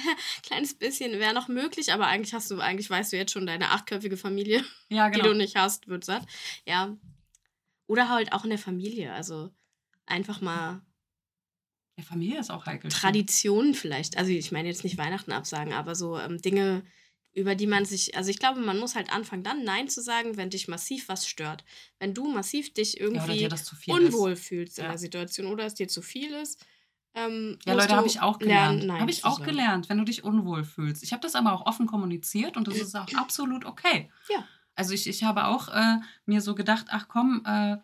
kleines 0.44 0.76
bisschen 0.76 1.20
wäre 1.20 1.34
noch 1.34 1.50
möglich, 1.50 1.92
aber 1.92 2.08
eigentlich 2.08 2.34
hast 2.34 2.50
du, 2.50 2.60
eigentlich 2.60 2.90
weißt 2.90 3.12
du 3.12 3.18
jetzt 3.18 3.34
schon 3.34 3.46
deine 3.46 3.72
achtköpfige 3.72 4.16
Familie, 4.16 4.64
ja, 4.90 5.10
genau. 5.10 5.24
die 5.24 5.30
du 5.30 5.36
nicht 5.36 5.58
hast, 5.58 5.90
wird 5.90 6.06
satt. 6.06 6.26
Ja. 6.66 6.96
Oder 7.88 8.10
halt 8.10 8.32
auch 8.32 8.46
in 8.46 8.50
der 8.50 8.60
Familie, 8.60 9.14
also 9.14 9.50
einfach 10.06 10.40
mal. 10.42 10.82
Ja, 11.98 12.04
Familie 12.04 12.40
ist 12.40 12.52
auch 12.52 12.66
heikel. 12.66 12.92
Traditionen 12.92 13.74
vielleicht. 13.74 14.18
Also 14.18 14.32
ich 14.32 14.52
meine 14.52 14.68
jetzt 14.68 14.84
nicht 14.84 14.98
Weihnachten 14.98 15.32
absagen, 15.32 15.74
aber 15.74 15.96
so 15.96 16.18
ähm, 16.18 16.40
Dinge, 16.42 16.84
über 17.38 17.54
die 17.54 17.68
man 17.68 17.86
sich, 17.86 18.18
also 18.18 18.32
ich 18.32 18.40
glaube, 18.40 18.60
man 18.62 18.80
muss 18.80 18.96
halt 18.96 19.14
anfangen, 19.14 19.44
dann 19.44 19.64
Nein 19.64 19.88
zu 19.88 20.02
sagen, 20.02 20.38
wenn 20.38 20.50
dich 20.50 20.68
massiv 20.68 21.08
was 21.08 21.28
stört. 21.28 21.64
Wenn 22.00 22.16
du 22.16 22.28
massiv 22.28 22.74
dich 22.74 23.00
irgendwie 23.00 23.46
ja, 23.46 23.50
unwohl 23.94 24.32
ist. 24.32 24.48
fühlst 24.48 24.80
in 24.80 24.86
ja. 24.86 24.90
der 24.90 24.98
Situation 24.98 25.46
oder 25.46 25.66
es 25.66 25.76
dir 25.76 25.88
zu 25.88 26.02
viel 26.02 26.34
ist. 26.34 26.66
Ähm, 27.14 27.60
ja, 27.64 27.76
Leute, 27.76 27.96
habe 27.96 28.08
ich 28.08 28.22
auch 28.22 28.40
gelernt. 28.40 28.92
Habe 28.92 29.12
ich 29.12 29.24
auch 29.24 29.38
sagen. 29.38 29.52
gelernt, 29.52 29.88
wenn 29.88 30.00
du 30.00 30.04
dich 30.04 30.24
unwohl 30.24 30.64
fühlst. 30.64 31.04
Ich 31.04 31.14
habe 31.14 31.22
das 31.22 31.36
aber 31.36 31.54
auch 31.54 31.68
offen 31.68 31.86
kommuniziert 31.86 32.58
und 32.58 32.68
das 32.68 32.78
ist 32.78 32.96
auch 32.96 33.08
absolut 33.14 33.66
okay. 33.66 34.10
Ja. 34.32 34.44
Also 34.74 34.94
ich, 34.94 35.08
ich 35.08 35.24
habe 35.24 35.46
auch 35.46 35.70
äh, 35.70 35.98
mir 36.26 36.42
so 36.42 36.56
gedacht, 36.56 36.88
ach 36.90 37.08
komm, 37.08 37.44
äh, 37.46 37.78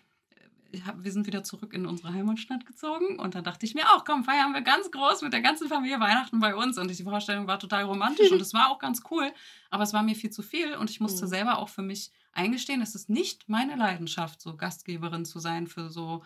wir 0.74 1.12
sind 1.12 1.28
wieder 1.28 1.44
zurück 1.44 1.74
in 1.74 1.86
unsere 1.86 2.14
Heimatstadt 2.14 2.66
gezogen 2.66 3.20
und 3.20 3.36
da 3.36 3.42
dachte 3.42 3.66
ich 3.66 3.76
mir 3.76 3.86
auch, 3.92 4.06
komm, 4.06 4.24
feiern 4.24 4.54
wir 4.54 4.62
ganz 4.62 4.90
groß 4.92 5.22
mit 5.22 5.34
der 5.34 5.42
ganzen 5.42 5.68
Familie 5.68 6.00
Weihnachten 6.00 6.40
bei 6.40 6.56
uns 6.56 6.78
und 6.78 6.90
die 6.90 7.04
Vorstellung 7.04 7.48
war 7.48 7.60
total 7.60 7.84
romantisch 7.84 8.32
und 8.32 8.42
es 8.42 8.54
war 8.54 8.70
auch 8.70 8.80
ganz 8.80 9.04
cool, 9.12 9.32
aber 9.70 9.84
es 9.84 9.94
war 9.94 10.04
mir 10.04 10.16
viel 10.16 10.32
zu 10.32 10.42
viel 10.42 10.76
und 10.76 10.90
ich 10.90 11.00
musste 11.00 11.26
mhm. 11.26 11.30
selber 11.30 11.60
auch 11.60 11.70
für 11.70 11.84
mich 11.84 12.12
eingestehen, 12.34 12.82
es 12.82 12.96
ist 12.96 13.10
nicht 13.10 13.48
meine 13.48 13.76
Leidenschaft, 13.76 14.42
so 14.42 14.58
Gastgeberin 14.58 15.26
zu 15.26 15.40
sein 15.40 15.68
für 15.68 15.90
so 15.90 16.24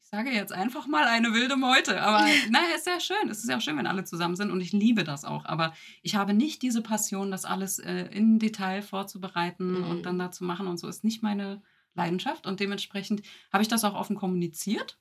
ich 0.00 0.10
sage 0.10 0.30
jetzt 0.30 0.52
einfach 0.52 0.86
mal 0.86 1.06
eine 1.06 1.32
wilde 1.32 1.56
Meute, 1.56 2.00
aber 2.00 2.20
naja, 2.50 2.76
ist 2.76 2.84
sehr 2.84 3.00
schön. 3.00 3.28
Es 3.30 3.38
ist 3.38 3.48
ja 3.48 3.56
auch 3.56 3.60
schön, 3.60 3.76
wenn 3.76 3.88
alle 3.88 4.04
zusammen 4.04 4.36
sind 4.36 4.52
und 4.52 4.60
ich 4.60 4.70
liebe 4.70 5.02
das 5.02 5.24
auch. 5.24 5.44
Aber 5.44 5.72
ich 6.02 6.14
habe 6.14 6.34
nicht 6.34 6.62
diese 6.62 6.82
Passion, 6.82 7.32
das 7.32 7.44
alles 7.44 7.80
äh, 7.80 8.04
in 8.12 8.38
Detail 8.38 8.82
vorzubereiten 8.82 9.80
mhm. 9.80 9.90
und 9.90 10.02
dann 10.02 10.18
da 10.18 10.30
zu 10.30 10.44
machen 10.44 10.68
und 10.68 10.78
so 10.78 10.86
ist 10.86 11.02
nicht 11.02 11.24
meine 11.24 11.62
Leidenschaft 11.94 12.46
und 12.46 12.60
dementsprechend 12.60 13.22
habe 13.52 13.62
ich 13.62 13.68
das 13.68 13.84
auch 13.84 13.94
offen 13.94 14.16
kommuniziert 14.16 14.98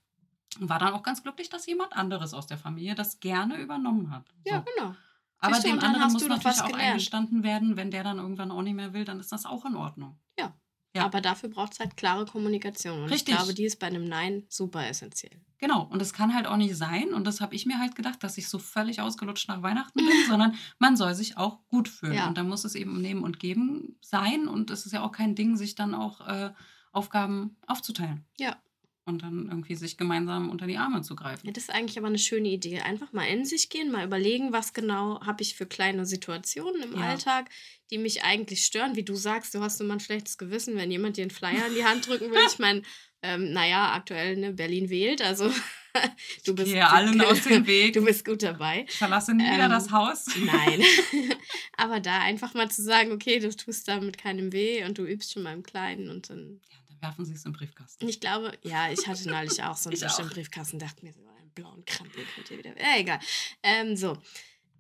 und 0.60 0.70
war 0.70 0.80
dann 0.80 0.94
auch 0.94 1.04
ganz 1.04 1.24
glücklich, 1.24 1.50
dass 1.50 1.66
jemand 1.66 1.94
anderes 1.94 2.34
aus 2.34 2.48
der 2.48 2.58
Familie 2.58 2.96
das 2.96 3.20
gerne 3.20 3.58
übernommen 3.58 4.12
hat. 4.12 4.26
So. 4.46 4.54
Ja, 4.54 4.66
genau. 4.76 4.96
Aber 5.40 5.60
dem 5.60 5.80
anderen 5.80 6.14
muss 6.14 6.26
natürlich 6.26 6.62
auch 6.62 6.68
gelernt. 6.68 6.92
eingestanden 6.92 7.44
werden, 7.44 7.76
wenn 7.76 7.92
der 7.92 8.04
dann 8.04 8.18
irgendwann 8.18 8.52
auch 8.52 8.62
nicht 8.62 8.76
mehr 8.76 8.94
will, 8.94 9.04
dann 9.04 9.20
ist 9.20 9.32
das 9.32 9.46
auch 9.46 9.66
in 9.66 9.76
Ordnung. 9.76 10.18
Ja. 10.40 10.54
Ja. 10.96 11.06
Aber 11.06 11.22
dafür 11.22 11.50
braucht 11.50 11.74
es 11.74 11.80
halt 11.80 11.98
klare 11.98 12.26
Kommunikation. 12.26 13.04
Und 13.04 13.10
Richtig. 13.10 13.34
ich 13.34 13.40
glaube, 13.40 13.54
die 13.54 13.66
ist 13.66 13.80
bei 13.80 13.88
einem 13.88 14.06
Nein 14.06 14.44
super 14.48 14.88
essentiell. 14.88 15.42
Genau. 15.58 15.84
Und 15.84 16.02
es 16.02 16.14
kann 16.14 16.36
halt 16.36 16.46
auch 16.46 16.56
nicht 16.56 16.76
sein, 16.76 17.14
und 17.14 17.26
das 17.26 17.42
habe 17.42 17.56
ich 17.56 17.66
mir 17.66 17.80
halt 17.80 17.96
gedacht, 17.96 18.24
dass 18.24 18.38
ich 18.38 18.48
so 18.48 18.60
völlig 18.60 19.02
ausgelutscht 19.02 19.50
nach 19.50 19.64
Weihnachten 19.64 20.00
bin, 20.00 20.08
sondern 20.30 20.56
man 20.78 20.96
soll 20.96 21.16
sich 21.16 21.36
auch 21.36 21.66
gut 21.68 21.90
fühlen. 21.90 22.14
Ja. 22.14 22.28
Und 22.28 22.38
da 22.38 22.44
muss 22.44 22.64
es 22.64 22.76
eben 22.76 23.02
Nehmen 23.02 23.24
und 23.24 23.40
Geben 23.40 23.98
sein. 24.02 24.48
Und 24.48 24.70
es 24.70 24.86
ist 24.86 24.92
ja 24.92 25.02
auch 25.02 25.12
kein 25.12 25.36
Ding, 25.36 25.58
sich 25.58 25.74
dann 25.74 25.96
auch 25.96 26.26
äh, 26.28 26.54
Aufgaben 26.94 27.58
aufzuteilen. 27.68 28.26
Ja. 28.38 28.62
Und 29.06 29.22
dann 29.22 29.50
irgendwie 29.50 29.76
sich 29.76 29.98
gemeinsam 29.98 30.50
unter 30.50 30.66
die 30.66 30.78
Arme 30.78 31.02
zu 31.02 31.18
greifen. 31.18 31.46
Ja, 31.46 31.52
das 31.52 31.66
ist 31.66 31.70
eigentlich 31.72 31.98
aber 31.98 32.08
eine 32.08 32.18
schöne 32.18 32.48
Idee. 32.48 32.80
Einfach 32.80 33.12
mal 33.12 33.26
in 33.26 33.44
sich 33.44 33.68
gehen, 33.68 33.92
mal 33.92 34.06
überlegen, 34.06 34.54
was 34.54 34.72
genau 34.72 35.20
habe 35.26 35.42
ich 35.42 35.56
für 35.56 35.66
kleine 35.66 36.06
Situationen 36.06 36.84
im 36.84 36.94
ja. 36.94 37.10
Alltag, 37.10 37.50
die 37.92 37.98
mich 37.98 38.24
eigentlich 38.24 38.64
stören. 38.64 38.96
Wie 38.96 39.04
du 39.04 39.16
sagst, 39.16 39.54
du 39.56 39.60
hast 39.60 39.82
immer 39.82 39.96
ein 39.96 40.00
schlechtes 40.00 40.38
Gewissen, 40.38 40.78
wenn 40.78 40.90
jemand 40.90 41.18
dir 41.18 41.24
einen 41.24 41.32
Flyer 41.32 41.68
in 41.68 41.76
die 41.76 41.84
Hand 41.84 42.08
drücken 42.08 42.32
will. 42.32 42.40
Ich 42.48 42.60
meine, 42.60 42.82
ähm, 43.24 43.52
naja, 43.52 43.94
aktuell 43.94 44.38
ne, 44.38 44.54
Berlin 44.54 44.90
wählt, 44.90 45.22
also 45.22 45.50
du 46.46 46.56
bist 46.56 46.72
ja 46.72 46.90
allen 46.90 47.20
aus 47.22 47.44
dem 47.44 47.66
Weg. 47.68 47.94
Du 47.94 48.04
bist 48.04 48.26
gut 48.26 48.44
dabei. 48.44 48.86
Ich 48.88 48.98
verlasse 48.98 49.34
nie 49.34 49.46
ähm, 49.46 49.54
wieder 49.54 49.70
das 49.70 49.92
Haus. 49.92 50.26
Nein. 50.46 50.84
Aber 51.78 52.00
da 52.00 52.20
einfach 52.20 52.54
mal 52.54 52.70
zu 52.70 52.82
sagen, 52.82 53.12
okay, 53.12 53.40
du 53.40 53.56
tust 53.56 53.88
damit 53.88 54.18
keinem 54.18 54.52
weh 54.52 54.84
und 54.84 54.98
du 54.98 55.06
übst 55.06 55.34
schon 55.34 55.44
mal 55.44 55.54
im 55.54 55.64
Kleinen 55.64 56.10
und 56.10 56.30
dann 56.30 56.62
werfen 57.04 57.26
Sie 57.26 57.34
es 57.34 57.46
im 57.46 57.54
Briefkasten. 57.54 58.08
Ich 58.08 58.20
glaube, 58.20 58.58
ja, 58.64 58.92
ich 58.92 59.08
hatte 59.08 59.30
neulich 59.30 59.62
auch 59.62 59.78
so 59.78 59.90
einen 59.92 60.00
bestimmten 60.00 60.34
Briefkasten, 60.34 60.80
dachte 60.80 61.06
mir 61.06 61.14
so, 61.14 61.20
einen 61.20 61.52
blauen 61.52 61.86
Krampel 61.86 62.24
könnt 62.34 62.50
ihr 62.50 62.58
wieder. 62.58 62.80
Ja, 62.80 62.98
egal. 62.98 63.20
Ähm, 63.62 63.96
so. 63.96 64.18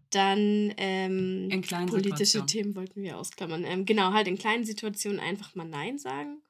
Dann 0.10 0.74
ähm, 0.78 1.50
politische 1.50 2.26
Situationen. 2.26 2.48
Themen 2.48 2.76
wollten 2.76 3.02
wir 3.02 3.18
ausklammern. 3.18 3.64
Ähm, 3.66 3.86
genau, 3.86 4.14
halt 4.14 4.28
in 4.28 4.38
kleinen 4.38 4.64
Situationen 4.64 5.20
einfach 5.20 5.56
mal 5.56 5.68
Nein 5.68 5.98
sagen. 5.98 6.42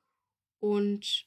Und 0.59 1.25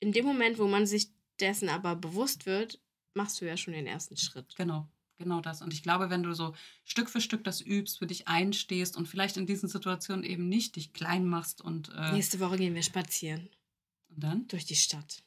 in 0.00 0.12
dem 0.12 0.24
Moment, 0.24 0.58
wo 0.58 0.66
man 0.66 0.86
sich 0.86 1.10
dessen 1.40 1.68
aber 1.68 1.94
bewusst 1.94 2.46
wird, 2.46 2.80
machst 3.14 3.40
du 3.40 3.46
ja 3.46 3.56
schon 3.56 3.74
den 3.74 3.86
ersten 3.86 4.16
Schritt. 4.16 4.54
Genau 4.56 4.88
genau 5.22 5.40
das. 5.40 5.62
Und 5.62 5.72
ich 5.72 5.82
glaube, 5.82 6.10
wenn 6.10 6.22
du 6.22 6.34
so 6.34 6.54
Stück 6.84 7.08
für 7.08 7.20
Stück 7.20 7.44
das 7.44 7.60
übst, 7.60 7.98
für 7.98 8.06
dich 8.06 8.28
einstehst 8.28 8.96
und 8.96 9.08
vielleicht 9.08 9.36
in 9.36 9.46
diesen 9.46 9.68
Situationen 9.68 10.24
eben 10.24 10.48
nicht 10.48 10.76
dich 10.76 10.92
klein 10.92 11.26
machst 11.26 11.62
und. 11.62 11.90
Äh 11.96 12.12
Nächste 12.12 12.40
Woche 12.40 12.58
gehen 12.58 12.74
wir 12.74 12.82
spazieren. 12.82 13.48
Und 14.14 14.24
dann? 14.24 14.48
Durch 14.48 14.64
die 14.64 14.76
Stadt. 14.76 15.22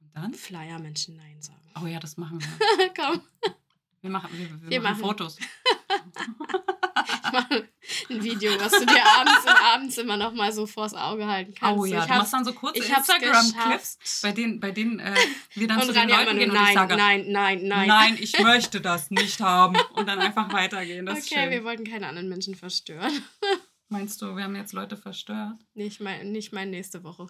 Und 0.00 0.14
dann? 0.14 0.34
Flyer 0.34 0.78
Menschen 0.78 1.16
Nein 1.16 1.40
sagen. 1.42 1.58
Oh 1.82 1.86
ja, 1.86 1.98
das 1.98 2.16
machen 2.16 2.40
wir. 2.40 2.94
Komm. 2.96 3.22
Wir 4.00 4.10
machen, 4.10 4.30
wir, 4.32 4.50
wir, 4.62 4.70
wir 4.70 4.80
machen, 4.80 5.00
machen 5.00 5.04
Fotos. 5.04 5.38
ich 7.24 7.32
mache 7.32 7.68
ein 8.10 8.22
Video, 8.22 8.52
was 8.60 8.72
du 8.72 8.84
dir 8.84 9.04
abends 9.04 9.44
im 9.44 9.52
Abendzimmer 9.52 10.16
noch 10.16 10.32
mal 10.32 10.52
so 10.52 10.66
vors 10.66 10.92
Auge 10.92 11.26
halten 11.26 11.54
kannst. 11.54 11.80
Oh 11.80 11.84
ja, 11.84 12.00
ich 12.00 12.10
du 12.10 12.14
machst 12.14 12.32
dann 12.32 12.44
so 12.44 12.52
kurze 12.52 12.78
Instagram-Clips, 12.78 14.20
bei 14.22 14.32
denen, 14.32 14.58
bei 14.60 14.72
denen 14.72 14.98
äh, 14.98 15.14
wir 15.54 15.68
dann 15.68 15.80
und 15.80 15.86
zu 15.86 15.92
den 15.92 16.08
Leuten 16.08 16.36
gehen 16.36 16.48
nein, 16.48 16.62
und 16.62 16.68
ich 16.68 16.74
sage, 16.74 16.96
nein, 16.96 17.26
nein, 17.28 17.66
nein. 17.66 17.88
Nein, 17.88 18.18
ich 18.20 18.38
möchte 18.42 18.80
das 18.80 19.10
nicht 19.10 19.40
haben. 19.40 19.76
Und 19.94 20.08
dann 20.08 20.18
einfach 20.18 20.52
weitergehen. 20.52 21.06
Das 21.06 21.24
okay, 21.24 21.50
wir 21.50 21.62
wollten 21.62 21.84
keine 21.84 22.08
anderen 22.08 22.28
Menschen 22.28 22.54
verstören. 22.56 23.22
Meinst 23.88 24.20
du, 24.20 24.36
wir 24.36 24.44
haben 24.44 24.56
jetzt 24.56 24.72
Leute 24.72 24.96
verstört? 24.96 25.58
Nicht 25.74 26.00
mein, 26.00 26.32
nicht 26.32 26.52
mein 26.52 26.70
nächste 26.70 27.04
Woche. 27.04 27.28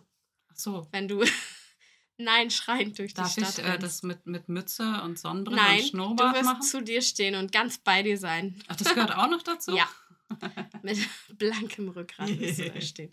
So. 0.62 0.87
Wenn 0.92 1.09
du 1.09 1.25
Nein 2.18 2.51
schreiend 2.51 2.96
durch 2.98 3.14
Darf 3.14 3.35
die 3.35 3.40
Stadt 3.40 3.59
Darf 3.59 3.66
ich 3.66 3.75
äh, 3.75 3.79
das 3.79 4.05
mit, 4.05 4.27
mit 4.27 4.48
Mütze 4.48 5.03
und 5.03 5.18
Sonnenbrille 5.18 5.57
Nein, 5.57 5.81
und 5.81 5.88
Schnurrbart 5.88 6.18
machen? 6.18 6.33
du 6.33 6.38
wirst 6.38 6.44
machen? 6.44 6.62
zu 6.62 6.83
dir 6.83 7.03
stehen 7.03 7.35
und 7.35 7.51
ganz 7.51 7.79
bei 7.79 8.03
dir 8.03 8.16
sein. 8.16 8.62
Ach, 8.68 8.77
das 8.77 8.94
gehört 8.94 9.16
auch 9.16 9.29
noch 9.29 9.42
dazu? 9.42 9.75
Ja. 9.75 9.88
mit 10.83 10.98
blankem 11.38 11.88
Rückgrat 11.88 12.29
wirst 12.38 12.61
du 12.61 12.70
da 12.70 12.81
stehen. 12.81 13.12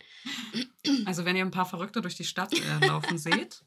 Also 1.06 1.26
wenn 1.26 1.36
ihr 1.36 1.44
ein 1.44 1.52
paar 1.52 1.66
Verrückte 1.66 2.02
durch 2.02 2.16
die 2.16 2.24
Stadt 2.24 2.54
äh, 2.54 2.86
laufen 2.86 3.18
seht, 3.18 3.64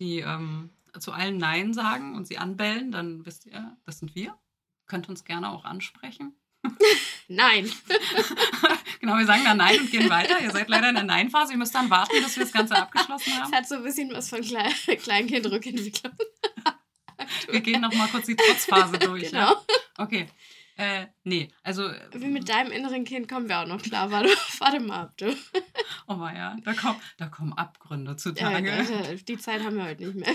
die 0.00 0.20
ähm, 0.20 0.70
zu 0.98 1.12
allen 1.12 1.36
Nein 1.36 1.74
sagen 1.74 2.16
und 2.16 2.26
sie 2.26 2.38
anbellen, 2.38 2.90
dann 2.90 3.26
wisst 3.26 3.44
ihr, 3.44 3.76
das 3.84 3.98
sind 3.98 4.14
wir. 4.14 4.34
Könnt 4.86 5.08
uns 5.08 5.24
gerne 5.24 5.50
auch 5.50 5.64
ansprechen. 5.64 6.34
Nein. 7.30 7.70
genau, 9.00 9.16
wir 9.16 9.24
sagen 9.24 9.44
dann 9.44 9.58
Nein 9.58 9.78
und 9.78 9.90
gehen 9.92 10.10
weiter. 10.10 10.40
Ihr 10.40 10.50
seid 10.50 10.68
leider 10.68 10.88
in 10.88 10.96
der 10.96 11.04
Nein-Phase. 11.04 11.52
Ihr 11.52 11.58
müsst 11.58 11.72
dann 11.72 11.88
warten, 11.88 12.12
bis 12.20 12.36
wir 12.36 12.42
das 12.42 12.52
Ganze 12.52 12.74
abgeschlossen 12.76 13.32
haben. 13.34 13.52
Es 13.52 13.56
hat 13.56 13.68
so 13.68 13.76
ein 13.76 13.84
bisschen 13.84 14.12
was 14.12 14.28
von 14.28 14.40
Kle 14.40 14.64
Kleinkind-Rückentwicklung. 14.96 16.12
wir 17.50 17.60
gehen 17.60 17.82
noch 17.82 17.94
mal 17.94 18.08
kurz 18.08 18.26
die 18.26 18.34
Trotzphase 18.34 18.98
durch. 18.98 19.30
Genau. 19.30 19.52
Ja? 19.52 19.62
Okay. 19.98 20.26
Äh, 20.76 21.06
nee, 21.22 21.48
also. 21.62 21.88
Wie 22.14 22.26
mit 22.26 22.48
deinem 22.48 22.72
inneren 22.72 23.04
Kind 23.04 23.28
kommen 23.28 23.48
wir 23.48 23.60
auch 23.60 23.66
noch 23.66 23.80
klar. 23.80 24.10
Warte, 24.10 24.30
warte 24.58 24.80
mal 24.80 25.02
ab, 25.02 25.16
du. 25.16 25.32
Oh 26.08 26.14
ja, 26.34 26.56
da, 26.64 26.74
komm, 26.74 26.96
da 27.16 27.28
kommen 27.28 27.52
Abgründe 27.52 28.16
zutage. 28.16 28.70
Ja, 28.70 29.14
die 29.14 29.38
Zeit 29.38 29.62
haben 29.62 29.76
wir 29.76 29.84
heute 29.84 30.04
nicht 30.04 30.16
mehr. 30.16 30.34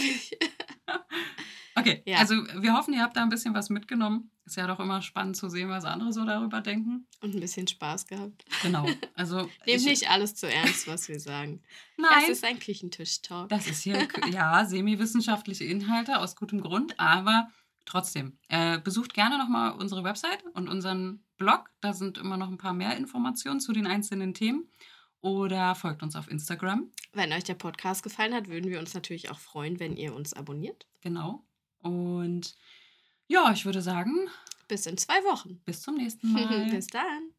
Okay, 1.75 2.01
ja. 2.05 2.17
also 2.17 2.35
wir 2.35 2.73
hoffen, 2.73 2.93
ihr 2.93 3.01
habt 3.01 3.15
da 3.15 3.21
ein 3.21 3.29
bisschen 3.29 3.53
was 3.53 3.69
mitgenommen. 3.69 4.31
Ist 4.45 4.57
ja 4.57 4.67
doch 4.67 4.79
immer 4.79 5.01
spannend 5.01 5.35
zu 5.35 5.49
sehen, 5.49 5.69
was 5.69 5.85
andere 5.85 6.13
so 6.13 6.23
darüber 6.23 6.61
denken. 6.61 7.07
Und 7.21 7.33
ein 7.33 7.39
bisschen 7.39 7.67
Spaß 7.67 8.05
gehabt. 8.05 8.45
Genau. 8.61 8.87
Also 9.15 9.49
Nehmt 9.65 9.85
nicht 9.85 10.09
alles 10.09 10.35
zu 10.35 10.51
ernst, 10.51 10.87
was 10.87 11.07
wir 11.07 11.19
sagen. 11.19 11.63
Nein. 11.97 12.09
Das 12.19 12.29
ist 12.29 12.43
ein 12.43 12.59
Küchentisch-Talk. 12.59 13.49
Das 13.49 13.67
ist 13.67 13.81
hier, 13.81 14.07
ja, 14.31 14.63
semi-wissenschaftliche 14.65 15.63
Inhalte 15.63 16.19
aus 16.19 16.35
gutem 16.35 16.61
Grund, 16.61 16.99
aber 16.99 17.49
trotzdem. 17.85 18.37
Äh, 18.49 18.79
besucht 18.79 19.15
gerne 19.15 19.39
nochmal 19.39 19.71
unsere 19.71 20.03
Website 20.03 20.43
und 20.53 20.69
unseren 20.69 21.23
Blog. 21.37 21.71
Da 21.81 21.93
sind 21.93 22.19
immer 22.19 22.37
noch 22.37 22.49
ein 22.49 22.57
paar 22.57 22.73
mehr 22.73 22.95
Informationen 22.97 23.59
zu 23.59 23.73
den 23.73 23.87
einzelnen 23.87 24.35
Themen. 24.35 24.69
Oder 25.21 25.73
folgt 25.73 26.03
uns 26.03 26.15
auf 26.15 26.29
Instagram. 26.29 26.91
Wenn 27.13 27.33
euch 27.33 27.43
der 27.43 27.55
Podcast 27.55 28.03
gefallen 28.03 28.35
hat, 28.35 28.47
würden 28.47 28.69
wir 28.69 28.77
uns 28.77 28.93
natürlich 28.93 29.31
auch 29.31 29.39
freuen, 29.39 29.79
wenn 29.79 29.97
ihr 29.97 30.13
uns 30.13 30.33
abonniert. 30.33 30.85
Genau. 31.01 31.43
Und 31.85 32.55
ja, 33.27 33.51
ich 33.51 33.65
würde 33.65 33.81
sagen. 33.81 34.27
Bis 34.67 34.87
in 34.87 34.97
zwei 34.97 35.23
Wochen. 35.23 35.61
Bis 35.65 35.81
zum 35.81 35.95
nächsten 35.95 36.31
Mal. 36.33 36.69
Bis 36.71 36.87
dann. 36.87 37.29